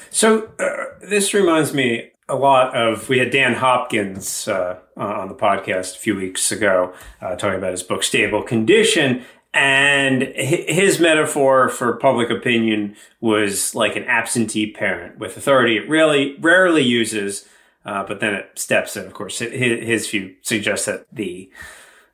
So, 0.09 0.49
uh, 0.59 0.85
this 1.01 1.33
reminds 1.33 1.73
me 1.73 2.11
a 2.29 2.35
lot 2.35 2.75
of 2.75 3.09
we 3.09 3.19
had 3.19 3.29
Dan 3.29 3.55
Hopkins 3.55 4.47
uh, 4.47 4.77
on 4.95 5.27
the 5.27 5.35
podcast 5.35 5.95
a 5.95 5.99
few 5.99 6.15
weeks 6.15 6.51
ago 6.51 6.93
talking 7.21 7.55
about 7.55 7.71
his 7.71 7.83
book 7.83 8.03
Stable 8.03 8.43
Condition. 8.43 9.23
And 9.53 10.21
his 10.35 10.99
metaphor 10.99 11.69
for 11.69 11.95
public 11.95 12.29
opinion 12.29 12.95
was 13.21 13.73
like 13.73 13.95
an 13.95 14.03
absentee 14.03 14.71
parent 14.71 15.17
with 15.17 15.35
authority 15.37 15.77
it 15.77 15.89
really 15.89 16.35
rarely 16.39 16.83
uses 16.83 17.47
uh, 17.87 18.03
but 18.05 18.19
then 18.19 18.35
it 18.35 18.59
steps 18.59 18.97
in, 18.97 19.05
of 19.05 19.13
course. 19.13 19.39
His, 19.39 19.51
his 19.51 20.09
view 20.09 20.35
suggests 20.41 20.85
that 20.85 21.05
the 21.11 21.49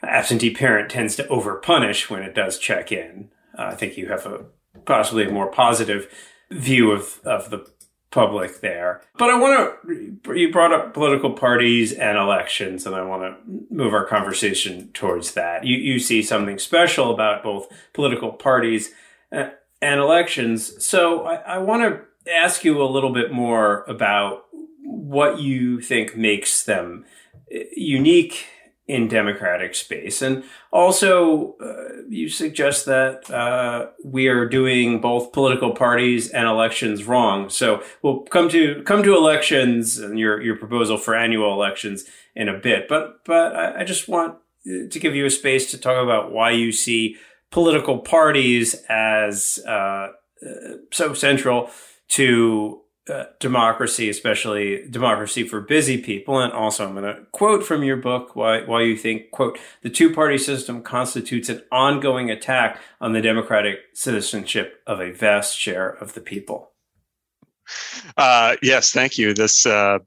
absentee 0.03 0.53
parent 0.53 0.91
tends 0.91 1.15
to 1.15 1.23
overpunish 1.23 2.09
when 2.09 2.21
it 2.21 2.35
does 2.35 2.59
check 2.59 2.91
in. 2.91 3.29
Uh, 3.57 3.63
I 3.71 3.75
think 3.75 3.97
you 3.97 4.07
have 4.07 4.25
a 4.27 4.45
possibly 4.85 5.25
a 5.25 5.31
more 5.31 5.47
positive 5.47 6.07
view 6.51 6.91
of, 6.91 7.19
of 7.25 7.49
the 7.49 7.67
public 8.11 8.61
there. 8.61 9.01
But 9.17 9.31
I 9.31 9.39
want 9.39 9.81
to, 9.87 10.35
you 10.35 10.51
brought 10.51 10.73
up 10.73 10.93
political 10.93 11.33
parties 11.33 11.91
and 11.91 12.17
elections, 12.17 12.85
and 12.85 12.95
I 12.95 13.01
want 13.01 13.23
to 13.23 13.73
move 13.73 13.93
our 13.93 14.05
conversation 14.05 14.89
towards 14.93 15.33
that. 15.33 15.65
You, 15.65 15.77
you 15.77 15.97
see 15.97 16.21
something 16.21 16.59
special 16.59 17.11
about 17.11 17.41
both 17.41 17.67
political 17.93 18.31
parties 18.31 18.91
uh, 19.31 19.49
and 19.81 19.99
elections. 19.99 20.85
So 20.85 21.25
I, 21.25 21.35
I 21.55 21.57
want 21.57 21.81
to 21.81 22.31
ask 22.31 22.63
you 22.63 22.83
a 22.83 22.85
little 22.85 23.11
bit 23.11 23.31
more 23.31 23.83
about 23.85 24.45
what 24.83 25.39
you 25.39 25.81
think 25.81 26.15
makes 26.15 26.63
them 26.63 27.05
uh, 27.53 27.59
unique 27.75 28.45
in 28.85 29.07
democratic 29.07 29.75
space. 29.75 30.21
And 30.21 30.43
also 30.71 31.55
uh, 31.61 32.01
you 32.09 32.27
suggest 32.27 32.85
that 32.85 33.29
uh, 33.31 33.87
we 34.03 34.27
are 34.27 34.47
doing 34.47 34.99
both 34.99 35.31
political 35.31 35.71
parties 35.71 36.29
and 36.29 36.47
elections 36.47 37.05
wrong. 37.05 37.49
So 37.49 37.81
we'll 38.01 38.21
come 38.21 38.49
to 38.49 38.83
come 38.83 39.01
to 39.03 39.15
elections 39.15 39.97
and 39.97 40.19
your 40.19 40.41
your 40.41 40.57
proposal 40.57 40.97
for 40.97 41.15
annual 41.15 41.53
elections 41.53 42.05
in 42.35 42.49
a 42.49 42.57
bit. 42.57 42.87
But 42.89 43.23
but 43.25 43.55
i, 43.55 43.81
I 43.81 43.83
just 43.85 44.09
want 44.09 44.35
uh, 44.67 44.89
to 44.89 44.99
give 44.99 45.15
you 45.15 45.25
a 45.25 45.29
space 45.29 45.71
to 45.71 45.77
talk 45.77 46.01
about 46.01 46.31
why 46.31 46.51
you 46.51 46.71
see 46.73 47.15
political 47.51 47.99
parties 47.99 48.75
as 48.89 49.59
uh, 49.65 49.71
uh 50.45 50.77
so 50.91 51.13
central 51.13 51.69
to 52.09 52.82
uh, 53.09 53.25
democracy, 53.39 54.09
especially 54.09 54.87
democracy 54.89 55.45
for 55.45 55.59
busy 55.59 55.97
people. 55.97 56.39
And 56.39 56.53
also, 56.53 56.87
I'm 56.87 56.95
going 56.95 57.03
to 57.03 57.21
quote 57.31 57.65
from 57.65 57.83
your 57.83 57.97
book 57.97 58.35
why, 58.35 58.61
why 58.63 58.83
you 58.83 58.95
think, 58.95 59.31
quote, 59.31 59.59
the 59.81 59.89
two 59.89 60.13
party 60.13 60.37
system 60.37 60.81
constitutes 60.81 61.49
an 61.49 61.63
ongoing 61.71 62.29
attack 62.29 62.79
on 63.01 63.13
the 63.13 63.21
democratic 63.21 63.79
citizenship 63.93 64.81
of 64.87 65.01
a 65.01 65.11
vast 65.11 65.57
share 65.57 65.89
of 65.89 66.13
the 66.13 66.21
people. 66.21 66.71
Uh, 68.17 68.55
yes, 68.61 68.91
thank 68.91 69.17
you. 69.17 69.33
This, 69.33 69.65
uh, 69.65 69.99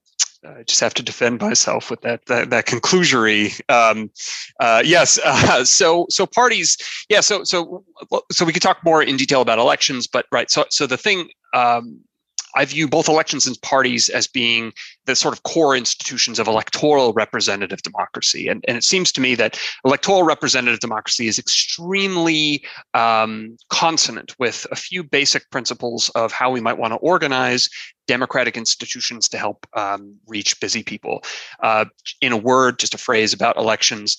I 0.44 0.62
just 0.62 0.80
have 0.80 0.94
to 0.94 1.02
defend 1.02 1.40
myself 1.40 1.90
with 1.90 2.02
that 2.02 2.24
that, 2.26 2.50
that 2.50 2.66
conclusory. 2.66 3.61
Um, 3.70 4.11
uh, 4.61 4.82
yes, 4.85 5.18
uh, 5.24 5.64
so 5.64 6.06
so 6.09 6.26
parties, 6.26 6.76
yeah. 7.09 7.20
So 7.20 7.44
so 7.44 7.85
so 8.30 8.44
we 8.44 8.52
could 8.52 8.62
talk 8.62 8.78
more 8.85 9.02
in 9.02 9.16
detail 9.16 9.40
about 9.40 9.59
elections, 9.59 10.06
but 10.06 10.26
right. 10.30 10.50
So 10.50 10.64
so 10.70 10.87
the 10.87 10.96
thing 10.96 11.28
um, 11.54 12.00
I 12.57 12.64
view 12.64 12.88
both 12.88 13.09
elections 13.09 13.47
and 13.47 13.61
parties 13.62 14.09
as 14.09 14.27
being 14.27 14.73
the 15.05 15.14
sort 15.14 15.35
of 15.35 15.42
core 15.45 15.77
institutions 15.77 16.38
of 16.38 16.49
electoral 16.49 17.12
representative 17.12 17.83
democracy. 17.83 18.49
And, 18.49 18.64
and 18.66 18.77
it 18.77 18.85
seems 18.85 19.12
to 19.12 19.21
me 19.21 19.35
that 19.37 19.59
electoral 19.85 20.25
representative 20.25 20.81
democracy 20.81 21.29
is 21.29 21.38
extremely 21.38 22.64
um, 22.95 23.57
consonant 23.69 24.35
with 24.38 24.66
a 24.73 24.77
few 24.77 25.05
basic 25.05 25.49
principles 25.51 26.09
of 26.14 26.33
how 26.33 26.51
we 26.51 26.61
might 26.61 26.79
want 26.79 26.92
to 26.92 26.99
organize 26.99 27.69
democratic 28.07 28.57
institutions 28.57 29.29
to 29.29 29.38
help 29.38 29.66
um, 29.75 30.16
reach 30.27 30.59
busy 30.61 30.83
people. 30.83 31.23
Uh, 31.62 31.85
in 32.21 32.33
a 32.33 32.37
word, 32.37 32.79
just 32.79 32.95
a 32.95 32.99
phrase 32.99 33.33
about 33.33 33.57
elections, 33.57 34.16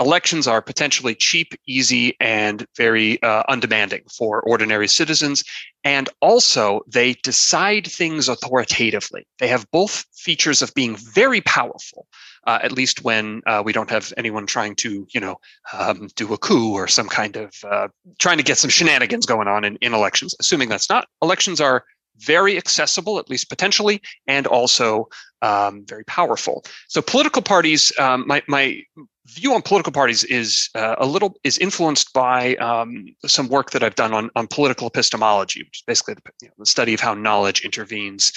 elections 0.00 0.46
are 0.46 0.62
potentially 0.62 1.14
cheap, 1.14 1.54
easy, 1.66 2.16
and 2.20 2.66
very 2.76 3.22
uh, 3.22 3.42
undemanding 3.48 4.02
for 4.16 4.40
ordinary 4.42 4.88
citizens. 4.88 5.44
And 5.84 6.08
also, 6.20 6.80
they 6.86 7.14
decide 7.14 7.86
things 7.86 8.28
authoritatively. 8.28 9.26
They 9.38 9.48
have 9.48 9.70
both 9.70 10.04
features 10.14 10.62
of 10.62 10.74
being 10.74 10.96
very 10.96 11.40
powerful, 11.40 12.06
uh, 12.46 12.58
at 12.62 12.72
least 12.72 13.04
when 13.04 13.42
uh, 13.46 13.62
we 13.64 13.72
don't 13.72 13.90
have 13.90 14.12
anyone 14.16 14.46
trying 14.46 14.74
to, 14.76 15.06
you 15.14 15.20
know, 15.20 15.36
um, 15.72 16.08
do 16.16 16.32
a 16.32 16.38
coup 16.38 16.74
or 16.74 16.88
some 16.88 17.08
kind 17.08 17.36
of 17.36 17.54
uh, 17.70 17.88
trying 18.18 18.38
to 18.38 18.44
get 18.44 18.58
some 18.58 18.70
shenanigans 18.70 19.26
going 19.26 19.48
on 19.48 19.64
in, 19.64 19.76
in 19.76 19.94
elections. 19.94 20.34
Assuming 20.40 20.68
that's 20.68 20.90
not, 20.90 21.06
elections 21.22 21.60
are 21.60 21.84
very 22.18 22.56
accessible, 22.56 23.18
at 23.18 23.30
least 23.30 23.48
potentially, 23.48 24.00
and 24.26 24.46
also 24.46 25.08
um, 25.42 25.84
very 25.86 26.04
powerful. 26.04 26.64
So 26.88 27.00
political 27.00 27.42
parties, 27.42 27.92
um, 27.98 28.24
my, 28.26 28.42
my 28.48 28.82
view 29.26 29.54
on 29.54 29.62
political 29.62 29.92
parties 29.92 30.24
is 30.24 30.70
uh, 30.74 30.96
a 30.98 31.06
little 31.06 31.36
is 31.44 31.58
influenced 31.58 32.12
by 32.12 32.56
um, 32.56 33.06
some 33.26 33.48
work 33.48 33.70
that 33.70 33.82
I've 33.82 33.94
done 33.94 34.12
on, 34.14 34.30
on 34.36 34.46
political 34.46 34.86
epistemology, 34.86 35.62
which 35.62 35.78
is 35.78 35.84
basically 35.86 36.14
the, 36.14 36.22
you 36.42 36.48
know, 36.48 36.54
the 36.58 36.66
study 36.66 36.94
of 36.94 37.00
how 37.00 37.14
knowledge 37.14 37.60
intervenes 37.60 38.32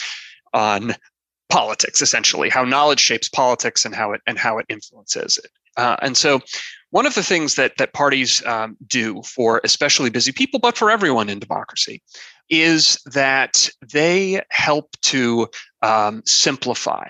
on 0.54 0.96
politics, 1.50 2.02
essentially, 2.02 2.50
how 2.50 2.64
knowledge 2.64 3.00
shapes 3.00 3.30
politics 3.30 3.86
and 3.86 3.96
how 3.96 4.14
it 4.14 4.22
and 4.28 4.38
how 4.38 4.58
it 4.58 4.66
influences 4.70 5.38
it. 5.38 5.52
Uh, 5.78 5.96
and 6.02 6.18
so, 6.18 6.42
one 6.90 7.06
of 7.06 7.16
the 7.16 7.24
things 7.24 7.56
that 7.56 7.78
that 7.78 7.94
parties 7.94 8.46
um, 8.46 8.76
do 8.88 9.22
for 9.24 9.62
especially 9.64 10.10
busy 10.10 10.32
people, 10.32 10.60
but 10.60 10.78
for 10.78 10.92
everyone 10.92 11.30
in 11.30 11.40
democracy, 11.40 12.02
is 12.52 13.00
that 13.06 13.70
they 13.92 14.42
help 14.50 14.92
to 15.02 15.48
um, 15.82 16.22
simplify 16.26 17.10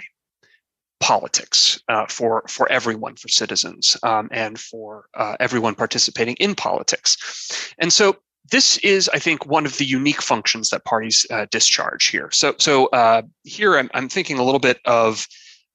politics 1.01 1.81
uh, 1.89 2.05
for 2.05 2.43
for 2.47 2.71
everyone, 2.71 3.15
for 3.15 3.27
citizens, 3.27 3.97
um, 4.03 4.29
and 4.31 4.59
for 4.59 5.05
uh, 5.15 5.35
everyone 5.39 5.75
participating 5.75 6.35
in 6.35 6.55
politics. 6.55 7.73
And 7.79 7.91
so 7.91 8.17
this 8.51 8.77
is, 8.77 9.09
I 9.13 9.19
think, 9.19 9.45
one 9.45 9.65
of 9.65 9.77
the 9.77 9.85
unique 9.85 10.21
functions 10.21 10.69
that 10.69 10.85
parties 10.85 11.25
uh, 11.31 11.47
discharge 11.51 12.07
here. 12.07 12.29
So, 12.31 12.53
so 12.57 12.87
uh, 12.87 13.21
here 13.43 13.77
I'm, 13.77 13.89
I'm 13.93 14.09
thinking 14.09 14.37
a 14.37 14.43
little 14.43 14.59
bit 14.59 14.79
of 14.85 15.27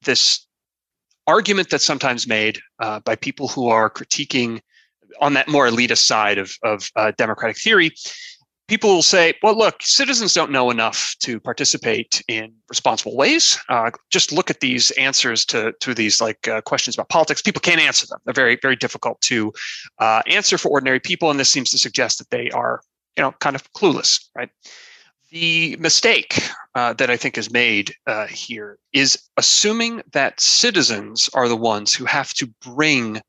this 0.03 0.47
argument 1.27 1.71
that's 1.71 1.85
sometimes 1.85 2.27
made 2.27 2.61
uh, 2.81 3.01
by 3.01 3.17
people 3.17 3.49
who 3.49 3.69
are 3.69 3.89
critiquing 3.89 4.61
on 5.21 5.35
that 5.35 5.49
more 5.49 5.67
elitist 5.69 6.05
side 6.05 6.39
of, 6.39 6.57
of 6.63 6.91
uh, 6.97 7.13
democratic 7.17 7.59
theory 7.59 7.93
people 8.69 8.91
will 8.91 9.03
say, 9.03 9.35
well, 9.43 9.57
look, 9.57 9.77
citizens 9.81 10.35
don't 10.35 10.51
know 10.51 10.71
enough 10.71 11.15
to 11.21 11.39
participate 11.41 12.23
in 12.29 12.53
responsible 12.69 13.17
ways. 13.17 13.59
Uh, 13.69 13.91
just 14.11 14.33
look 14.33 14.51
at 14.51 14.61
these 14.61 14.91
answers 14.93 15.45
to, 15.47 15.73
to 15.81 15.95
these 15.95 16.21
like 16.21 16.49
uh, 16.49 16.61
questions 16.63 16.97
about 16.97 17.09
politics. 17.09 17.43
People 17.43 17.61
can't 17.61 17.81
answer 17.81 18.07
them. 18.07 18.19
They're 18.25 18.35
very, 18.35 18.59
very 18.61 18.77
difficult 18.77 19.21
to 19.23 19.53
uh, 19.99 20.23
answer 20.27 20.59
for 20.59 20.69
ordinary 20.71 21.01
people. 21.01 21.31
And 21.31 21.39
this 21.39 21.51
seems 21.51 21.71
to 21.71 21.79
suggest 21.79 22.19
that 22.19 22.31
they 22.31 22.51
are, 22.51 22.81
you 23.17 23.23
know, 23.23 23.33
kind 23.41 23.57
of 23.57 23.73
clueless, 23.73 24.21
right? 24.35 24.51
The 25.31 25.77
mistake 25.79 26.39
uh, 26.75 26.93
that 26.95 27.11
I 27.11 27.17
think 27.17 27.37
is 27.37 27.51
made 27.51 27.95
uh, 28.07 28.27
here 28.27 28.79
is 28.93 29.19
assuming 29.37 30.03
that 30.13 30.41
citizens 30.41 31.29
are 31.35 31.49
the 31.49 31.57
ones 31.57 31.93
who 31.93 32.05
have 32.05 32.33
to 32.35 32.47
bring 32.65 33.21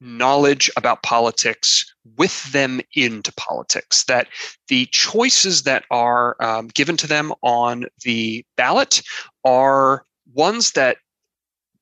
knowledge 0.00 0.70
about 0.76 1.02
politics 1.02 1.84
with 2.16 2.52
them 2.52 2.80
into 2.94 3.32
politics, 3.34 4.04
that 4.04 4.28
the 4.68 4.86
choices 4.86 5.62
that 5.62 5.84
are 5.90 6.36
um, 6.40 6.68
given 6.68 6.96
to 6.98 7.06
them 7.06 7.32
on 7.42 7.86
the 8.02 8.44
ballot 8.56 9.02
are 9.44 10.04
ones 10.34 10.72
that 10.72 10.98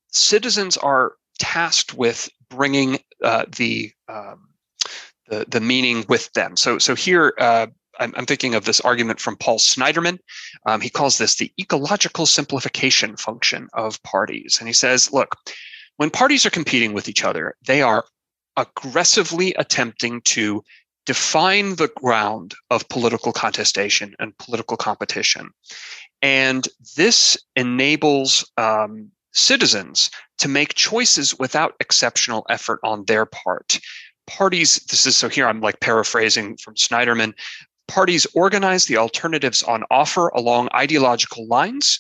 citizens 0.09 0.77
are 0.77 1.15
tasked 1.39 1.95
with 1.95 2.29
bringing 2.49 2.99
uh, 3.23 3.45
the, 3.57 3.91
um, 4.09 4.49
the, 5.29 5.45
the 5.49 5.61
meaning 5.61 6.05
with 6.09 6.33
them. 6.33 6.57
So 6.57 6.79
so 6.79 6.95
here. 6.95 7.35
Uh, 7.39 7.67
I'm, 8.01 8.27
thinking 8.27 8.57
of 8.57 8.65
this 8.65 8.81
argument 8.81 9.21
from 9.21 9.37
Paul 9.37 9.59
Sniderman. 9.59 10.19
Um, 10.67 10.81
he 10.81 10.91
calls 10.91 11.19
this 11.19 11.37
the 11.37 11.53
ecological 11.61 12.27
simplification 12.27 13.17
function 13.17 13.69
of 13.73 14.03
parties. 14.03 14.57
And 14.59 14.67
he 14.67 14.75
says, 14.75 15.13
look, 15.13 15.37
when 15.97 16.11
parties 16.11 16.45
are 16.45 16.51
competing 16.51 16.93
with 16.93 17.09
each 17.09 17.25
other, 17.25 17.55
they 17.67 17.83
are 17.83 18.05
aggressively 18.57 19.55
attempting 19.55 20.21
to 20.23 20.63
define 21.07 21.77
the 21.77 21.91
ground 21.97 22.55
of 22.71 22.89
political 22.89 23.33
contestation 23.33 24.15
and 24.19 24.37
political 24.39 24.77
competition. 24.77 25.51
And 26.23 26.67
this 26.97 27.37
enables 27.57 28.51
um, 28.57 29.11
citizens 29.33 30.11
to 30.39 30.49
make 30.49 30.75
choices 30.75 31.39
without 31.39 31.75
exceptional 31.81 32.47
effort 32.49 32.81
on 32.83 33.05
their 33.05 33.27
part. 33.27 33.79
Parties, 34.27 34.77
this 34.91 35.07
is 35.07 35.17
so 35.17 35.29
here 35.29 35.47
I'm 35.47 35.61
like 35.61 35.81
paraphrasing 35.81 36.57
from 36.57 36.75
Sniderman. 36.77 37.35
Parties 37.87 38.27
organize 38.35 38.87
the 38.87 38.97
alternatives 38.97 39.63
on 39.63 39.85
offer 39.91 40.29
along 40.29 40.71
ideological 40.75 41.47
lines 41.47 41.99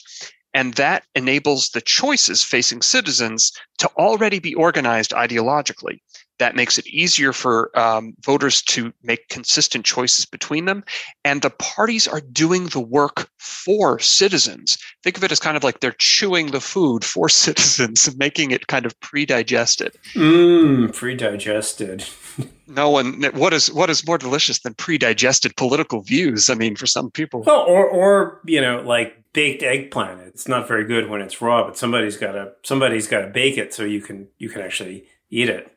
and 0.54 0.74
that 0.74 1.04
enables 1.16 1.70
the 1.70 1.80
choices 1.80 2.42
facing 2.42 2.80
citizens 2.80 3.52
to 3.78 3.88
already 3.98 4.38
be 4.38 4.54
organized 4.54 5.10
ideologically. 5.10 5.98
That 6.38 6.56
makes 6.56 6.78
it 6.78 6.86
easier 6.88 7.32
for 7.32 7.76
um, 7.78 8.14
voters 8.24 8.62
to 8.62 8.92
make 9.02 9.28
consistent 9.28 9.84
choices 9.84 10.26
between 10.26 10.64
them. 10.64 10.84
And 11.24 11.42
the 11.42 11.50
parties 11.50 12.08
are 12.08 12.20
doing 12.20 12.66
the 12.66 12.80
work 12.80 13.28
for 13.38 14.00
citizens. 14.00 14.76
Think 15.04 15.16
of 15.16 15.24
it 15.24 15.30
as 15.30 15.38
kind 15.38 15.56
of 15.56 15.62
like 15.62 15.80
they're 15.80 15.94
chewing 15.98 16.50
the 16.50 16.60
food 16.60 17.04
for 17.04 17.28
citizens 17.44 18.16
making 18.16 18.50
it 18.50 18.66
kind 18.66 18.86
of 18.86 18.98
pre-digested. 19.00 19.94
Mmm, 20.14 20.92
pre-digested. 20.92 22.04
no 22.66 22.90
one 22.90 23.22
what 23.34 23.52
is 23.52 23.72
what 23.72 23.90
is 23.90 24.06
more 24.06 24.18
delicious 24.18 24.60
than 24.60 24.74
pre-digested 24.74 25.56
political 25.56 26.02
views? 26.02 26.50
I 26.50 26.54
mean, 26.54 26.76
for 26.76 26.86
some 26.86 27.10
people. 27.10 27.42
Well, 27.42 27.64
or 27.66 27.86
or 27.86 28.40
you 28.44 28.60
know, 28.60 28.82
like 28.82 29.22
baked 29.32 29.62
eggplant. 29.62 30.20
It's 30.22 30.48
not 30.48 30.66
very 30.66 30.84
good 30.84 31.08
when 31.08 31.20
it's 31.20 31.40
raw, 31.40 31.64
but 31.64 31.76
somebody's 31.76 32.16
got 32.16 32.32
to 32.32 32.52
somebody's 32.62 33.06
got 33.06 33.20
to 33.20 33.28
bake 33.28 33.58
it 33.58 33.74
so 33.74 33.84
you 33.84 34.00
can 34.00 34.28
you 34.38 34.48
can 34.48 34.62
actually 34.62 35.04
eat 35.30 35.48
it. 35.48 35.70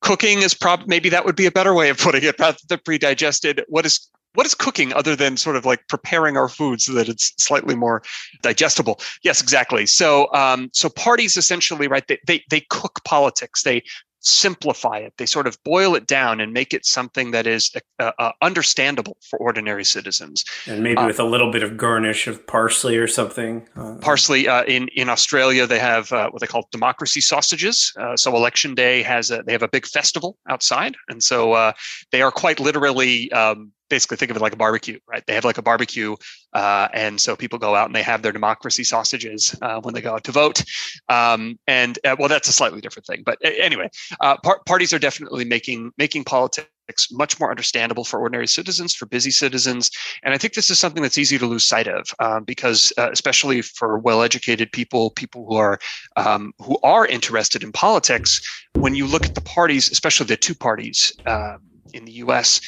Cooking 0.00 0.38
is 0.42 0.54
prob 0.54 0.82
maybe 0.86 1.08
that 1.10 1.24
would 1.24 1.36
be 1.36 1.46
a 1.46 1.52
better 1.52 1.74
way 1.74 1.88
of 1.88 1.98
putting 1.98 2.24
it 2.24 2.38
rather 2.38 2.58
than 2.68 2.80
pre-digested. 2.84 3.64
What 3.68 3.86
is 3.86 4.08
what 4.34 4.46
is 4.46 4.54
cooking 4.54 4.92
other 4.94 5.14
than 5.14 5.36
sort 5.36 5.56
of 5.56 5.64
like 5.64 5.86
preparing 5.88 6.36
our 6.36 6.48
food 6.48 6.80
so 6.80 6.92
that 6.92 7.08
it's 7.08 7.34
slightly 7.38 7.74
more 7.74 8.02
digestible 8.40 8.98
yes 9.22 9.42
exactly 9.42 9.84
so 9.84 10.32
um, 10.32 10.70
so 10.72 10.88
parties 10.88 11.36
essentially 11.36 11.86
right 11.86 12.08
they, 12.08 12.18
they 12.26 12.42
they 12.48 12.60
cook 12.70 13.00
politics 13.04 13.62
they 13.62 13.82
simplify 14.22 14.98
it. 14.98 15.14
They 15.18 15.26
sort 15.26 15.46
of 15.46 15.62
boil 15.64 15.94
it 15.94 16.06
down 16.06 16.40
and 16.40 16.52
make 16.52 16.72
it 16.72 16.86
something 16.86 17.32
that 17.32 17.46
is 17.46 17.70
uh, 17.98 18.12
uh, 18.18 18.32
understandable 18.40 19.16
for 19.28 19.38
ordinary 19.38 19.84
citizens. 19.84 20.44
And 20.66 20.82
maybe 20.82 20.98
uh, 20.98 21.06
with 21.06 21.20
a 21.20 21.24
little 21.24 21.50
bit 21.50 21.62
of 21.62 21.76
garnish 21.76 22.26
of 22.26 22.46
parsley 22.46 22.96
or 22.96 23.06
something. 23.06 23.68
Uh, 23.76 23.96
parsley 24.00 24.48
uh, 24.48 24.64
in 24.64 24.88
in 24.88 25.08
Australia, 25.08 25.66
they 25.66 25.78
have 25.78 26.12
uh, 26.12 26.30
what 26.30 26.40
they 26.40 26.46
call 26.46 26.68
democracy 26.70 27.20
sausages. 27.20 27.92
so 28.16 28.34
election 28.36 28.74
day 28.74 29.02
has 29.02 29.30
a, 29.30 29.42
they 29.42 29.52
have 29.52 29.62
a 29.62 29.68
big 29.68 29.86
festival 29.86 30.38
outside, 30.48 30.96
and 31.08 31.22
so 31.22 31.72
they 32.10 32.22
are 32.22 32.32
quite 32.32 32.60
literally. 32.60 33.30
Um, 33.32 33.72
basically 33.92 34.16
think 34.16 34.30
of 34.30 34.38
it 34.38 34.40
like 34.40 34.54
a 34.54 34.56
barbecue, 34.56 34.98
right? 35.06 35.22
They 35.26 35.34
have 35.34 35.44
like 35.44 35.58
a 35.58 35.62
barbecue, 35.62 36.16
uh, 36.54 36.88
and 36.94 37.20
so 37.20 37.36
people 37.36 37.58
go 37.58 37.74
out 37.74 37.88
and 37.88 37.94
they 37.94 38.02
have 38.02 38.22
their 38.22 38.32
democracy 38.32 38.84
sausages 38.84 39.54
uh, 39.60 39.82
when 39.82 39.92
they 39.92 40.00
go 40.00 40.14
out 40.14 40.24
to 40.24 40.32
vote. 40.32 40.64
Um, 41.10 41.58
and 41.66 41.98
uh, 42.06 42.16
well, 42.18 42.30
that's 42.30 42.48
a 42.48 42.54
slightly 42.54 42.80
different 42.80 43.06
thing, 43.06 43.22
but 43.22 43.36
anyway, 43.44 43.90
uh, 44.20 44.38
par- 44.38 44.62
parties 44.64 44.94
are 44.94 44.98
definitely 44.98 45.44
making 45.44 45.92
making 45.98 46.24
politics 46.24 46.68
much 47.10 47.38
more 47.38 47.50
understandable 47.50 48.02
for 48.02 48.18
ordinary 48.18 48.48
citizens, 48.48 48.94
for 48.94 49.04
busy 49.04 49.30
citizens, 49.30 49.90
and 50.22 50.32
I 50.32 50.38
think 50.38 50.54
this 50.54 50.70
is 50.70 50.78
something 50.78 51.02
that's 51.02 51.18
easy 51.18 51.36
to 51.36 51.46
lose 51.46 51.68
sight 51.68 51.86
of 51.86 52.08
um, 52.18 52.44
because, 52.44 52.94
uh, 52.96 53.10
especially 53.12 53.60
for 53.60 53.98
well-educated 53.98 54.72
people, 54.72 55.10
people 55.10 55.44
who 55.46 55.56
are 55.56 55.78
um, 56.16 56.54
who 56.60 56.78
are 56.82 57.06
interested 57.06 57.62
in 57.62 57.72
politics, 57.72 58.40
when 58.72 58.94
you 58.94 59.06
look 59.06 59.26
at 59.26 59.34
the 59.34 59.42
parties, 59.42 59.90
especially 59.90 60.24
the 60.28 60.36
two 60.38 60.54
parties 60.54 61.12
um, 61.26 61.58
in 61.92 62.06
the 62.06 62.12
U.S 62.24 62.62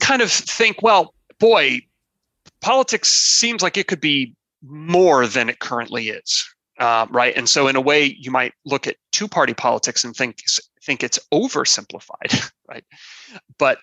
kind 0.00 0.22
of 0.22 0.30
think, 0.30 0.82
well, 0.82 1.14
boy, 1.38 1.80
politics 2.60 3.08
seems 3.08 3.62
like 3.62 3.76
it 3.76 3.86
could 3.86 4.00
be 4.00 4.34
more 4.62 5.26
than 5.26 5.48
it 5.48 5.58
currently 5.58 6.08
is, 6.08 6.44
uh, 6.78 7.06
right? 7.10 7.36
And 7.36 7.48
so, 7.48 7.68
in 7.68 7.76
a 7.76 7.80
way, 7.80 8.16
you 8.18 8.30
might 8.30 8.52
look 8.64 8.86
at 8.86 8.96
two-party 9.12 9.54
politics 9.54 10.04
and 10.04 10.14
think 10.14 10.42
think 10.82 11.02
it's 11.02 11.18
oversimplified, 11.32 12.50
right? 12.68 12.84
But 13.58 13.78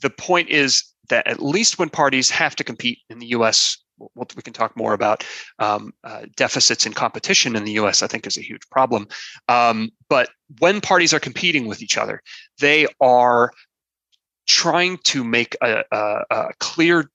the 0.00 0.10
point 0.10 0.48
is 0.48 0.84
that 1.08 1.26
at 1.26 1.42
least 1.42 1.78
when 1.78 1.88
parties 1.88 2.30
have 2.30 2.56
to 2.56 2.64
compete 2.64 2.98
in 3.08 3.18
the 3.18 3.26
U.S., 3.26 3.76
we 4.16 4.42
can 4.42 4.54
talk 4.54 4.74
more 4.76 4.94
about 4.94 5.26
um, 5.58 5.92
uh, 6.04 6.22
deficits 6.36 6.86
in 6.86 6.94
competition 6.94 7.54
in 7.54 7.64
the 7.64 7.72
U.S. 7.72 8.02
I 8.02 8.06
think 8.06 8.26
is 8.26 8.38
a 8.38 8.42
huge 8.42 8.66
problem. 8.70 9.06
Um, 9.48 9.90
but 10.08 10.30
when 10.58 10.80
parties 10.80 11.12
are 11.12 11.20
competing 11.20 11.66
with 11.66 11.82
each 11.82 11.98
other, 11.98 12.22
they 12.58 12.86
are 13.00 13.50
trying 14.50 14.98
to 15.04 15.22
make 15.22 15.56
a, 15.62 15.84
a, 15.92 16.24
a 16.30 16.52
clear 16.58 17.08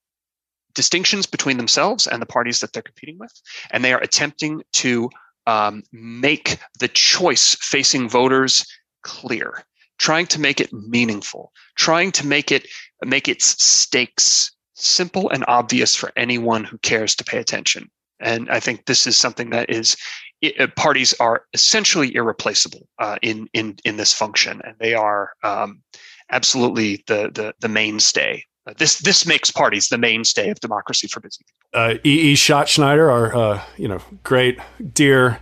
distinctions 0.74 1.26
between 1.26 1.58
themselves 1.58 2.08
and 2.08 2.22
the 2.22 2.26
parties 2.26 2.60
that 2.60 2.72
they're 2.72 2.82
competing 2.82 3.18
with, 3.20 3.34
and 3.72 3.84
they 3.84 3.94
are 3.94 4.02
attempting 4.02 4.64
to 4.72 5.10
um, 5.46 5.84
make 5.92 6.58
the 6.80 6.88
choice 6.88 7.56
facing 7.60 8.10
voters 8.10 8.66
clear, 9.04 9.64
trying 10.00 10.26
to 10.28 10.40
make 10.40 10.62
it 10.62 10.72
meaningful, 10.72 11.52
trying 11.76 12.12
to 12.12 12.26
make 12.26 12.52
it 12.52 12.68
make 13.04 13.28
its 13.28 13.62
stakes 13.64 14.52
simple 14.74 15.30
and 15.30 15.44
obvious 15.48 15.96
for 15.96 16.12
anyone 16.16 16.64
who 16.64 16.78
cares 16.80 17.16
to 17.16 17.24
pay 17.24 17.38
attention. 17.40 17.90
And 18.20 18.50
I 18.50 18.60
think 18.62 18.86
this 18.86 19.06
is 19.08 19.18
something 19.18 19.50
that 19.52 19.70
is 19.70 19.98
it, 20.42 20.76
parties 20.76 21.14
are 21.20 21.44
essentially 21.54 22.16
irreplaceable 22.16 22.88
uh, 23.00 23.18
in 23.22 23.48
in 23.54 23.76
in 23.84 23.98
this 23.98 24.14
function, 24.14 24.62
and 24.64 24.76
they 24.80 24.94
are 24.94 25.34
um, 25.44 25.82
absolutely 26.32 27.04
the 27.08 27.30
the, 27.34 27.54
the 27.60 27.70
mainstay 27.70 28.44
this 28.78 28.98
this 29.00 29.26
makes 29.26 29.52
parties 29.52 29.90
the 29.90 29.98
mainstay 29.98 30.50
of 30.50 30.60
democracy 30.60 31.08
for 31.08 31.20
busy 31.20 31.44
people. 31.46 31.80
Uh, 31.80 31.98
E. 32.04 32.32
E. 32.32 32.34
Schattschneider, 32.34 33.12
our 33.12 33.36
uh, 33.36 33.62
you 33.78 33.88
know 33.88 34.00
great 34.24 34.60
dear 34.94 35.40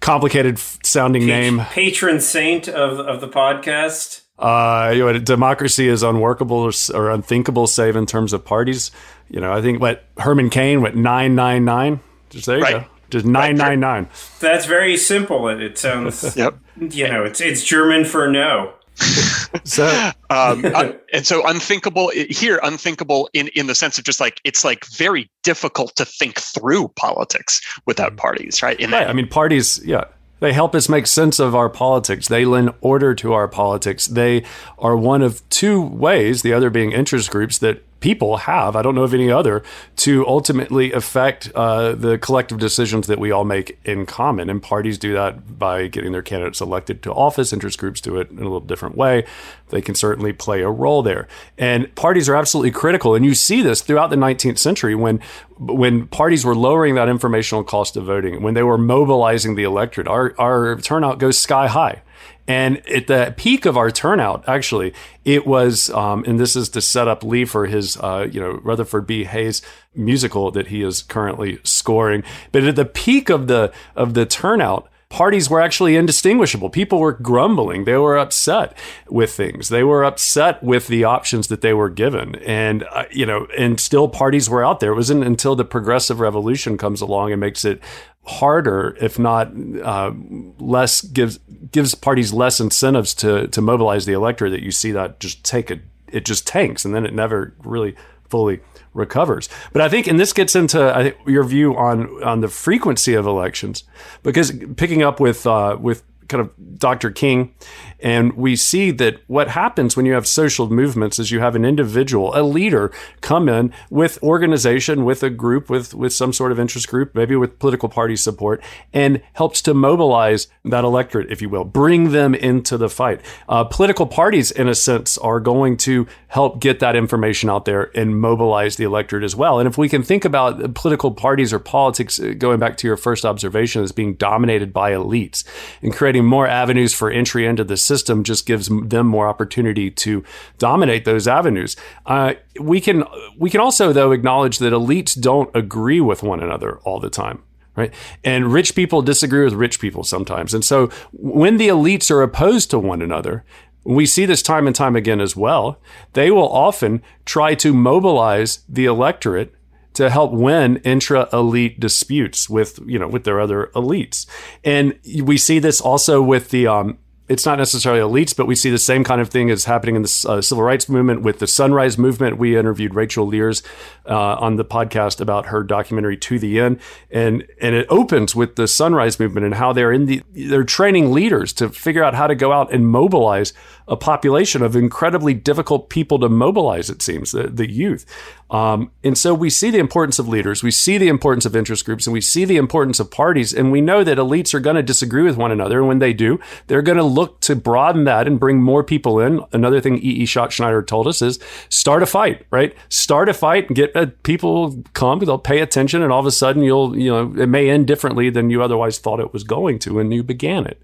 complicated 0.00 0.58
sounding 0.58 1.26
name 1.26 1.60
patron 1.70 2.20
saint 2.20 2.68
of 2.68 2.98
of 2.98 3.20
the 3.20 3.28
podcast 3.28 4.22
uh, 4.38 4.92
you 4.92 5.04
know, 5.04 5.16
democracy 5.20 5.86
is 5.86 6.02
unworkable 6.02 6.56
or, 6.56 6.72
or, 6.94 7.10
unthinkable, 7.10 7.68
save 7.68 7.94
in 7.94 8.06
terms 8.06 8.32
of 8.32 8.44
parties. 8.44 8.90
You 9.28 9.40
know, 9.40 9.52
I 9.52 9.62
think 9.62 9.80
what 9.80 10.04
Herman 10.18 10.50
Cain, 10.50 10.82
went 10.82 10.96
nine 10.96 11.36
nine 11.36 11.64
nine. 11.64 12.00
Just 12.28 12.46
there 12.46 12.56
you 12.56 12.64
right. 12.64 12.82
go. 12.82 12.84
Just 13.10 13.24
nine 13.24 13.56
nine 13.56 13.78
nine. 13.78 14.08
That's 14.40 14.66
very 14.66 14.96
simple. 14.96 15.46
It, 15.48 15.62
it 15.62 15.78
sounds. 15.78 16.36
yep. 16.36 16.58
You 16.76 17.06
know, 17.06 17.24
it's 17.24 17.40
it's 17.40 17.62
German 17.62 18.04
for 18.04 18.28
no. 18.28 18.72
so 19.64 20.10
um, 20.30 20.64
and 21.12 21.26
so 21.26 21.46
unthinkable 21.46 22.10
here 22.30 22.60
unthinkable 22.62 23.28
in 23.32 23.48
in 23.48 23.66
the 23.66 23.74
sense 23.74 23.98
of 23.98 24.04
just 24.04 24.20
like 24.20 24.40
it's 24.44 24.64
like 24.64 24.84
very 24.86 25.30
difficult 25.42 25.94
to 25.96 26.04
think 26.04 26.38
through 26.38 26.88
politics 26.88 27.60
without 27.86 28.12
mm. 28.12 28.18
parties 28.18 28.62
right 28.62 28.78
in 28.78 28.90
right. 28.90 29.00
That, 29.00 29.10
i 29.10 29.12
mean 29.12 29.28
parties 29.28 29.80
yeah 29.84 30.04
they 30.42 30.52
help 30.52 30.74
us 30.74 30.88
make 30.88 31.06
sense 31.06 31.38
of 31.38 31.54
our 31.54 31.68
politics. 31.68 32.26
They 32.26 32.44
lend 32.44 32.74
order 32.80 33.14
to 33.14 33.32
our 33.32 33.46
politics. 33.46 34.08
They 34.08 34.42
are 34.76 34.96
one 34.96 35.22
of 35.22 35.48
two 35.50 35.80
ways, 35.80 36.42
the 36.42 36.52
other 36.52 36.68
being 36.68 36.90
interest 36.90 37.30
groups, 37.30 37.58
that 37.58 37.84
people 38.02 38.38
have, 38.38 38.76
I 38.76 38.82
don't 38.82 38.94
know 38.94 39.04
of 39.04 39.14
any 39.14 39.30
other, 39.30 39.62
to 39.96 40.26
ultimately 40.26 40.92
affect 40.92 41.50
uh, 41.54 41.92
the 41.92 42.18
collective 42.18 42.58
decisions 42.58 43.06
that 43.06 43.18
we 43.18 43.30
all 43.30 43.44
make 43.44 43.78
in 43.84 44.04
common. 44.04 44.50
And 44.50 44.62
parties 44.62 44.98
do 44.98 45.14
that 45.14 45.58
by 45.58 45.86
getting 45.86 46.12
their 46.12 46.20
candidates 46.20 46.60
elected 46.60 47.02
to 47.04 47.12
office. 47.12 47.52
Interest 47.52 47.78
groups 47.78 48.00
do 48.00 48.18
it 48.18 48.30
in 48.30 48.38
a 48.38 48.42
little 48.42 48.60
different 48.60 48.96
way. 48.96 49.24
They 49.70 49.80
can 49.80 49.94
certainly 49.94 50.32
play 50.32 50.60
a 50.60 50.68
role 50.68 51.02
there. 51.02 51.28
And 51.56 51.94
parties 51.94 52.28
are 52.28 52.34
absolutely 52.34 52.72
critical. 52.72 53.14
And 53.14 53.24
you 53.24 53.34
see 53.34 53.62
this 53.62 53.80
throughout 53.80 54.10
the 54.10 54.16
19th 54.16 54.58
century 54.58 54.94
when 54.94 55.20
when 55.58 56.08
parties 56.08 56.44
were 56.44 56.56
lowering 56.56 56.96
that 56.96 57.08
informational 57.08 57.62
cost 57.62 57.96
of 57.96 58.04
voting, 58.04 58.42
when 58.42 58.54
they 58.54 58.64
were 58.64 58.78
mobilizing 58.78 59.54
the 59.54 59.62
electorate, 59.62 60.08
our, 60.08 60.34
our 60.38 60.76
turnout 60.80 61.18
goes 61.18 61.38
sky 61.38 61.68
high. 61.68 62.02
And 62.48 62.86
at 62.88 63.06
the 63.06 63.34
peak 63.36 63.66
of 63.66 63.76
our 63.76 63.90
turnout, 63.90 64.44
actually, 64.48 64.92
it 65.24 65.46
was, 65.46 65.90
um, 65.90 66.24
and 66.26 66.40
this 66.40 66.56
is 66.56 66.68
to 66.70 66.80
set 66.80 67.06
up 67.06 67.22
Lee 67.22 67.44
for 67.44 67.66
his, 67.66 67.96
uh, 67.98 68.28
you 68.30 68.40
know, 68.40 68.60
Rutherford 68.64 69.06
B. 69.06 69.24
Hayes 69.24 69.62
musical 69.94 70.50
that 70.50 70.68
he 70.68 70.82
is 70.82 71.02
currently 71.02 71.60
scoring. 71.62 72.24
But 72.50 72.64
at 72.64 72.76
the 72.76 72.84
peak 72.84 73.28
of 73.28 73.46
the 73.46 73.72
of 73.94 74.14
the 74.14 74.26
turnout, 74.26 74.88
parties 75.12 75.50
were 75.50 75.60
actually 75.60 75.94
indistinguishable. 75.94 76.70
People 76.70 76.98
were 76.98 77.12
grumbling. 77.12 77.84
They 77.84 77.98
were 77.98 78.16
upset 78.16 78.74
with 79.08 79.30
things. 79.30 79.68
They 79.68 79.84
were 79.84 80.04
upset 80.04 80.62
with 80.62 80.88
the 80.88 81.04
options 81.04 81.48
that 81.48 81.60
they 81.60 81.74
were 81.74 81.90
given. 81.90 82.36
And, 82.36 82.84
uh, 82.90 83.04
you 83.10 83.26
know, 83.26 83.46
and 83.56 83.78
still 83.78 84.08
parties 84.08 84.48
were 84.48 84.64
out 84.64 84.80
there. 84.80 84.92
It 84.92 84.96
wasn't 84.96 85.24
until 85.24 85.54
the 85.54 85.66
progressive 85.66 86.18
revolution 86.18 86.78
comes 86.78 87.02
along 87.02 87.30
and 87.30 87.40
makes 87.40 87.62
it 87.64 87.80
harder, 88.24 88.96
if 89.00 89.18
not 89.18 89.52
uh, 89.82 90.12
less, 90.58 91.00
gives 91.00 91.38
gives 91.70 91.94
parties 91.94 92.32
less 92.32 92.60
incentives 92.60 93.14
to 93.14 93.48
to 93.48 93.60
mobilize 93.60 94.06
the 94.06 94.12
electorate. 94.12 94.52
That 94.52 94.62
you 94.62 94.70
see 94.70 94.92
that 94.92 95.20
just 95.20 95.44
take 95.44 95.70
a 95.70 95.80
it 96.08 96.24
just 96.24 96.46
tanks, 96.46 96.84
and 96.84 96.94
then 96.94 97.04
it 97.04 97.14
never 97.14 97.54
really 97.64 97.96
fully 98.28 98.60
recovers. 98.94 99.48
But 99.72 99.82
I 99.82 99.88
think, 99.88 100.06
and 100.06 100.20
this 100.20 100.32
gets 100.32 100.54
into 100.54 100.80
I 100.80 101.14
your 101.26 101.44
view 101.44 101.76
on 101.76 102.22
on 102.22 102.40
the 102.40 102.48
frequency 102.48 103.14
of 103.14 103.26
elections, 103.26 103.84
because 104.22 104.52
picking 104.76 105.02
up 105.02 105.20
with 105.20 105.46
uh, 105.46 105.76
with 105.80 106.02
kind 106.28 106.40
of 106.40 106.78
Dr. 106.78 107.10
King 107.10 107.54
and 108.02 108.32
we 108.32 108.56
see 108.56 108.90
that 108.90 109.20
what 109.28 109.48
happens 109.48 109.96
when 109.96 110.06
you 110.06 110.12
have 110.14 110.26
social 110.26 110.68
movements 110.68 111.20
is 111.20 111.30
you 111.30 111.38
have 111.38 111.54
an 111.54 111.64
individual, 111.64 112.32
a 112.34 112.42
leader 112.42 112.90
come 113.20 113.48
in 113.48 113.72
with 113.90 114.20
organization, 114.22 115.04
with 115.04 115.22
a 115.22 115.30
group, 115.30 115.70
with, 115.70 115.94
with 115.94 116.12
some 116.12 116.32
sort 116.32 116.50
of 116.50 116.58
interest 116.58 116.88
group, 116.88 117.14
maybe 117.14 117.36
with 117.36 117.60
political 117.60 117.88
party 117.88 118.16
support, 118.16 118.62
and 118.92 119.22
helps 119.34 119.62
to 119.62 119.72
mobilize 119.72 120.48
that 120.64 120.82
electorate, 120.82 121.30
if 121.30 121.40
you 121.40 121.48
will, 121.48 121.64
bring 121.64 122.10
them 122.10 122.34
into 122.34 122.76
the 122.76 122.88
fight. 122.88 123.20
Uh, 123.48 123.62
political 123.62 124.06
parties, 124.06 124.50
in 124.50 124.66
a 124.66 124.74
sense, 124.74 125.16
are 125.18 125.38
going 125.38 125.76
to 125.76 126.06
help 126.26 126.60
get 126.60 126.80
that 126.80 126.96
information 126.96 127.48
out 127.48 127.66
there 127.66 127.96
and 127.96 128.18
mobilize 128.18 128.76
the 128.76 128.84
electorate 128.84 129.22
as 129.22 129.36
well. 129.36 129.60
And 129.60 129.68
if 129.68 129.78
we 129.78 129.88
can 129.88 130.02
think 130.02 130.24
about 130.24 130.74
political 130.74 131.12
parties 131.12 131.52
or 131.52 131.60
politics, 131.60 132.18
uh, 132.18 132.34
going 132.36 132.58
back 132.58 132.76
to 132.78 132.88
your 132.88 132.96
first 132.96 133.24
observation, 133.24 133.84
as 133.84 133.92
being 133.92 134.14
dominated 134.14 134.72
by 134.72 134.90
elites 134.90 135.44
and 135.82 135.94
creating 135.94 136.11
more 136.20 136.46
avenues 136.46 136.92
for 136.92 137.10
entry 137.10 137.46
into 137.46 137.64
the 137.64 137.76
system 137.76 138.24
just 138.24 138.46
gives 138.46 138.68
them 138.68 139.06
more 139.06 139.28
opportunity 139.28 139.90
to 139.90 140.24
dominate 140.58 141.04
those 141.04 141.26
avenues. 141.26 141.76
Uh, 142.06 142.34
we 142.60 142.80
can 142.80 143.04
we 143.38 143.50
can 143.50 143.60
also 143.60 143.92
though 143.92 144.12
acknowledge 144.12 144.58
that 144.58 144.72
elites 144.72 145.18
don't 145.18 145.54
agree 145.54 146.00
with 146.00 146.22
one 146.22 146.40
another 146.40 146.78
all 146.80 147.00
the 147.00 147.10
time 147.10 147.42
right? 147.74 147.94
And 148.22 148.52
rich 148.52 148.74
people 148.74 149.00
disagree 149.00 149.44
with 149.44 149.54
rich 149.54 149.80
people 149.80 150.04
sometimes. 150.04 150.52
And 150.52 150.62
so 150.62 150.88
when 151.12 151.56
the 151.56 151.68
elites 151.68 152.10
are 152.10 152.22
opposed 152.22 152.70
to 152.70 152.78
one 152.78 153.00
another, 153.00 153.44
we 153.84 154.06
see 154.06 154.26
this 154.26 154.42
time 154.42 154.66
and 154.66 154.76
time 154.76 154.94
again 154.94 155.20
as 155.20 155.36
well. 155.36 155.80
They 156.12 156.30
will 156.30 156.50
often 156.52 157.02
try 157.24 157.54
to 157.56 157.72
mobilize 157.72 158.60
the 158.68 158.84
electorate 158.84 159.54
to 159.94 160.10
help 160.10 160.32
win 160.32 160.76
intra 160.78 161.28
elite 161.32 161.78
disputes 161.80 162.48
with 162.48 162.78
you 162.86 162.98
know 162.98 163.08
with 163.08 163.24
their 163.24 163.40
other 163.40 163.70
elites, 163.74 164.26
and 164.64 164.98
we 165.22 165.36
see 165.36 165.58
this 165.58 165.80
also 165.80 166.22
with 166.22 166.50
the 166.50 166.66
um, 166.66 166.98
it's 167.32 167.46
not 167.46 167.56
necessarily 167.56 168.00
elites, 168.00 168.36
but 168.36 168.46
we 168.46 168.54
see 168.54 168.70
the 168.70 168.78
same 168.78 169.04
kind 169.04 169.20
of 169.20 169.30
thing 169.30 169.50
as 169.50 169.64
happening 169.64 169.96
in 169.96 170.02
the 170.02 170.26
uh, 170.28 170.40
civil 170.42 170.62
rights 170.62 170.88
movement 170.88 171.22
with 171.22 171.38
the 171.38 171.46
Sunrise 171.46 171.96
Movement. 171.96 172.36
We 172.36 172.58
interviewed 172.58 172.94
Rachel 172.94 173.26
Lears 173.26 173.62
uh, 174.06 174.34
on 174.34 174.56
the 174.56 174.64
podcast 174.64 175.20
about 175.20 175.46
her 175.46 175.62
documentary 175.62 176.16
To 176.18 176.38
the 176.38 176.60
End, 176.60 176.80
and 177.10 177.46
and 177.60 177.74
it 177.74 177.86
opens 177.88 178.34
with 178.34 178.56
the 178.56 178.68
Sunrise 178.68 179.18
Movement 179.18 179.46
and 179.46 179.54
how 179.54 179.72
they're 179.72 179.92
in 179.92 180.06
the 180.06 180.22
they're 180.32 180.64
training 180.64 181.12
leaders 181.12 181.52
to 181.54 181.70
figure 181.70 182.04
out 182.04 182.14
how 182.14 182.26
to 182.26 182.34
go 182.34 182.52
out 182.52 182.72
and 182.72 182.86
mobilize 182.86 183.54
a 183.88 183.96
population 183.96 184.62
of 184.62 184.76
incredibly 184.76 185.34
difficult 185.34 185.88
people 185.88 186.18
to 186.20 186.28
mobilize. 186.28 186.90
It 186.90 187.02
seems 187.02 187.32
the 187.32 187.44
the 187.48 187.70
youth, 187.70 188.06
um, 188.50 188.90
and 189.02 189.16
so 189.16 189.34
we 189.34 189.50
see 189.50 189.70
the 189.70 189.78
importance 189.78 190.18
of 190.18 190.28
leaders, 190.28 190.62
we 190.62 190.70
see 190.70 190.98
the 190.98 191.08
importance 191.08 191.46
of 191.46 191.56
interest 191.56 191.84
groups, 191.84 192.06
and 192.06 192.12
we 192.12 192.20
see 192.20 192.44
the 192.44 192.56
importance 192.56 193.00
of 193.00 193.10
parties, 193.10 193.52
and 193.52 193.72
we 193.72 193.80
know 193.80 194.04
that 194.04 194.18
elites 194.18 194.54
are 194.54 194.60
going 194.60 194.76
to 194.76 194.82
disagree 194.82 195.22
with 195.22 195.36
one 195.36 195.50
another, 195.50 195.78
and 195.78 195.88
when 195.88 195.98
they 195.98 196.12
do, 196.12 196.38
they're 196.66 196.82
going 196.82 196.98
to 196.98 197.04
look 197.04 197.40
to 197.40 197.56
broaden 197.56 198.04
that 198.04 198.26
and 198.26 198.38
bring 198.38 198.62
more 198.62 198.84
people 198.84 199.20
in. 199.20 199.40
Another 199.52 199.80
thing 199.80 199.98
E. 199.98 200.22
E. 200.22 200.24
Schattschneider 200.24 200.86
told 200.86 201.06
us 201.06 201.22
is 201.22 201.38
start 201.68 202.02
a 202.02 202.06
fight, 202.06 202.46
right? 202.50 202.74
Start 202.88 203.28
a 203.28 203.34
fight 203.34 203.68
and 203.68 203.76
get 203.76 203.94
uh, 203.96 204.06
people 204.22 204.82
come, 204.92 205.18
they'll 205.20 205.38
pay 205.38 205.60
attention, 205.60 206.02
and 206.02 206.12
all 206.12 206.20
of 206.20 206.26
a 206.26 206.30
sudden 206.30 206.62
you'll, 206.62 206.96
you 206.96 207.10
know, 207.10 207.42
it 207.42 207.48
may 207.48 207.70
end 207.70 207.86
differently 207.86 208.30
than 208.30 208.50
you 208.50 208.62
otherwise 208.62 208.98
thought 208.98 209.20
it 209.20 209.32
was 209.32 209.44
going 209.44 209.78
to 209.80 209.94
when 209.94 210.10
you 210.10 210.22
began 210.22 210.66
it. 210.66 210.80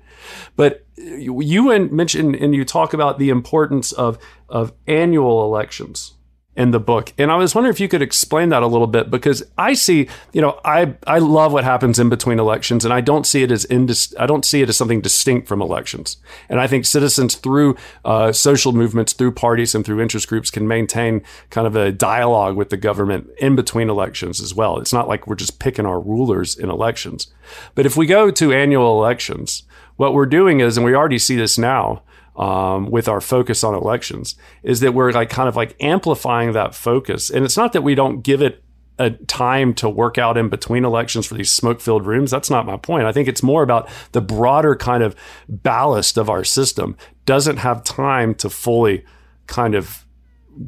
But 0.56 0.86
you 0.96 1.88
mentioned 1.90 2.36
and 2.36 2.54
you 2.54 2.64
talk 2.64 2.92
about 2.92 3.18
the 3.18 3.30
importance 3.30 3.92
of 3.92 4.18
of 4.48 4.72
annual 4.86 5.44
elections 5.44 6.14
in 6.58 6.72
the 6.72 6.80
book. 6.80 7.12
And 7.16 7.30
I 7.30 7.36
was 7.36 7.54
wondering 7.54 7.72
if 7.72 7.78
you 7.78 7.86
could 7.86 8.02
explain 8.02 8.48
that 8.48 8.64
a 8.64 8.66
little 8.66 8.88
bit 8.88 9.12
because 9.12 9.44
I 9.56 9.74
see, 9.74 10.08
you 10.32 10.42
know, 10.42 10.58
I 10.64 10.96
I 11.06 11.20
love 11.20 11.52
what 11.52 11.62
happens 11.62 12.00
in 12.00 12.08
between 12.08 12.40
elections 12.40 12.84
and 12.84 12.92
I 12.92 13.00
don't 13.00 13.28
see 13.28 13.44
it 13.44 13.52
as 13.52 13.64
indis- 13.66 14.12
I 14.18 14.26
don't 14.26 14.44
see 14.44 14.60
it 14.60 14.68
as 14.68 14.76
something 14.76 15.00
distinct 15.00 15.46
from 15.46 15.62
elections. 15.62 16.16
And 16.48 16.60
I 16.60 16.66
think 16.66 16.84
citizens 16.84 17.36
through 17.36 17.76
uh, 18.04 18.32
social 18.32 18.72
movements, 18.72 19.12
through 19.12 19.32
parties 19.32 19.72
and 19.72 19.84
through 19.84 20.00
interest 20.00 20.26
groups 20.26 20.50
can 20.50 20.66
maintain 20.66 21.22
kind 21.50 21.68
of 21.68 21.76
a 21.76 21.92
dialogue 21.92 22.56
with 22.56 22.70
the 22.70 22.76
government 22.76 23.28
in 23.38 23.54
between 23.54 23.88
elections 23.88 24.40
as 24.40 24.52
well. 24.52 24.78
It's 24.78 24.92
not 24.92 25.06
like 25.06 25.28
we're 25.28 25.36
just 25.36 25.60
picking 25.60 25.86
our 25.86 26.00
rulers 26.00 26.58
in 26.58 26.70
elections. 26.70 27.32
But 27.76 27.86
if 27.86 27.96
we 27.96 28.04
go 28.04 28.32
to 28.32 28.52
annual 28.52 29.00
elections, 29.00 29.62
what 29.98 30.14
we're 30.14 30.26
doing 30.26 30.60
is, 30.60 30.78
and 30.78 30.86
we 30.86 30.94
already 30.94 31.18
see 31.18 31.36
this 31.36 31.58
now, 31.58 32.02
um, 32.38 32.88
with 32.90 33.08
our 33.08 33.20
focus 33.20 33.64
on 33.64 33.74
elections 33.74 34.36
is 34.62 34.80
that 34.80 34.94
we're 34.94 35.10
like 35.10 35.28
kind 35.28 35.48
of 35.48 35.56
like 35.56 35.76
amplifying 35.80 36.52
that 36.52 36.74
focus. 36.74 37.30
And 37.30 37.44
it's 37.44 37.56
not 37.56 37.72
that 37.72 37.82
we 37.82 37.96
don't 37.96 38.22
give 38.22 38.40
it 38.40 38.62
a 39.00 39.10
time 39.10 39.74
to 39.74 39.88
work 39.88 40.18
out 40.18 40.36
in 40.36 40.48
between 40.48 40.84
elections 40.84 41.26
for 41.26 41.34
these 41.34 41.50
smoke 41.50 41.80
filled 41.80 42.06
rooms. 42.06 42.30
That's 42.30 42.50
not 42.50 42.66
my 42.66 42.76
point. 42.76 43.06
I 43.06 43.12
think 43.12 43.28
it's 43.28 43.42
more 43.42 43.62
about 43.62 43.88
the 44.12 44.20
broader 44.20 44.76
kind 44.76 45.02
of 45.02 45.14
ballast 45.48 46.16
of 46.16 46.30
our 46.30 46.44
system 46.44 46.96
doesn't 47.26 47.58
have 47.58 47.84
time 47.84 48.34
to 48.36 48.48
fully 48.48 49.04
kind 49.46 49.74
of 49.74 50.04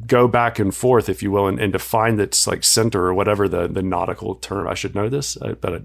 go 0.06 0.28
back 0.28 0.58
and 0.58 0.74
forth, 0.74 1.08
if 1.08 1.22
you 1.22 1.30
will, 1.30 1.46
and, 1.46 1.58
and 1.58 1.72
define 1.72 2.18
its 2.20 2.46
like 2.46 2.64
center 2.64 3.06
or 3.06 3.14
whatever 3.14 3.48
the, 3.48 3.68
the 3.68 3.82
nautical 3.82 4.36
term. 4.36 4.68
I 4.68 4.74
should 4.74 4.94
know 4.94 5.08
this, 5.08 5.36
uh, 5.38 5.54
but 5.60 5.72
uh, 5.72 5.80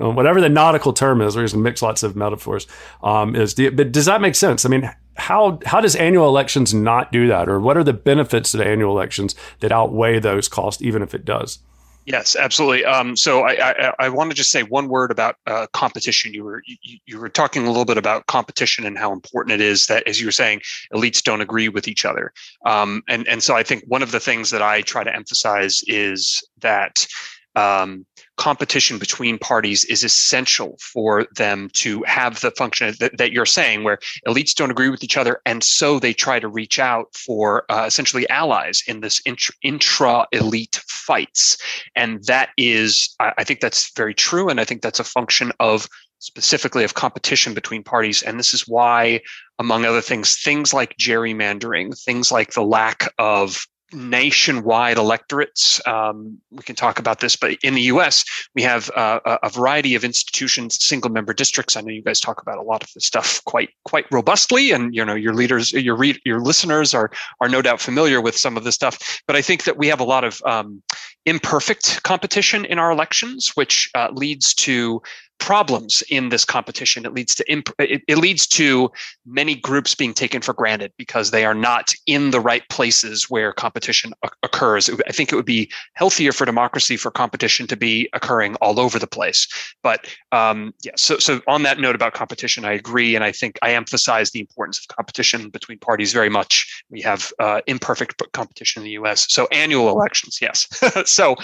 uh, 0.00 0.10
whatever 0.10 0.40
the 0.40 0.48
nautical 0.48 0.92
term 0.92 1.20
is, 1.22 1.36
we're 1.36 1.42
going 1.42 1.48
to 1.48 1.58
mix 1.58 1.82
lots 1.82 2.02
of 2.02 2.16
metaphors. 2.16 2.66
Um, 3.02 3.34
is 3.34 3.54
the, 3.54 3.70
but 3.70 3.92
does 3.92 4.06
that 4.06 4.20
make 4.20 4.34
sense? 4.34 4.64
I 4.64 4.68
mean, 4.68 4.90
how 5.16 5.58
how 5.64 5.80
does 5.80 5.96
annual 5.96 6.28
elections 6.28 6.74
not 6.74 7.10
do 7.10 7.26
that, 7.28 7.48
or 7.48 7.58
what 7.60 7.76
are 7.76 7.84
the 7.84 7.92
benefits 7.92 8.52
the 8.52 8.66
annual 8.66 8.92
elections 8.92 9.34
that 9.60 9.72
outweigh 9.72 10.18
those 10.18 10.48
costs, 10.48 10.82
even 10.82 11.02
if 11.02 11.14
it 11.14 11.24
does? 11.24 11.58
Yes, 12.06 12.36
absolutely. 12.36 12.84
Um, 12.84 13.16
so 13.16 13.42
I, 13.42 13.70
I, 13.70 13.92
I, 13.98 14.08
want 14.08 14.30
to 14.30 14.36
just 14.36 14.52
say 14.52 14.62
one 14.62 14.88
word 14.88 15.10
about 15.10 15.36
uh, 15.48 15.66
competition. 15.72 16.32
You 16.32 16.44
were 16.44 16.62
you, 16.64 16.98
you, 17.04 17.18
were 17.18 17.28
talking 17.28 17.64
a 17.64 17.68
little 17.68 17.84
bit 17.84 17.98
about 17.98 18.26
competition 18.26 18.86
and 18.86 18.96
how 18.96 19.12
important 19.12 19.54
it 19.54 19.60
is 19.60 19.86
that, 19.86 20.06
as 20.06 20.20
you 20.20 20.26
were 20.28 20.32
saying, 20.32 20.60
elites 20.94 21.20
don't 21.20 21.40
agree 21.40 21.68
with 21.68 21.88
each 21.88 22.04
other. 22.04 22.32
Um, 22.64 23.02
and 23.08 23.26
and 23.26 23.42
so 23.42 23.56
I 23.56 23.64
think 23.64 23.82
one 23.88 24.04
of 24.04 24.12
the 24.12 24.20
things 24.20 24.50
that 24.50 24.62
I 24.62 24.82
try 24.82 25.02
to 25.02 25.12
emphasize 25.12 25.82
is 25.88 26.48
that 26.60 27.08
um, 27.56 28.06
competition 28.36 28.98
between 28.98 29.38
parties 29.38 29.84
is 29.84 30.04
essential 30.04 30.76
for 30.80 31.26
them 31.36 31.70
to 31.72 32.02
have 32.04 32.40
the 32.40 32.50
function 32.52 32.94
that, 33.00 33.16
that, 33.18 33.32
you're 33.32 33.46
saying, 33.46 33.82
where 33.82 33.98
elites 34.26 34.54
don't 34.54 34.70
agree 34.70 34.88
with 34.88 35.02
each 35.02 35.16
other, 35.16 35.40
and 35.46 35.64
so 35.64 35.98
they 35.98 36.12
try 36.12 36.38
to 36.38 36.48
reach 36.48 36.78
out 36.78 37.06
for 37.14 37.64
uh, 37.70 37.84
essentially 37.86 38.28
allies 38.28 38.82
in 38.86 39.00
this 39.00 39.20
intra 39.62 40.26
elite 40.32 40.80
fights. 40.86 41.56
And 41.94 42.22
that 42.24 42.50
is, 42.56 43.14
I, 43.20 43.32
I 43.38 43.44
think 43.44 43.60
that's 43.60 43.92
very 43.96 44.14
true, 44.14 44.48
and 44.48 44.60
I 44.60 44.64
think 44.64 44.82
that's 44.82 45.00
a 45.00 45.04
function 45.04 45.52
of 45.60 45.88
specifically 46.18 46.84
of 46.84 46.94
competition 46.94 47.54
between 47.54 47.82
parties. 47.82 48.22
And 48.22 48.38
this 48.38 48.54
is 48.54 48.66
why, 48.66 49.20
among 49.58 49.84
other 49.84 50.00
things, 50.00 50.40
things 50.40 50.72
like 50.72 50.96
gerrymandering, 50.98 51.98
things 52.02 52.32
like 52.32 52.52
the 52.52 52.62
lack 52.62 53.08
of 53.18 53.66
nationwide 53.92 54.98
electorates. 54.98 55.80
Um, 55.86 56.38
we 56.50 56.62
can 56.62 56.74
talk 56.74 56.98
about 56.98 57.20
this, 57.20 57.36
but 57.36 57.52
in 57.62 57.74
the 57.74 57.82
U.S., 57.82 58.24
we 58.54 58.62
have 58.62 58.90
uh, 58.96 59.20
a 59.42 59.48
variety 59.48 59.94
of 59.94 60.04
institutions, 60.04 60.84
single-member 60.84 61.32
districts. 61.32 61.76
I 61.76 61.80
know 61.82 61.90
you 61.90 62.02
guys 62.02 62.20
talk 62.20 62.42
about 62.42 62.58
a 62.58 62.62
lot 62.62 62.82
of 62.82 62.92
this 62.94 63.06
stuff 63.06 63.42
quite 63.44 63.70
quite 63.84 64.06
robustly, 64.10 64.72
and 64.72 64.94
you 64.94 65.04
know 65.04 65.14
your 65.14 65.34
leaders, 65.34 65.72
your 65.72 65.96
read, 65.96 66.20
your 66.24 66.40
listeners 66.40 66.94
are 66.94 67.10
are 67.40 67.48
no 67.48 67.62
doubt 67.62 67.80
familiar 67.80 68.20
with 68.20 68.36
some 68.36 68.56
of 68.56 68.64
this 68.64 68.74
stuff. 68.74 69.20
But 69.26 69.36
I 69.36 69.42
think 69.42 69.64
that 69.64 69.76
we 69.76 69.86
have 69.88 70.00
a 70.00 70.04
lot 70.04 70.24
of 70.24 70.42
um, 70.44 70.82
imperfect 71.24 72.02
competition 72.02 72.64
in 72.64 72.78
our 72.78 72.90
elections, 72.90 73.52
which 73.54 73.90
uh, 73.94 74.08
leads 74.12 74.54
to 74.54 75.02
problems 75.38 76.02
in 76.08 76.28
this 76.30 76.44
competition. 76.44 77.04
It 77.04 77.12
leads 77.12 77.34
to 77.36 77.50
imp- 77.50 77.74
it, 77.78 78.02
it, 78.08 78.18
leads 78.18 78.46
to 78.48 78.90
many 79.24 79.54
groups 79.54 79.94
being 79.94 80.14
taken 80.14 80.40
for 80.42 80.52
granted 80.52 80.92
because 80.96 81.30
they 81.30 81.44
are 81.44 81.54
not 81.54 81.92
in 82.06 82.30
the 82.30 82.40
right 82.40 82.66
places 82.68 83.30
where 83.30 83.52
competition 83.52 84.12
o- 84.24 84.30
occurs. 84.42 84.90
I 85.06 85.12
think 85.12 85.32
it 85.32 85.36
would 85.36 85.46
be 85.46 85.70
healthier 85.94 86.32
for 86.32 86.44
democracy 86.44 86.96
for 86.96 87.10
competition 87.10 87.66
to 87.68 87.76
be 87.76 88.08
occurring 88.12 88.56
all 88.56 88.80
over 88.80 88.98
the 88.98 89.06
place. 89.06 89.46
But 89.82 90.06
um, 90.32 90.74
yeah, 90.82 90.92
so 90.96 91.18
so 91.18 91.40
on 91.46 91.62
that 91.62 91.78
note 91.78 91.94
about 91.94 92.14
competition, 92.14 92.64
I 92.64 92.72
agree, 92.72 93.14
and 93.14 93.24
I 93.24 93.32
think 93.32 93.58
I 93.62 93.72
emphasize 93.74 94.30
the 94.30 94.40
importance 94.40 94.78
of 94.78 94.96
competition 94.96 95.50
between 95.50 95.78
parties 95.78 96.12
very 96.12 96.30
much. 96.30 96.84
We 96.90 97.00
have 97.02 97.32
uh, 97.38 97.60
imperfect 97.66 98.22
competition 98.32 98.80
in 98.80 98.84
the 98.84 98.92
U.S. 98.92 99.26
So 99.28 99.46
annual 99.52 99.88
elections, 99.90 100.38
yes. 100.40 100.66
so. 101.04 101.36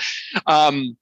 Um, 0.47 0.97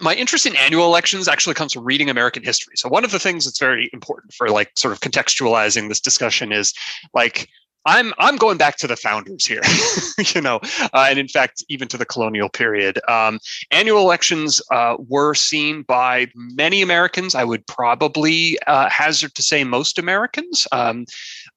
my 0.00 0.14
interest 0.14 0.46
in 0.46 0.56
annual 0.56 0.86
elections 0.86 1.28
actually 1.28 1.54
comes 1.54 1.72
from 1.72 1.84
reading 1.84 2.08
American 2.08 2.42
history. 2.42 2.74
So 2.76 2.88
one 2.88 3.04
of 3.04 3.10
the 3.10 3.18
things 3.18 3.44
that's 3.44 3.58
very 3.58 3.90
important 3.92 4.32
for 4.32 4.48
like 4.48 4.70
sort 4.76 4.92
of 4.92 5.00
contextualizing 5.00 5.88
this 5.88 6.00
discussion 6.00 6.52
is 6.52 6.72
like 7.12 7.48
I'm 7.84 8.12
I'm 8.18 8.36
going 8.36 8.58
back 8.58 8.76
to 8.78 8.86
the 8.86 8.96
founders 8.96 9.44
here, 9.44 9.60
you 10.34 10.40
know, 10.40 10.60
uh, 10.92 11.06
and 11.08 11.18
in 11.18 11.28
fact 11.28 11.64
even 11.68 11.88
to 11.88 11.96
the 11.96 12.06
colonial 12.06 12.48
period. 12.48 13.00
Um, 13.08 13.40
annual 13.70 14.00
elections 14.00 14.62
uh, 14.70 14.96
were 15.08 15.34
seen 15.34 15.82
by 15.82 16.28
many 16.34 16.82
Americans. 16.82 17.34
I 17.34 17.44
would 17.44 17.66
probably 17.66 18.58
uh, 18.66 18.88
hazard 18.88 19.34
to 19.34 19.42
say 19.42 19.64
most 19.64 19.98
Americans 19.98 20.66
um, 20.70 21.06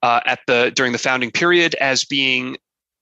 uh, 0.02 0.22
at 0.26 0.40
the 0.48 0.72
during 0.76 0.94
the 0.94 0.98
founding 0.98 1.32
period 1.32 1.76
as 1.76 2.06
being 2.06 2.58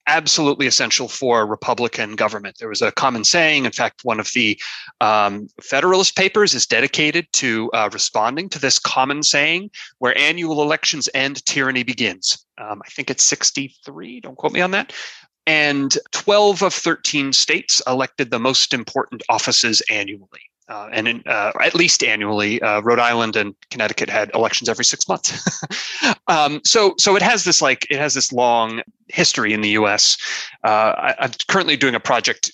absolutely 0.07 0.67
essential 0.67 1.07
for 1.07 1.45
Republican 1.45 2.15
government. 2.15 2.57
There 2.59 2.69
was 2.69 2.81
a 2.81 2.91
common 2.91 3.23
saying. 3.23 3.65
In 3.65 3.71
fact, 3.71 4.01
one 4.03 4.19
of 4.19 4.29
the 4.33 4.59
um, 5.01 5.47
Federalist 5.61 6.15
Papers 6.15 6.53
is 6.53 6.65
dedicated 6.65 7.27
to 7.33 7.71
uh, 7.73 7.89
responding 7.91 8.49
to 8.49 8.59
this 8.59 8.79
common 8.79 9.23
saying 9.23 9.71
where 9.99 10.17
annual 10.17 10.61
elections 10.61 11.09
end, 11.13 11.45
tyranny 11.45 11.83
begins. 11.83 12.45
Um, 12.57 12.81
I 12.85 12.89
think 12.89 13.09
it's 13.09 13.23
63, 13.23 14.21
don't 14.21 14.37
quote 14.37 14.53
me 14.53 14.61
on 14.61 14.71
that. 14.71 14.93
And 15.45 15.97
12 16.11 16.63
of 16.63 16.73
13 16.73 17.33
states 17.33 17.81
elected 17.85 18.31
the 18.31 18.39
most 18.39 18.73
important 18.73 19.23
offices 19.27 19.81
annually 19.89 20.41
uh, 20.69 20.89
and 20.91 21.07
in, 21.07 21.23
uh, 21.25 21.51
at 21.61 21.75
least 21.75 22.03
annually. 22.03 22.61
Uh, 22.61 22.81
Rhode 22.81 22.99
Island 22.99 23.35
and 23.35 23.55
Connecticut 23.69 24.09
had 24.09 24.31
elections 24.33 24.69
every 24.69 24.85
six 24.85 25.07
months. 25.07 25.63
um, 26.27 26.61
so, 26.63 26.95
so 26.97 27.15
it 27.15 27.21
has 27.21 27.43
this 27.43 27.61
like 27.61 27.87
it 27.89 27.97
has 27.97 28.13
this 28.13 28.31
long 28.31 28.81
history 29.07 29.53
in 29.53 29.61
the 29.61 29.69
U.S. 29.69 30.17
Uh, 30.63 31.13
I, 31.17 31.25
am 31.25 31.31
currently 31.47 31.75
doing 31.75 31.95
a 31.95 31.99
project 31.99 32.51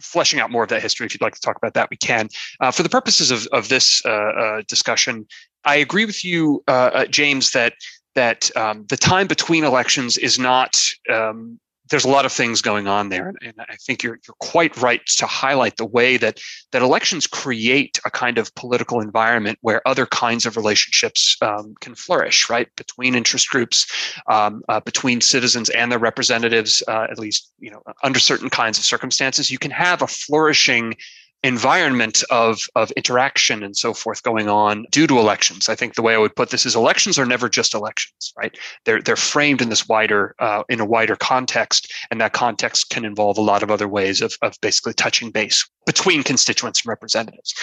fleshing 0.00 0.40
out 0.40 0.50
more 0.50 0.62
of 0.62 0.68
that 0.70 0.82
history. 0.82 1.06
If 1.06 1.14
you'd 1.14 1.22
like 1.22 1.34
to 1.34 1.40
talk 1.40 1.56
about 1.56 1.74
that, 1.74 1.90
we 1.90 1.96
can. 1.96 2.28
Uh, 2.60 2.70
for 2.70 2.82
the 2.82 2.88
purposes 2.88 3.30
of 3.30 3.46
of 3.52 3.68
this 3.68 4.04
uh, 4.04 4.62
discussion, 4.66 5.26
I 5.64 5.76
agree 5.76 6.04
with 6.04 6.24
you, 6.24 6.64
James, 7.10 7.50
that 7.52 7.74
that 8.14 8.54
um, 8.56 8.84
the 8.88 8.96
time 8.96 9.26
between 9.26 9.64
elections 9.64 10.18
is 10.18 10.38
not 10.38 10.82
um, 11.10 11.58
there's 11.90 12.04
a 12.04 12.08
lot 12.08 12.24
of 12.24 12.32
things 12.32 12.62
going 12.62 12.86
on 12.86 13.08
there. 13.08 13.28
And, 13.28 13.38
and 13.42 13.54
I 13.68 13.76
think 13.76 14.02
you're, 14.02 14.18
you're 14.26 14.36
quite 14.38 14.76
right 14.80 15.00
to 15.16 15.26
highlight 15.26 15.76
the 15.76 15.86
way 15.86 16.16
that, 16.16 16.40
that 16.70 16.82
elections 16.82 17.26
create 17.26 17.98
a 18.04 18.10
kind 18.10 18.38
of 18.38 18.54
political 18.54 19.00
environment 19.00 19.58
where 19.62 19.86
other 19.86 20.06
kinds 20.06 20.46
of 20.46 20.56
relationships 20.56 21.36
um, 21.42 21.74
can 21.80 21.94
flourish, 21.94 22.48
right? 22.48 22.68
Between 22.76 23.14
interest 23.14 23.50
groups, 23.50 23.86
um, 24.28 24.62
uh, 24.68 24.80
between 24.80 25.20
citizens 25.20 25.68
and 25.70 25.90
their 25.90 25.98
representatives, 25.98 26.82
uh, 26.88 27.06
at 27.10 27.18
least, 27.18 27.52
you 27.58 27.70
know, 27.70 27.82
under 28.02 28.18
certain 28.18 28.50
kinds 28.50 28.78
of 28.78 28.84
circumstances, 28.84 29.50
you 29.50 29.58
can 29.58 29.70
have 29.70 30.02
a 30.02 30.06
flourishing 30.06 30.94
environment 31.42 32.22
of, 32.30 32.60
of 32.76 32.90
interaction 32.92 33.62
and 33.62 33.76
so 33.76 33.92
forth 33.92 34.22
going 34.22 34.48
on 34.48 34.86
due 34.90 35.06
to 35.06 35.18
elections. 35.18 35.68
I 35.68 35.74
think 35.74 35.94
the 35.94 36.02
way 36.02 36.14
I 36.14 36.18
would 36.18 36.36
put 36.36 36.50
this 36.50 36.64
is 36.64 36.76
elections 36.76 37.18
are 37.18 37.26
never 37.26 37.48
just 37.48 37.74
elections, 37.74 38.32
right? 38.38 38.56
They're, 38.84 39.02
they're 39.02 39.16
framed 39.16 39.60
in 39.60 39.68
this 39.68 39.88
wider, 39.88 40.34
uh, 40.38 40.62
in 40.68 40.78
a 40.78 40.84
wider 40.84 41.16
context, 41.16 41.92
and 42.10 42.20
that 42.20 42.32
context 42.32 42.90
can 42.90 43.04
involve 43.04 43.38
a 43.38 43.42
lot 43.42 43.62
of 43.62 43.70
other 43.70 43.88
ways 43.88 44.22
of, 44.22 44.36
of 44.42 44.56
basically 44.60 44.94
touching 44.94 45.30
base 45.30 45.68
between 45.84 46.22
constituents 46.22 46.82
and 46.82 46.88
representatives. 46.88 47.54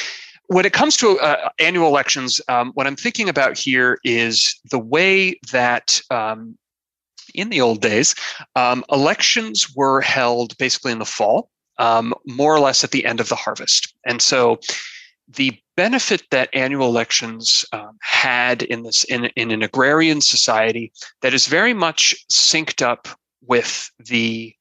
When 0.47 0.65
it 0.65 0.73
comes 0.73 0.97
to 0.97 1.19
uh, 1.19 1.49
annual 1.59 1.87
elections, 1.87 2.41
um, 2.49 2.71
what 2.73 2.87
I'm 2.87 2.95
thinking 2.95 3.29
about 3.29 3.57
here 3.57 3.99
is 4.03 4.59
the 4.71 4.79
way 4.79 5.39
that 5.51 6.01
um, 6.09 6.57
in 7.35 7.49
the 7.49 7.61
old 7.61 7.81
days, 7.81 8.15
um, 8.55 8.83
elections 8.91 9.73
were 9.75 10.01
held 10.01 10.57
basically 10.57 10.91
in 10.91 10.99
the 10.99 11.05
fall 11.05 11.49
um, 11.79 12.13
more 12.27 12.53
or 12.53 12.59
less 12.59 12.83
at 12.83 12.91
the 12.91 13.05
end 13.05 13.19
of 13.19 13.29
the 13.29 13.35
harvest. 13.35 13.93
And 14.05 14.21
so 14.21 14.59
the 15.27 15.57
benefit 15.77 16.23
that 16.31 16.49
annual 16.53 16.87
elections 16.87 17.63
um, 17.71 17.97
had 18.01 18.63
in 18.63 18.83
this 18.83 19.03
in, 19.05 19.25
in 19.35 19.51
an 19.51 19.63
agrarian 19.63 20.21
society 20.21 20.91
that 21.21 21.33
is 21.33 21.47
very 21.47 21.73
much 21.73 22.15
synced 22.29 22.85
up 22.85 23.07
with 23.45 23.89
the 23.97 24.53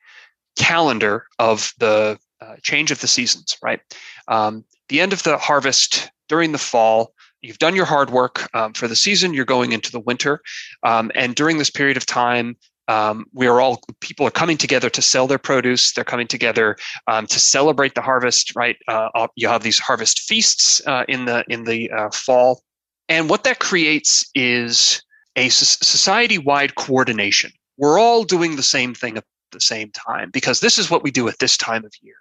calendar 0.57 1.27
of 1.39 1.73
the 1.79 2.19
uh, 2.41 2.55
change 2.63 2.91
of 2.91 3.01
the 3.01 3.09
seasons 3.09 3.57
right 3.63 3.81
um, 4.29 4.65
the 4.89 5.01
end 5.01 5.13
of 5.13 5.23
the 5.23 5.37
harvest 5.39 6.11
during 6.29 6.53
the 6.53 6.59
fall 6.59 7.13
you've 7.41 7.59
done 7.59 7.75
your 7.75 7.85
hard 7.85 8.11
work 8.11 8.49
um, 8.55 8.73
for 8.73 8.87
the 8.87 8.97
season 8.97 9.35
you're 9.35 9.45
going 9.45 9.73
into 9.73 9.91
the 9.91 10.01
winter 10.01 10.41
um, 10.83 11.11
and 11.15 11.35
during 11.35 11.59
this 11.59 11.71
period 11.71 11.97
of 11.97 12.07
time 12.07 12.57
um, 12.89 13.27
we 13.33 13.47
are 13.47 13.61
all 13.61 13.81
people 14.01 14.27
are 14.27 14.31
coming 14.31 14.57
together 14.57 14.91
to 14.91 15.03
sell 15.03 15.27
their 15.27 15.39
produce. 15.39 15.93
They're 15.93 16.05
coming 16.05 16.27
together 16.27 16.77
um, 17.07 17.27
to 17.27 17.39
celebrate 17.39 17.95
the 17.95 18.03
harvest. 18.03 18.57
Right? 18.57 18.77
Uh, 18.89 19.29
you 19.37 19.49
have 19.49 19.63
these 19.63 19.79
harvest 19.79 20.21
feasts 20.21 20.83
uh, 20.87 21.05
in 21.09 21.27
the 21.27 21.45
in 21.49 21.65
the 21.65 21.91
uh, 21.91 22.11
fall, 22.11 22.63
and 23.09 23.31
what 23.31 23.45
that 23.45 23.59
creates 23.61 24.29
is 24.35 25.03
a 25.37 25.49
society-wide 25.51 26.75
coordination. 26.75 27.53
We're 27.77 27.99
all 27.99 28.25
doing 28.25 28.57
the 28.57 28.63
same 28.63 28.93
thing 28.93 29.17
at 29.17 29.25
the 29.53 29.61
same 29.61 29.91
time 29.91 30.31
because 30.31 30.61
this 30.61 30.79
is 30.79 30.91
what 30.91 31.03
we 31.03 31.11
do 31.11 31.29
at 31.29 31.39
this 31.39 31.57
time 31.57 31.85
of 31.85 31.93
year. 32.03 32.17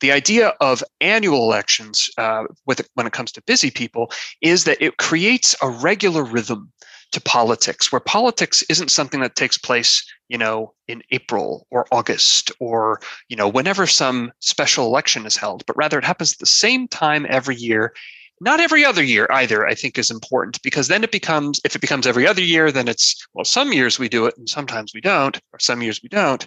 The 0.00 0.12
idea 0.12 0.48
of 0.60 0.82
annual 1.00 1.44
elections, 1.44 2.10
uh, 2.18 2.44
with 2.66 2.88
when 2.94 3.06
it 3.06 3.12
comes 3.12 3.32
to 3.32 3.42
busy 3.42 3.70
people, 3.70 4.10
is 4.40 4.64
that 4.64 4.78
it 4.80 4.96
creates 4.96 5.54
a 5.62 5.68
regular 5.68 6.24
rhythm 6.24 6.72
to 7.12 7.20
politics, 7.20 7.90
where 7.90 8.00
politics 8.00 8.62
isn't 8.68 8.90
something 8.90 9.20
that 9.20 9.36
takes 9.36 9.58
place, 9.58 10.04
you 10.28 10.38
know, 10.38 10.74
in 10.88 11.02
April 11.10 11.66
or 11.70 11.86
August 11.92 12.50
or, 12.60 13.00
you 13.28 13.36
know, 13.36 13.48
whenever 13.48 13.86
some 13.86 14.32
special 14.40 14.86
election 14.86 15.26
is 15.26 15.36
held, 15.36 15.64
but 15.66 15.76
rather 15.76 15.98
it 15.98 16.04
happens 16.04 16.32
at 16.32 16.38
the 16.38 16.46
same 16.46 16.88
time 16.88 17.26
every 17.28 17.56
year. 17.56 17.94
Not 18.40 18.60
every 18.60 18.84
other 18.84 19.02
year 19.02 19.26
either, 19.30 19.66
I 19.66 19.74
think 19.74 19.98
is 19.98 20.10
important 20.10 20.60
because 20.62 20.88
then 20.88 21.04
it 21.04 21.10
becomes, 21.10 21.58
if 21.64 21.74
it 21.74 21.80
becomes 21.80 22.06
every 22.06 22.26
other 22.26 22.42
year, 22.42 22.70
then 22.70 22.86
it's, 22.86 23.26
well, 23.32 23.46
some 23.46 23.72
years 23.72 23.98
we 23.98 24.10
do 24.10 24.26
it 24.26 24.36
and 24.36 24.48
sometimes 24.48 24.92
we 24.92 25.00
don't, 25.00 25.38
or 25.52 25.58
some 25.58 25.82
years 25.82 26.00
we 26.02 26.10
don't. 26.10 26.46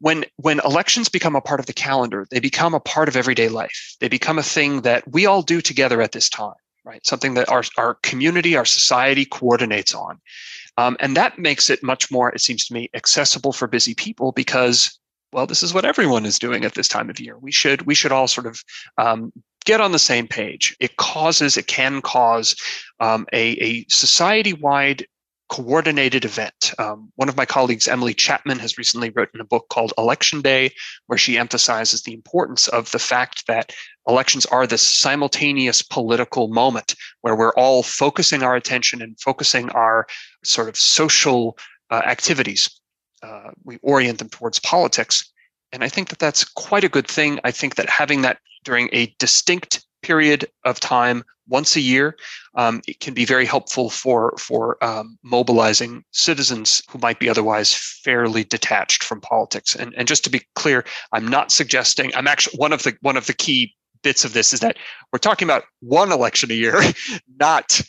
When 0.00 0.24
when 0.36 0.60
elections 0.60 1.08
become 1.08 1.34
a 1.34 1.40
part 1.40 1.58
of 1.58 1.66
the 1.66 1.72
calendar 1.72 2.24
they 2.30 2.38
become 2.38 2.72
a 2.72 2.78
part 2.78 3.08
of 3.08 3.16
everyday 3.16 3.48
life. 3.48 3.96
They 3.98 4.06
become 4.06 4.38
a 4.38 4.44
thing 4.44 4.82
that 4.82 5.10
we 5.10 5.26
all 5.26 5.42
do 5.42 5.60
together 5.60 6.00
at 6.00 6.12
this 6.12 6.28
time 6.28 6.54
right? 6.84 7.04
Something 7.06 7.34
that 7.34 7.48
our, 7.48 7.62
our 7.76 7.94
community, 8.02 8.56
our 8.56 8.64
society 8.64 9.24
coordinates 9.24 9.94
on. 9.94 10.20
Um, 10.76 10.96
and 11.00 11.16
that 11.16 11.38
makes 11.38 11.70
it 11.70 11.82
much 11.82 12.10
more, 12.10 12.30
it 12.30 12.40
seems 12.40 12.66
to 12.66 12.74
me, 12.74 12.88
accessible 12.94 13.52
for 13.52 13.66
busy 13.66 13.94
people 13.94 14.32
because 14.32 14.98
well, 15.32 15.46
this 15.46 15.62
is 15.62 15.74
what 15.74 15.84
everyone 15.84 16.24
is 16.24 16.38
doing 16.38 16.64
at 16.64 16.74
this 16.74 16.88
time 16.88 17.10
of 17.10 17.20
year. 17.20 17.36
We 17.38 17.52
should 17.52 17.82
we 17.82 17.94
should 17.94 18.12
all 18.12 18.28
sort 18.28 18.46
of 18.46 18.62
um, 18.96 19.32
get 19.64 19.80
on 19.80 19.92
the 19.92 19.98
same 19.98 20.26
page. 20.26 20.74
It 20.80 20.96
causes 20.96 21.56
it 21.56 21.66
can 21.66 22.00
cause 22.00 22.56
um, 23.00 23.26
a, 23.32 23.50
a 23.62 23.84
society 23.88 24.54
wide 24.54 25.06
coordinated 25.48 26.24
event. 26.24 26.72
Um, 26.78 27.10
one 27.16 27.28
of 27.28 27.36
my 27.36 27.46
colleagues, 27.46 27.88
Emilee 27.88 28.14
Chapman, 28.14 28.58
has 28.58 28.78
recently 28.78 29.10
written 29.10 29.40
a 29.40 29.44
book 29.44 29.66
called 29.70 29.92
Election 29.96 30.42
Day, 30.42 30.72
where 31.06 31.18
she 31.18 31.38
emphasizes 31.38 32.02
the 32.02 32.14
importance 32.14 32.68
of 32.68 32.90
the 32.90 32.98
fact 32.98 33.46
that 33.46 33.72
elections 34.06 34.46
are 34.46 34.66
this 34.66 34.82
simultaneous 34.82 35.82
political 35.82 36.48
moment 36.48 36.94
where 37.22 37.36
we're 37.36 37.54
all 37.54 37.82
focusing 37.82 38.42
our 38.42 38.56
attention 38.56 39.00
and 39.02 39.18
focusing 39.20 39.70
our 39.70 40.06
sort 40.44 40.68
of 40.68 40.76
social 40.76 41.56
uh, 41.90 42.02
activities. 42.04 42.68
Uh, 43.22 43.50
we 43.64 43.78
orient 43.82 44.18
them 44.18 44.28
towards 44.28 44.60
politics. 44.60 45.24
And 45.72 45.82
I 45.82 45.88
think 45.88 46.08
that 46.10 46.18
that's 46.18 46.44
quite 46.44 46.84
a 46.84 46.88
good 46.88 47.08
thing. 47.08 47.40
I 47.44 47.50
think 47.50 47.74
that 47.76 47.88
having 47.88 48.22
that 48.22 48.38
during 48.64 48.88
a 48.92 49.14
distinct 49.18 49.84
period 50.02 50.46
of 50.64 50.80
time 50.80 51.24
once 51.48 51.76
a 51.76 51.80
year 51.80 52.16
um, 52.56 52.80
it 52.86 53.00
can 53.00 53.14
be 53.14 53.24
very 53.24 53.46
helpful 53.46 53.90
for 53.90 54.34
for 54.38 54.82
um, 54.84 55.18
mobilizing 55.22 56.04
citizens 56.12 56.82
who 56.90 56.98
might 56.98 57.18
be 57.18 57.28
otherwise 57.28 57.74
fairly 57.74 58.44
detached 58.44 59.02
from 59.02 59.20
politics 59.20 59.74
and 59.74 59.94
and 59.96 60.08
just 60.08 60.24
to 60.24 60.30
be 60.30 60.42
clear 60.54 60.84
i'm 61.12 61.26
not 61.26 61.50
suggesting 61.52 62.14
i'm 62.14 62.28
actually 62.28 62.56
one 62.56 62.72
of 62.72 62.82
the 62.82 62.96
one 63.02 63.16
of 63.16 63.26
the 63.26 63.34
key 63.34 63.74
bits 64.02 64.24
of 64.24 64.32
this 64.32 64.52
is 64.52 64.60
that 64.60 64.76
we're 65.12 65.18
talking 65.18 65.46
about 65.46 65.64
one 65.80 66.12
election 66.12 66.50
a 66.50 66.54
year 66.54 66.80
not 67.40 67.80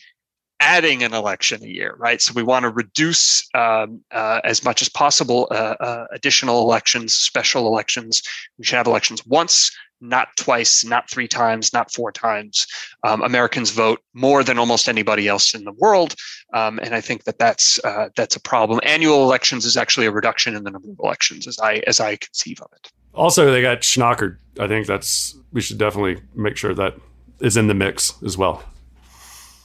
adding 0.59 1.03
an 1.03 1.13
election 1.13 1.63
a 1.63 1.67
year, 1.67 1.95
right? 1.97 2.21
So 2.21 2.33
we 2.33 2.43
want 2.43 2.63
to 2.63 2.69
reduce 2.69 3.47
um, 3.55 4.01
uh, 4.11 4.41
as 4.43 4.63
much 4.63 4.81
as 4.81 4.89
possible 4.89 5.47
uh, 5.51 5.75
uh, 5.79 6.05
additional 6.11 6.61
elections, 6.61 7.15
special 7.15 7.67
elections. 7.67 8.21
We 8.57 8.65
should 8.65 8.75
have 8.75 8.87
elections 8.87 9.25
once, 9.25 9.71
not 10.01 10.29
twice, 10.37 10.83
not 10.83 11.09
three 11.09 11.27
times, 11.27 11.73
not 11.73 11.91
four 11.93 12.11
times. 12.11 12.67
Um, 13.03 13.21
Americans 13.21 13.71
vote 13.71 13.99
more 14.13 14.43
than 14.43 14.57
almost 14.57 14.87
anybody 14.87 15.27
else 15.27 15.53
in 15.53 15.63
the 15.63 15.73
world, 15.73 16.15
um, 16.53 16.79
and 16.79 16.95
I 16.95 17.01
think 17.01 17.23
that 17.25 17.39
that's 17.39 17.83
uh, 17.83 18.09
that's 18.15 18.35
a 18.35 18.41
problem. 18.41 18.79
Annual 18.83 19.23
elections 19.23 19.65
is 19.65 19.77
actually 19.77 20.05
a 20.05 20.11
reduction 20.11 20.55
in 20.55 20.63
the 20.63 20.71
number 20.71 20.89
of 20.89 20.99
elections, 21.03 21.47
as 21.47 21.59
I 21.59 21.81
as 21.87 21.99
I 21.99 22.15
conceive 22.15 22.61
of 22.61 22.69
it. 22.75 22.91
Also, 23.13 23.51
they 23.51 23.61
got 23.61 23.81
schnockered. 23.81 24.37
I 24.59 24.67
think 24.67 24.87
that's 24.87 25.37
we 25.51 25.61
should 25.61 25.77
definitely 25.77 26.21
make 26.35 26.57
sure 26.57 26.73
that 26.73 26.95
is 27.39 27.57
in 27.57 27.67
the 27.67 27.73
mix 27.73 28.13
as 28.23 28.37
well 28.37 28.63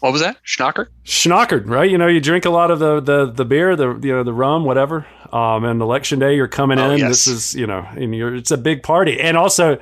what 0.05 0.12
was 0.12 0.20
that? 0.20 0.37
Schnocker? 0.45 0.89
Schnockered, 1.07 1.66
right? 1.66 1.91
You 1.91 1.97
know, 1.97 2.09
you 2.09 2.20
drink 2.20 2.45
a 2.45 2.51
lot 2.51 2.70
of 2.70 2.78
the 2.78 3.01
the 3.01 3.24
the 3.24 3.47
beer, 3.47 3.74
the 3.74 3.99
you 4.03 4.12
know 4.12 4.22
the 4.22 4.35
rum, 4.35 4.66
whatever. 4.66 5.07
Um, 5.32 5.64
and 5.64 5.80
election 5.80 6.18
day, 6.18 6.37
you're 6.37 6.47
coming 6.47 6.78
oh, 6.78 6.91
in. 6.91 6.99
Yes. 6.99 7.09
This 7.09 7.26
is 7.26 7.55
you 7.55 7.66
know, 7.66 7.89
and 7.97 8.14
you're 8.14 8.35
it's 8.35 8.51
a 8.51 8.59
big 8.59 8.82
party, 8.82 9.18
and 9.18 9.35
also 9.39 9.78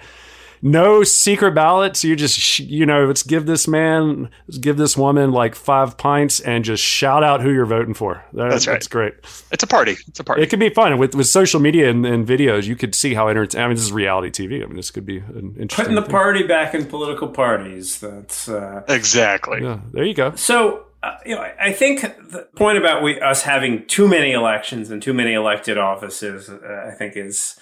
no 0.62 1.02
secret 1.02 1.54
ballots. 1.54 2.04
You 2.04 2.14
just, 2.14 2.60
you 2.60 2.86
know, 2.86 3.06
let's 3.06 3.24
give 3.24 3.46
this 3.46 3.66
man, 3.66 4.30
let's 4.46 4.58
give 4.58 4.76
this 4.76 4.96
woman 4.96 5.32
like 5.32 5.56
five 5.56 5.98
pints 5.98 6.38
and 6.40 6.64
just 6.64 6.82
shout 6.82 7.24
out 7.24 7.42
who 7.42 7.50
you're 7.50 7.66
voting 7.66 7.94
for. 7.94 8.24
That, 8.32 8.50
that's 8.50 8.66
right. 8.68 8.74
That's 8.74 8.86
great. 8.86 9.14
It's 9.50 9.64
a 9.64 9.66
party. 9.66 9.96
It's 10.06 10.20
a 10.20 10.24
party. 10.24 10.42
It 10.42 10.50
could 10.50 10.60
be 10.60 10.70
fun 10.70 10.96
with 10.98 11.14
with 11.16 11.26
social 11.26 11.60
media 11.60 11.90
and, 11.90 12.06
and 12.06 12.26
videos. 12.26 12.66
You 12.66 12.76
could 12.76 12.94
see 12.94 13.14
how 13.14 13.28
entertaining. 13.28 13.64
I 13.64 13.68
mean, 13.68 13.76
this 13.76 13.84
is 13.84 13.92
reality 13.92 14.30
TV. 14.30 14.62
I 14.62 14.66
mean, 14.66 14.76
this 14.76 14.92
could 14.92 15.04
be 15.04 15.18
an 15.18 15.56
interesting. 15.58 15.68
Putting 15.68 15.94
the 15.96 16.02
thing. 16.02 16.10
party 16.10 16.46
back 16.46 16.74
in 16.74 16.86
political 16.86 17.28
parties. 17.28 17.98
That's 17.98 18.48
uh, 18.48 18.84
exactly. 18.88 19.62
Yeah. 19.62 19.80
There 19.92 20.04
you 20.04 20.14
go. 20.14 20.34
So. 20.36 20.86
Uh, 21.04 21.16
you 21.26 21.34
know, 21.34 21.40
I 21.58 21.72
think 21.72 22.02
the 22.02 22.46
point 22.54 22.78
about 22.78 23.02
we, 23.02 23.20
us 23.20 23.42
having 23.42 23.84
too 23.88 24.06
many 24.06 24.30
elections 24.30 24.88
and 24.88 25.02
too 25.02 25.12
many 25.12 25.32
elected 25.32 25.76
offices, 25.76 26.48
uh, 26.48 26.88
I 26.88 26.94
think 26.94 27.16
is 27.16 27.58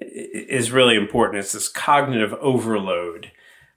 is 0.00 0.70
really 0.70 0.96
important. 0.96 1.40
It's 1.40 1.52
this 1.52 1.68
cognitive 1.68 2.34
overload. 2.34 3.32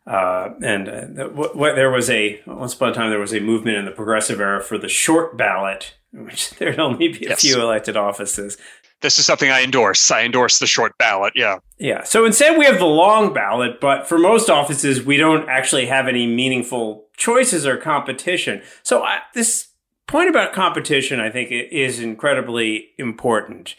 Uh, 0.07 0.53
and 0.63 1.19
uh, 1.19 1.27
what, 1.29 1.55
what, 1.55 1.75
there 1.75 1.91
was 1.91 2.09
a 2.09 2.41
once 2.47 2.73
upon 2.73 2.89
a 2.89 2.93
time 2.93 3.09
there 3.09 3.19
was 3.19 3.33
a 3.33 3.39
movement 3.39 3.77
in 3.77 3.85
the 3.85 3.91
progressive 3.91 4.39
era 4.39 4.61
for 4.61 4.77
the 4.77 4.87
short 4.87 5.37
ballot, 5.37 5.95
which 6.11 6.49
there'd 6.57 6.79
only 6.79 7.09
be 7.09 7.25
a 7.25 7.29
yes. 7.29 7.41
few 7.41 7.61
elected 7.61 7.95
offices. 7.95 8.57
This 9.01 9.17
is 9.17 9.25
something 9.25 9.49
I 9.49 9.63
endorse. 9.63 10.11
I 10.11 10.23
endorse 10.23 10.59
the 10.59 10.67
short 10.67 10.97
ballot. 10.97 11.33
Yeah. 11.35 11.59
Yeah. 11.77 12.03
So 12.03 12.25
instead, 12.25 12.57
we 12.57 12.65
have 12.65 12.79
the 12.79 12.85
long 12.85 13.33
ballot, 13.33 13.79
but 13.79 14.07
for 14.07 14.17
most 14.17 14.49
offices, 14.49 15.05
we 15.05 15.15
don't 15.15 15.47
actually 15.47 15.85
have 15.85 16.07
any 16.07 16.27
meaningful 16.27 17.07
choices 17.15 17.65
or 17.65 17.77
competition. 17.77 18.61
So 18.83 19.03
I, 19.03 19.19
this 19.33 19.69
point 20.07 20.29
about 20.29 20.51
competition, 20.51 21.19
I 21.19 21.29
think, 21.29 21.49
is 21.51 21.99
incredibly 21.99 22.89
important. 22.97 23.75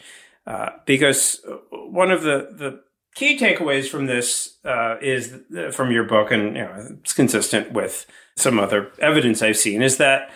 Uh, 0.47 0.69
because 0.85 1.41
one 1.71 2.11
of 2.11 2.23
the, 2.23 2.49
the 2.51 2.81
key 3.15 3.37
takeaways 3.37 3.87
from 3.87 4.05
this 4.05 4.57
uh, 4.65 4.97
is 5.01 5.35
from 5.71 5.91
your 5.91 6.03
book, 6.03 6.31
and 6.31 6.55
you 6.55 6.63
know, 6.63 6.87
it's 6.99 7.13
consistent 7.13 7.71
with 7.71 8.05
some 8.35 8.59
other 8.59 8.91
evidence 8.99 9.41
I've 9.41 9.57
seen, 9.57 9.81
is 9.81 9.97
that 9.97 10.31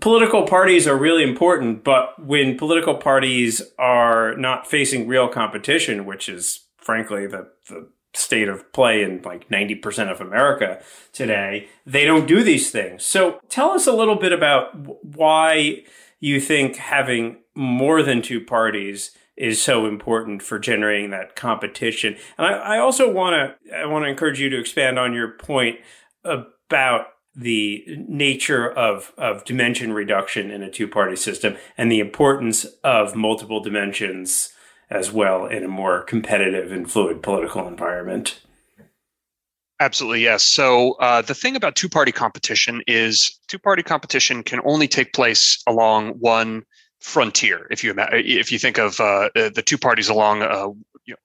political 0.00 0.44
parties 0.46 0.86
are 0.86 0.96
really 0.96 1.22
important, 1.22 1.84
but 1.84 2.24
when 2.24 2.56
political 2.56 2.94
parties 2.94 3.62
are 3.78 4.36
not 4.36 4.66
facing 4.66 5.08
real 5.08 5.28
competition, 5.28 6.06
which 6.06 6.28
is 6.28 6.66
frankly 6.78 7.26
the, 7.26 7.50
the 7.68 7.88
state 8.12 8.48
of 8.48 8.72
play 8.72 9.02
in 9.02 9.20
like 9.22 9.48
90% 9.48 10.10
of 10.10 10.20
America 10.20 10.80
today, 11.12 11.68
they 11.84 12.04
don't 12.04 12.26
do 12.26 12.42
these 12.42 12.70
things. 12.70 13.04
So 13.04 13.40
tell 13.48 13.70
us 13.70 13.86
a 13.86 13.92
little 13.92 14.16
bit 14.16 14.32
about 14.32 14.74
why 15.04 15.84
you 16.20 16.40
think 16.40 16.76
having 16.76 17.38
more 17.54 18.02
than 18.02 18.22
two 18.22 18.40
parties 18.40 19.10
is 19.36 19.60
so 19.60 19.86
important 19.86 20.42
for 20.42 20.58
generating 20.58 21.10
that 21.10 21.36
competition. 21.36 22.16
And 22.38 22.46
I, 22.46 22.76
I 22.76 22.78
also 22.78 23.10
want 23.10 23.56
to 23.64 23.76
I 23.76 23.86
want 23.86 24.04
to 24.04 24.08
encourage 24.08 24.40
you 24.40 24.48
to 24.50 24.58
expand 24.58 24.98
on 24.98 25.12
your 25.12 25.32
point 25.32 25.78
about 26.24 27.06
the 27.36 27.84
nature 28.08 28.70
of, 28.70 29.12
of 29.18 29.44
dimension 29.44 29.92
reduction 29.92 30.50
in 30.50 30.62
a 30.62 30.70
two 30.70 30.86
party 30.86 31.16
system 31.16 31.56
and 31.76 31.90
the 31.90 32.00
importance 32.00 32.64
of 32.84 33.16
multiple 33.16 33.60
dimensions 33.60 34.52
as 34.90 35.10
well 35.10 35.46
in 35.46 35.64
a 35.64 35.68
more 35.68 36.02
competitive 36.02 36.70
and 36.70 36.90
fluid 36.90 37.22
political 37.22 37.66
environment. 37.66 38.40
Absolutely, 39.80 40.22
yes. 40.22 40.44
So 40.44 40.92
uh, 41.00 41.22
the 41.22 41.34
thing 41.34 41.56
about 41.56 41.74
two 41.74 41.88
party 41.88 42.12
competition 42.12 42.82
is 42.86 43.38
two 43.48 43.58
party 43.58 43.82
competition 43.82 44.44
can 44.44 44.60
only 44.64 44.86
take 44.86 45.12
place 45.12 45.60
along 45.66 46.10
one 46.20 46.64
frontier. 47.00 47.66
If 47.70 47.84
you 47.84 47.94
if 47.98 48.50
you 48.50 48.58
think 48.58 48.78
of 48.78 49.00
uh, 49.00 49.30
the 49.34 49.62
two 49.64 49.78
parties 49.78 50.08
along 50.08 50.42
a 50.42 50.68
you 51.04 51.14
know, 51.14 51.16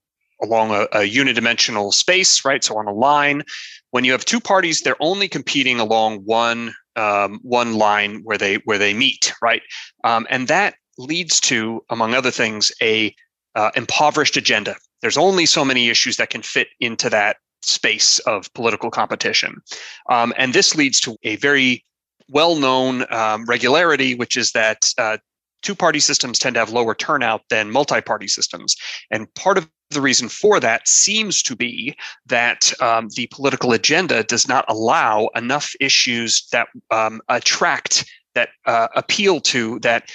along 0.41 0.71
a, 0.71 0.83
a 0.91 1.09
unidimensional 1.09 1.93
space, 1.93 2.45
right? 2.45 2.63
So 2.63 2.77
on 2.77 2.87
a 2.87 2.93
line, 2.93 3.43
when 3.91 4.03
you 4.03 4.11
have 4.11 4.25
two 4.25 4.39
parties, 4.39 4.81
they're 4.81 5.01
only 5.01 5.27
competing 5.27 5.79
along 5.79 6.19
one 6.25 6.73
um, 6.95 7.39
one 7.43 7.75
line 7.75 8.21
where 8.23 8.37
they 8.37 8.55
where 8.65 8.77
they 8.77 8.93
meet, 8.93 9.33
right? 9.41 9.61
Um, 10.03 10.27
and 10.29 10.47
that 10.47 10.75
leads 10.97 11.39
to, 11.39 11.81
among 11.89 12.13
other 12.13 12.31
things, 12.31 12.71
a 12.81 13.15
uh, 13.55 13.71
impoverished 13.75 14.37
agenda. 14.37 14.75
There's 15.01 15.17
only 15.17 15.45
so 15.45 15.63
many 15.63 15.89
issues 15.89 16.17
that 16.17 16.29
can 16.29 16.41
fit 16.41 16.67
into 16.79 17.09
that 17.09 17.37
space 17.61 18.19
of 18.19 18.53
political 18.53 18.91
competition, 18.91 19.61
um, 20.09 20.33
and 20.37 20.53
this 20.53 20.75
leads 20.75 20.99
to 21.01 21.17
a 21.23 21.37
very 21.37 21.83
well-known 22.31 23.11
um, 23.11 23.45
regularity, 23.45 24.13
which 24.13 24.37
is 24.37 24.51
that 24.51 24.93
uh, 24.97 25.17
two 25.61 25.75
party 25.75 25.99
systems 25.99 26.39
tend 26.39 26.55
to 26.55 26.59
have 26.59 26.71
lower 26.71 26.95
turnout 26.95 27.41
than 27.49 27.71
multi 27.71 28.01
party 28.01 28.27
systems. 28.27 28.75
And 29.11 29.33
part 29.35 29.57
of 29.57 29.69
the 29.91 30.01
reason 30.01 30.29
for 30.29 30.59
that 30.59 30.87
seems 30.87 31.41
to 31.43 31.55
be 31.55 31.95
that 32.27 32.71
um, 32.81 33.09
the 33.15 33.27
political 33.27 33.73
agenda 33.73 34.23
does 34.23 34.47
not 34.47 34.65
allow 34.67 35.29
enough 35.35 35.73
issues 35.79 36.47
that 36.51 36.67
um, 36.91 37.21
attract, 37.29 38.05
that 38.35 38.49
uh, 38.65 38.87
appeal 38.95 39.39
to, 39.41 39.79
that 39.79 40.09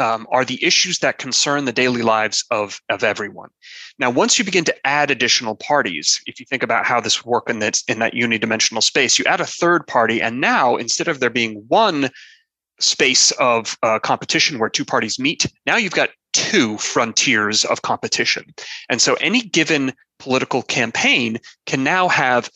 um, 0.00 0.26
are 0.32 0.44
the 0.44 0.62
issues 0.64 0.98
that 1.00 1.18
concern 1.18 1.66
the 1.66 1.72
daily 1.72 2.02
lives 2.02 2.44
of, 2.50 2.80
of 2.88 3.04
everyone. 3.04 3.50
Now, 3.98 4.10
once 4.10 4.38
you 4.38 4.44
begin 4.44 4.64
to 4.64 4.86
add 4.86 5.10
additional 5.10 5.54
parties, 5.54 6.20
if 6.26 6.40
you 6.40 6.46
think 6.46 6.62
about 6.62 6.86
how 6.86 7.00
this 7.00 7.24
work 7.24 7.50
in 7.50 7.58
that 7.58 7.78
in 7.86 7.98
that 7.98 8.14
unidimensional 8.14 8.82
space, 8.82 9.18
you 9.18 9.26
add 9.26 9.42
a 9.42 9.46
third 9.46 9.86
party, 9.86 10.22
and 10.22 10.40
now 10.40 10.76
instead 10.76 11.06
of 11.06 11.20
there 11.20 11.30
being 11.30 11.64
one 11.68 12.08
space 12.80 13.30
of 13.32 13.76
uh, 13.82 13.98
competition 13.98 14.58
where 14.58 14.68
two 14.68 14.84
parties 14.84 15.18
meet, 15.18 15.46
now 15.66 15.76
you've 15.76 15.92
got 15.92 16.10
two 16.32 16.78
frontiers 16.78 17.64
of 17.64 17.82
competition. 17.82 18.44
And 18.88 19.00
so 19.00 19.14
any 19.14 19.42
given 19.42 19.92
political 20.18 20.62
campaign 20.62 21.38
can 21.66 21.82
now 21.82 22.08
have, 22.08 22.50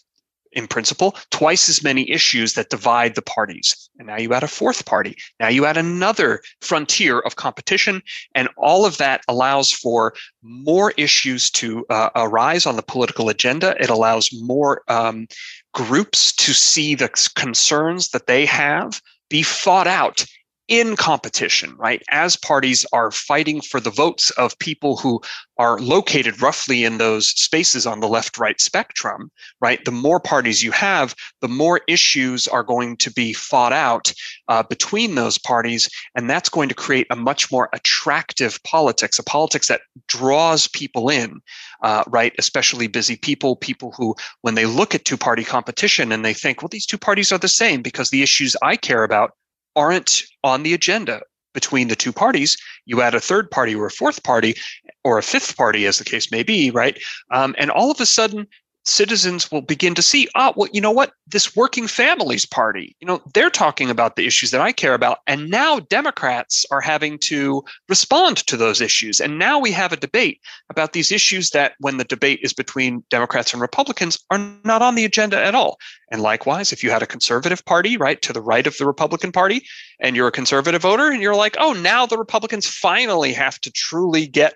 in 0.53 0.69
principle, 0.69 1.17
twice 1.31 1.69
as 1.69 1.83
many 1.83 2.09
issues 2.11 2.55
that 2.55 2.71
divide 2.71 3.15
the 3.15 3.23
parties. 3.23 3.91
And 3.99 4.07
now 4.07 4.17
you 4.17 4.33
add 4.33 4.43
a 4.45 4.49
fourth 4.49 4.87
party. 4.87 5.17
Now 5.41 5.49
you 5.49 5.67
add 5.67 5.77
another 5.77 6.43
frontier 6.61 7.21
of 7.21 7.37
competition. 7.37 8.03
And 8.35 8.49
all 8.57 8.87
of 8.87 8.99
that 8.99 9.23
allows 9.27 9.73
for 9.73 10.15
more 10.43 10.93
issues 10.97 11.51
to 11.53 11.85
uh, 11.91 12.11
arise 12.15 12.67
on 12.67 12.77
the 12.77 12.83
political 12.83 13.29
agenda. 13.29 13.75
It 13.81 13.91
allows 13.91 14.31
more 14.33 14.83
um, 14.89 15.27
groups 15.73 16.33
to 16.37 16.53
see 16.53 16.95
the 16.95 17.09
concerns 17.35 18.11
that 18.11 18.27
they 18.27 18.47
have 18.47 19.01
be 19.29 19.43
fought 19.43 19.87
out 19.87 20.25
in 20.69 20.97
competition, 20.97 21.75
right? 21.77 22.03
As 22.11 22.37
parties 22.37 22.87
are 22.93 23.11
fighting 23.11 23.61
for 23.61 23.81
the 23.81 23.91
votes 23.91 24.31
of 24.31 24.59
people 24.59 24.97
who 24.97 25.21
are 25.59 25.79
located 25.79 26.41
roughly 26.41 26.85
in 26.85 26.97
those 26.99 27.29
spaces 27.29 27.87
on 27.87 28.01
the 28.01 28.09
left 28.09 28.39
right 28.39 28.61
spectrum, 28.61 29.31
right? 29.61 29.85
The 29.85 29.93
more 29.93 30.19
parties 30.21 30.63
you 30.63 30.73
have, 30.73 31.15
the 31.43 31.49
more 31.49 31.83
issues 31.87 32.49
are 32.49 32.63
going 32.63 32.97
to 32.99 33.13
be 33.13 33.35
fought 33.35 33.73
out 33.73 34.13
uh, 34.49 34.63
between 34.63 35.15
those 35.15 35.39
parties. 35.39 35.89
And 36.15 36.31
that's 36.31 36.49
going 36.49 36.71
to 36.71 36.75
create 36.75 37.07
a 37.11 37.17
much 37.17 37.53
more 37.53 37.69
attractive 37.75 38.59
politics, 38.65 39.19
a 39.19 39.23
politics 39.23 39.69
that 39.69 39.83
draws 40.09 40.67
people 40.69 41.11
in, 41.11 41.41
uh, 41.83 42.05
right? 42.09 42.33
Especially 42.39 42.87
busy 42.87 43.17
people, 43.17 43.57
people 43.57 43.93
who, 43.97 44.15
when 44.41 44.55
they 44.55 44.67
look 44.67 44.95
at 44.95 45.05
two 45.05 45.19
party 45.19 45.45
competition 45.45 46.11
and 46.11 46.25
they 46.25 46.35
think, 46.35 46.63
well, 46.63 46.69
these 46.71 46.87
two 46.87 46.99
parties 46.99 47.31
are 47.31 47.39
the 47.39 47.49
same 47.49 47.83
because 47.83 48.09
the 48.09 48.23
issues 48.23 48.57
I 48.63 48.77
care 48.77 49.05
about 49.05 49.33
aren't 49.77 50.23
on 50.43 50.63
the 50.63 50.75
agenda 50.75 51.23
between 51.53 51.89
the 51.89 51.97
two 51.97 52.13
parties. 52.13 52.57
You 52.85 53.01
add 53.01 53.15
a 53.15 53.21
third 53.21 53.51
party 53.51 53.75
or 53.75 53.87
a 53.87 53.91
fourth 53.91 54.23
party 54.23 54.57
or 55.05 55.19
a 55.19 55.23
fifth 55.23 55.57
party, 55.57 55.87
as 55.87 55.99
the 55.99 56.05
case 56.05 56.31
may 56.31 56.43
be, 56.43 56.71
right? 56.71 56.99
Um, 57.31 57.55
and 57.59 57.71
all 57.71 57.91
of 57.91 58.01
a 58.01 58.07
sudden, 58.07 58.47
citizens 58.85 59.51
will 59.51 59.63
begin 59.63 59.95
to 59.95 60.03
see, 60.03 60.29
ah, 60.35 60.53
well, 60.57 60.69
you 60.73 60.81
know 60.81 60.91
what? 60.91 61.13
This 61.27 61.57
working 61.57 61.87
families 61.87 62.45
party, 62.45 62.95
you 63.01 63.07
know, 63.07 63.23
they're 63.33 63.51
talking 63.51 63.91
about 63.91 64.17
the 64.17 64.27
issues 64.27 64.51
that 64.51 64.61
I 64.61 64.73
care 64.73 64.95
about. 64.95 65.19
And 65.27 65.51
now 65.51 65.81
Democrats 65.81 66.67
are 66.71 66.81
having 66.81 67.19
to 67.21 67.65
respond 67.89 68.39
to 68.47 68.57
those 68.57 68.81
issues. 68.81 69.21
And 69.21 69.39
now 69.39 69.59
we 69.59 69.73
have 69.73 69.93
a 69.93 69.97
debate 69.97 70.41
about 70.69 70.93
these 70.93 71.11
issues 71.11 71.51
that, 71.51 71.73
when 71.81 71.97
the 71.97 72.05
debate 72.05 72.41
is 72.43 72.53
between 72.53 73.03
Democrats 73.11 73.53
and 73.53 73.63
Republicans, 73.63 74.19
are 74.31 74.39
not 74.65 74.83
on 74.83 74.95
the 74.95 75.05
agenda 75.05 75.43
at 75.43 75.55
all. 75.55 75.79
And 76.11 76.21
likewise, 76.21 76.73
if 76.73 76.85
you 76.85 76.91
had 76.91 77.03
a 77.03 77.07
conservative 77.07 77.65
party, 77.65 77.97
right, 77.97 78.21
to 78.23 78.33
the 78.33 78.43
right 78.43 78.67
of 78.67 78.77
the 78.77 78.87
Republican 78.87 79.33
Party, 79.33 79.65
and 80.01 80.15
you're 80.15 80.29
a 80.29 80.33
conservative 80.33 80.83
voter, 80.83 81.11
and 81.11 81.23
you're 81.23 81.35
like, 81.35 81.57
oh, 81.59 81.73
now 81.73 82.07
the 82.07 82.19
Republicans 82.19 82.69
finally 82.69 83.33
have 83.33 83.59
to 83.61 83.73
truly 83.73 84.27
get 84.27 84.55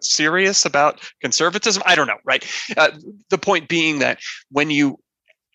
serious 0.00 0.64
about 0.64 1.00
conservatism. 1.20 1.82
I 1.86 1.94
don't 1.94 2.06
know, 2.06 2.18
right? 2.24 2.44
Uh, 2.76 2.90
the 3.28 3.38
point 3.38 3.68
being 3.68 3.98
that 4.00 4.18
when 4.50 4.70
you 4.70 4.98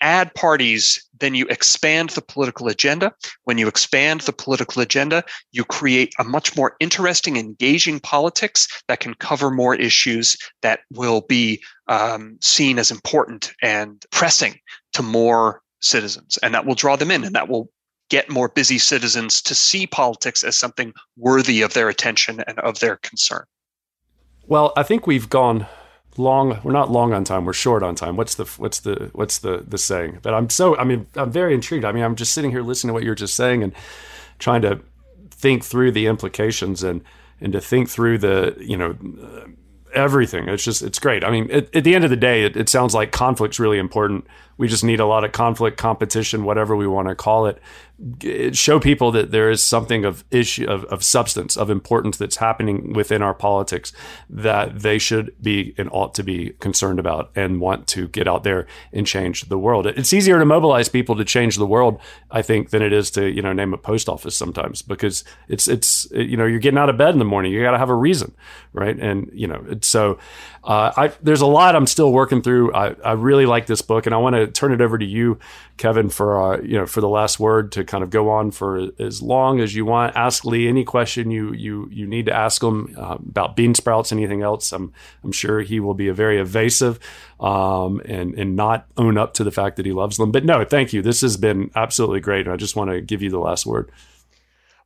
add 0.01 0.33
parties, 0.35 1.03
then 1.19 1.33
you 1.33 1.45
expand 1.47 2.09
the 2.11 2.21
political 2.21 2.67
agenda. 2.67 3.13
When 3.45 3.57
you 3.57 3.67
expand 3.67 4.21
the 4.21 4.33
political 4.33 4.81
agenda, 4.81 5.23
you 5.51 5.63
create 5.63 6.13
a 6.19 6.23
much 6.23 6.55
more 6.55 6.75
interesting, 6.79 7.37
engaging 7.37 7.99
politics 7.99 8.67
that 8.87 8.99
can 8.99 9.13
cover 9.15 9.49
more 9.49 9.75
issues 9.75 10.37
that 10.61 10.81
will 10.91 11.21
be 11.21 11.63
um, 11.87 12.37
seen 12.41 12.77
as 12.77 12.91
important 12.91 13.53
and 13.61 14.05
pressing 14.11 14.59
to 14.93 15.01
more 15.01 15.61
citizens. 15.81 16.37
And 16.43 16.53
that 16.53 16.65
will 16.65 16.75
draw 16.75 16.95
them 16.95 17.11
in 17.11 17.23
and 17.23 17.35
that 17.35 17.47
will 17.47 17.69
get 18.09 18.29
more 18.29 18.49
busy 18.49 18.77
citizens 18.77 19.41
to 19.41 19.55
see 19.55 19.87
politics 19.87 20.43
as 20.43 20.55
something 20.55 20.93
worthy 21.17 21.61
of 21.61 21.73
their 21.73 21.89
attention 21.89 22.41
and 22.47 22.59
of 22.59 22.79
their 22.79 22.97
concern. 22.97 23.45
Well, 24.47 24.73
I 24.77 24.83
think 24.83 25.07
we've 25.07 25.29
gone 25.29 25.67
long. 26.17 26.59
We're 26.63 26.71
not 26.71 26.91
long 26.91 27.13
on 27.13 27.23
time. 27.23 27.45
We're 27.45 27.53
short 27.53 27.83
on 27.83 27.95
time. 27.95 28.15
What's 28.15 28.35
the 28.35 28.45
what's 28.57 28.79
the 28.79 29.09
what's 29.13 29.39
the 29.39 29.63
the 29.67 29.77
saying? 29.77 30.19
But 30.21 30.33
I'm 30.33 30.49
so. 30.49 30.77
I 30.77 30.83
mean, 30.83 31.07
I'm 31.15 31.31
very 31.31 31.53
intrigued. 31.53 31.85
I 31.85 31.91
mean, 31.91 32.03
I'm 32.03 32.15
just 32.15 32.33
sitting 32.33 32.51
here 32.51 32.61
listening 32.61 32.89
to 32.89 32.93
what 32.93 33.03
you're 33.03 33.15
just 33.15 33.35
saying 33.35 33.63
and 33.63 33.73
trying 34.39 34.61
to 34.61 34.81
think 35.31 35.63
through 35.63 35.91
the 35.91 36.07
implications 36.07 36.83
and 36.83 37.03
and 37.41 37.53
to 37.53 37.61
think 37.61 37.89
through 37.89 38.19
the 38.19 38.55
you 38.59 38.77
know 38.77 38.95
everything. 39.93 40.47
It's 40.47 40.63
just 40.63 40.81
it's 40.81 40.99
great. 40.99 41.23
I 41.23 41.31
mean, 41.31 41.49
at, 41.51 41.73
at 41.75 41.83
the 41.83 41.95
end 41.95 42.03
of 42.03 42.09
the 42.09 42.17
day, 42.17 42.43
it, 42.43 42.55
it 42.55 42.69
sounds 42.69 42.93
like 42.93 43.11
conflict's 43.11 43.59
really 43.59 43.79
important. 43.79 44.27
We 44.57 44.67
just 44.67 44.83
need 44.83 44.99
a 44.99 45.05
lot 45.05 45.23
of 45.23 45.31
conflict, 45.31 45.77
competition, 45.77 46.43
whatever 46.43 46.75
we 46.75 46.87
want 46.87 47.07
to 47.07 47.15
call 47.15 47.45
it, 47.45 47.61
show 48.55 48.79
people 48.79 49.11
that 49.11 49.31
there 49.31 49.49
is 49.49 49.63
something 49.63 50.03
of 50.03 50.25
issue 50.29 50.65
of, 50.67 50.83
of 50.85 51.03
substance 51.03 51.55
of 51.55 51.69
importance 51.69 52.17
that's 52.17 52.37
happening 52.37 52.91
within 52.93 53.21
our 53.21 53.33
politics 53.33 53.93
that 54.29 54.79
they 54.79 54.99
should 54.99 55.33
be 55.41 55.73
and 55.77 55.89
ought 55.91 56.13
to 56.13 56.23
be 56.23 56.49
concerned 56.59 56.99
about 56.99 57.31
and 57.35 57.61
want 57.61 57.87
to 57.87 58.07
get 58.09 58.27
out 58.27 58.43
there 58.43 58.67
and 58.91 59.07
change 59.07 59.47
the 59.47 59.57
world. 59.57 59.87
It's 59.87 60.11
easier 60.11 60.39
to 60.39 60.45
mobilize 60.45 60.89
people 60.89 61.15
to 61.15 61.25
change 61.25 61.55
the 61.55 61.65
world 61.65 61.99
i 62.31 62.41
think 62.41 62.69
than 62.69 62.81
it 62.81 62.91
is 62.91 63.09
to 63.11 63.27
you 63.27 63.41
know 63.41 63.53
name 63.53 63.73
a 63.73 63.77
post 63.77 64.09
office 64.09 64.35
sometimes 64.35 64.81
because 64.81 65.23
it's 65.47 65.67
it's 65.67 66.07
you 66.11 66.35
know 66.35 66.45
you're 66.45 66.59
getting 66.59 66.77
out 66.77 66.89
of 66.89 66.97
bed 66.97 67.13
in 67.13 67.19
the 67.19 67.25
morning. 67.25 67.51
You 67.51 67.61
got 67.61 67.71
to 67.71 67.77
have 67.77 67.89
a 67.89 67.95
reason 67.95 68.33
right? 68.73 68.99
And 68.99 69.29
you 69.33 69.47
know 69.47 69.65
so 69.81 70.19
uh, 70.63 70.91
I, 70.97 71.07
there's 71.21 71.41
a 71.41 71.45
lot 71.45 71.75
i'm 71.75 71.87
still 71.87 72.11
working 72.11 72.41
through. 72.41 72.73
I, 72.73 72.95
I 73.03 73.13
really 73.13 73.45
like 73.45 73.67
this 73.67 73.81
book 73.81 74.05
and 74.05 74.13
i 74.13 74.17
want 74.17 74.35
to 74.35 74.44
turn 74.47 74.71
it 74.71 74.81
over 74.81 74.97
to 74.97 75.05
you 75.05 75.39
Kevin 75.77 76.09
for 76.09 76.41
uh, 76.41 76.61
you 76.61 76.77
know 76.77 76.85
for 76.85 77.01
the 77.01 77.09
last 77.09 77.39
word 77.39 77.71
to 77.73 77.83
kind 77.83 78.03
of 78.03 78.09
go 78.09 78.29
on 78.29 78.51
for 78.51 78.89
as 78.99 79.21
long 79.21 79.59
as 79.59 79.75
you 79.75 79.85
want. 79.85 80.15
Ask 80.15 80.45
Lee 80.45 80.67
any 80.67 80.83
question 80.83 81.31
you 81.31 81.53
you 81.53 81.89
you 81.91 82.07
need 82.07 82.25
to 82.27 82.33
ask 82.33 82.63
him 82.63 82.95
uh, 82.97 83.15
about 83.15 83.55
bean 83.55 83.75
sprouts, 83.75 84.11
anything 84.11 84.41
else. 84.41 84.71
I'm 84.71 84.93
I'm 85.23 85.31
sure 85.31 85.61
he 85.61 85.79
will 85.79 85.93
be 85.93 86.07
a 86.07 86.13
very 86.13 86.39
evasive 86.39 86.99
um, 87.39 88.01
and 88.05 88.33
and 88.35 88.55
not 88.55 88.87
own 88.97 89.17
up 89.17 89.33
to 89.35 89.43
the 89.43 89.51
fact 89.51 89.75
that 89.77 89.85
he 89.85 89.91
loves 89.91 90.17
them. 90.17 90.31
But 90.31 90.45
no, 90.45 90.63
thank 90.63 90.93
you. 90.93 91.01
This 91.01 91.21
has 91.21 91.37
been 91.37 91.71
absolutely 91.75 92.21
great, 92.21 92.45
and 92.45 92.53
I 92.53 92.57
just 92.57 92.75
want 92.75 92.91
to 92.91 93.01
give 93.01 93.21
you 93.21 93.29
the 93.29 93.39
last 93.39 93.65
word. 93.65 93.91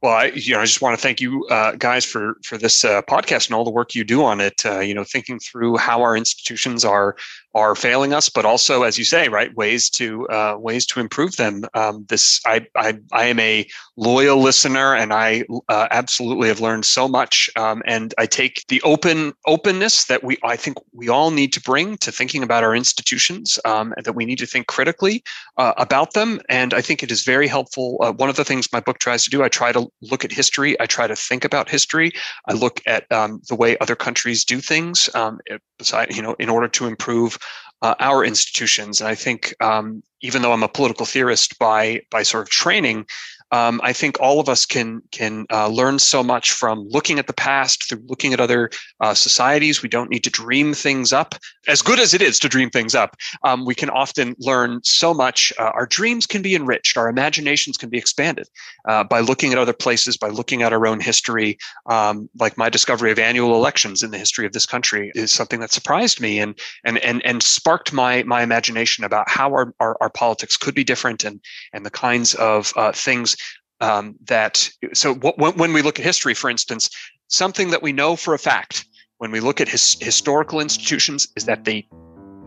Well, 0.02 0.14
I, 0.14 0.26
you 0.28 0.54
know, 0.54 0.62
I 0.62 0.66
just 0.66 0.82
want 0.82 0.98
to 0.98 1.02
thank 1.02 1.20
you 1.20 1.46
uh, 1.48 1.74
guys 1.74 2.06
for 2.06 2.38
for 2.44 2.58
this 2.58 2.86
uh, 2.86 3.02
podcast 3.02 3.48
and 3.48 3.56
all 3.56 3.66
the 3.66 3.70
work 3.70 3.96
you 3.96 4.06
do 4.06 4.24
on 4.24 4.40
it. 4.40 4.66
Uh, 4.66 4.80
you 4.80 4.94
know, 4.94 5.04
thinking 5.04 5.40
through 5.40 5.76
how 5.76 6.02
our 6.02 6.16
institutions 6.16 6.86
are 6.86 7.18
are 7.56 7.76
failing 7.76 8.14
us, 8.14 8.30
but 8.30 8.46
also, 8.46 8.84
as 8.84 8.98
you 8.98 9.04
say, 9.04 9.28
right, 9.28 9.54
ways 9.56 9.90
to 9.90 10.28
uh, 10.30 10.56
ways 10.58 10.86
to 10.86 11.00
improve 11.00 11.36
them. 11.36 11.64
Um, 11.74 12.06
this, 12.08 12.40
I, 12.46 12.68
I, 12.76 13.00
I 13.12 13.26
am 13.26 13.40
a 13.40 13.68
loyal 13.98 14.38
listener, 14.38 14.96
and 14.96 15.12
I 15.12 15.46
uh, 15.68 15.88
absolutely 15.90 16.48
have 16.50 16.62
learned 16.62 16.86
so 16.86 17.08
much. 17.08 17.50
Um, 17.56 17.82
and 17.86 18.14
I 18.18 18.28
take 18.28 18.66
the 18.68 18.82
open 18.84 19.34
openness 19.48 20.06
that 20.06 20.24
we, 20.24 20.38
I 20.44 20.56
think, 20.56 20.78
we 20.94 21.10
all 21.10 21.32
need 21.32 21.52
to 21.54 21.62
bring 21.62 21.98
to 21.98 22.12
thinking 22.12 22.44
about 22.44 22.64
our 22.64 22.76
institutions, 22.76 23.60
um, 23.66 23.94
and 23.98 24.06
that 24.06 24.14
we 24.14 24.26
need 24.26 24.40
to 24.40 24.46
think 24.46 24.68
critically 24.68 25.24
uh, 25.58 25.74
about 25.78 26.14
them. 26.14 26.40
And 26.50 26.74
I 26.74 26.82
think 26.82 27.02
it 27.02 27.12
is 27.12 27.24
very 27.24 27.48
helpful. 27.48 27.98
Uh, 28.02 28.12
one 28.12 28.30
of 28.30 28.36
the 28.36 28.46
things 28.46 28.72
my 28.72 28.80
book 28.80 29.00
tries 29.00 29.24
to 29.24 29.30
do, 29.30 29.44
I 29.44 29.50
try 29.50 29.72
to 29.72 29.88
look 30.02 30.24
at 30.24 30.32
history. 30.32 30.80
I 30.80 30.86
try 30.86 31.08
to 31.08 31.16
think 31.16 31.46
about 31.46 31.70
history. 31.70 32.12
I 32.48 32.54
look 32.54 32.82
at 32.86 33.12
um, 33.12 33.42
the 33.50 33.56
way 33.56 33.76
other 33.80 33.96
countries 33.96 34.46
do 34.46 34.60
things. 34.60 35.10
Um, 35.16 35.40
beside, 35.80 36.16
you 36.16 36.22
know, 36.22 36.36
in 36.38 36.50
order 36.50 36.68
to 36.68 36.86
improve 36.86 37.39
uh, 37.82 37.96
our 38.00 38.24
institutions. 38.26 39.02
And 39.02 39.08
I 39.08 39.16
think 39.16 39.54
um, 39.62 40.04
even 40.22 40.42
though 40.42 40.54
I'm 40.54 40.64
a 40.64 40.68
political 40.68 41.06
theorist 41.06 41.58
by 41.60 42.02
by 42.12 42.24
sort 42.24 42.44
of 42.44 42.50
training, 42.50 43.06
um, 43.52 43.82
I 43.84 43.94
think 43.94 44.20
all 44.20 44.40
of 44.40 44.48
us 44.48 44.66
can 44.66 45.02
can 45.12 45.46
uh, 45.52 45.68
learn 45.68 46.00
so 46.00 46.24
much 46.24 46.52
from 46.52 46.88
looking 46.90 47.18
at 47.20 47.28
the 47.28 47.34
past 47.34 47.90
through 47.90 48.04
looking 48.06 48.34
at 48.34 48.40
other 48.40 48.70
uh, 49.00 49.14
societies. 49.14 49.82
We 49.82 49.90
don't 49.90 50.10
need 50.10 50.24
to 50.26 50.30
dream 50.30 50.74
things 50.74 51.12
up. 51.12 51.36
As 51.68 51.82
good 51.82 52.00
as 52.00 52.14
it 52.14 52.22
is 52.22 52.40
to 52.40 52.50
dream 52.50 52.70
things 52.70 52.94
up, 52.94 53.16
um, 53.44 53.66
we 53.66 53.76
can 53.76 53.90
often 53.90 54.36
learn 54.40 54.82
so 54.84 55.14
much. 55.14 55.52
Uh, 55.58 55.72
our 55.74 55.88
dreams 55.88 56.26
can 56.26 56.42
be 56.42 56.56
enriched. 56.56 56.98
Our 56.98 57.10
imaginations 57.10 57.78
can 57.78 57.90
be 57.90 57.98
expanded 57.98 58.48
uh, 58.88 59.04
by 59.04 59.20
looking 59.20 59.52
at 59.52 59.58
other 59.58 59.74
places, 59.74 60.18
by 60.18 60.30
looking 60.30 60.62
at 60.62 60.74
our 60.74 60.86
own 60.86 61.00
history. 61.00 61.58
Um, 61.88 62.30
like 62.40 62.58
my 62.58 62.70
discovery 62.70 63.12
of 63.12 63.20
annual 63.20 63.56
elections 63.56 64.04
in 64.04 64.12
the 64.12 64.18
history 64.18 64.46
of 64.46 64.54
this 64.54 64.66
country 64.66 65.12
is 65.16 65.32
something 65.32 65.60
that 65.60 65.72
surprised 65.72 66.22
me 66.22 66.40
and 66.40 66.60
and 66.84 67.00
and 67.00 67.26
and 67.26 67.42
sparked 67.42 67.94
my 67.94 68.24
my 68.24 68.44
imagination 68.44 69.04
about 69.04 69.30
how 69.30 69.50
our 69.50 69.74
our, 69.80 69.98
our 70.02 70.10
politics 70.10 70.56
could 70.56 70.76
be 70.76 70.84
different 70.84 71.24
and 71.24 71.40
and 71.74 71.86
the 71.86 71.92
kinds 71.92 72.36
of 72.36 72.74
uh, 72.76 72.92
things 72.92 73.36
um, 73.82 74.16
that 74.26 74.70
so 74.94 75.16
w- 75.16 75.54
when 75.54 75.74
we 75.74 75.82
look 75.82 76.00
at 76.00 76.06
history 76.06 76.34
for 76.34 76.50
instance 76.50 76.90
something 77.28 77.70
that 77.72 77.82
we 77.82 77.94
know 77.94 78.16
for 78.16 78.34
a 78.34 78.40
fact 78.40 78.86
when 79.20 79.32
we 79.32 79.40
look 79.40 79.62
at 79.62 79.68
his, 79.68 79.98
historical 80.02 80.60
institutions 80.60 81.28
is 81.36 81.46
that 81.46 81.66
they 81.66 81.88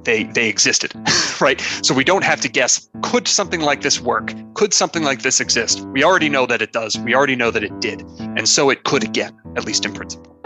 they 0.04 0.24
they 0.24 0.48
existed 0.48 0.92
right? 1.40 1.60
So 1.82 1.94
we 1.94 2.04
don't 2.04 2.24
have 2.24 2.40
to 2.40 2.48
guess 2.48 2.88
could 3.02 3.26
something 3.28 3.60
like 3.60 3.82
this 3.82 4.00
work? 4.00 4.32
Could 4.54 4.72
something 4.72 5.02
like 5.02 5.22
this 5.22 5.40
exist? 5.40 5.80
We 5.88 6.04
already 6.04 6.28
know 6.28 6.46
that 6.46 6.62
it 6.62 6.72
does. 6.72 6.98
We 6.98 7.14
already 7.14 7.36
know 7.36 7.50
that 7.50 7.64
it 7.64 7.80
did. 7.80 8.02
And 8.20 8.48
so 8.48 8.70
it 8.70 8.84
could 8.84 9.04
again 9.04 9.36
at 9.56 9.64
least 9.64 9.84
in 9.84 9.92
principle. 9.92 10.36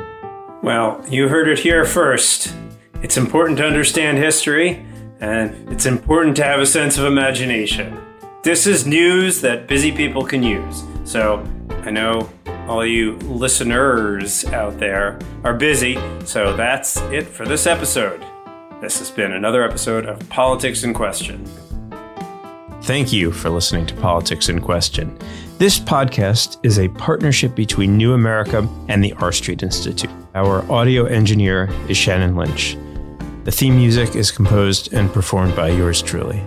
Well 0.62 1.04
you 1.08 1.28
heard 1.28 1.48
it 1.48 1.58
here 1.58 1.84
first. 1.84 2.54
It's 3.02 3.16
important 3.16 3.58
to 3.58 3.66
understand 3.66 4.18
history 4.18 4.84
and 5.20 5.70
it's 5.72 5.86
important 5.86 6.36
to 6.36 6.44
have 6.44 6.60
a 6.60 6.66
sense 6.66 6.98
of 6.98 7.04
imagination 7.04 8.02
this 8.46 8.64
is 8.64 8.86
news 8.86 9.40
that 9.40 9.66
busy 9.66 9.90
people 9.90 10.24
can 10.24 10.40
use. 10.40 10.84
So 11.02 11.44
I 11.82 11.90
know 11.90 12.30
all 12.68 12.86
you 12.86 13.16
listeners 13.16 14.44
out 14.44 14.78
there 14.78 15.18
are 15.42 15.52
busy, 15.52 15.98
so 16.24 16.56
that's 16.56 16.96
it 17.10 17.26
for 17.26 17.44
this 17.44 17.66
episode. 17.66 18.24
This 18.80 19.00
has 19.00 19.10
been 19.10 19.32
another 19.32 19.64
episode 19.64 20.06
of 20.06 20.20
Politics 20.28 20.84
in 20.84 20.94
Question. 20.94 21.44
Thank 22.82 23.12
you 23.12 23.32
for 23.32 23.50
listening 23.50 23.84
to 23.86 23.96
Politics 23.96 24.48
in 24.48 24.60
Question. 24.60 25.18
This 25.58 25.80
podcast 25.80 26.58
is 26.62 26.78
a 26.78 26.86
partnership 26.90 27.56
between 27.56 27.96
New 27.96 28.12
America 28.12 28.68
and 28.86 29.02
the 29.02 29.12
R 29.14 29.32
Street 29.32 29.64
Institute. 29.64 30.12
Our 30.36 30.62
audio 30.70 31.06
engineer 31.06 31.68
is 31.88 31.96
Shannon 31.96 32.36
Lynch. 32.36 32.76
The 33.42 33.50
theme 33.50 33.74
music 33.74 34.14
is 34.14 34.30
composed 34.30 34.92
and 34.92 35.12
performed 35.12 35.56
by 35.56 35.70
yours 35.70 36.00
truly. 36.00 36.46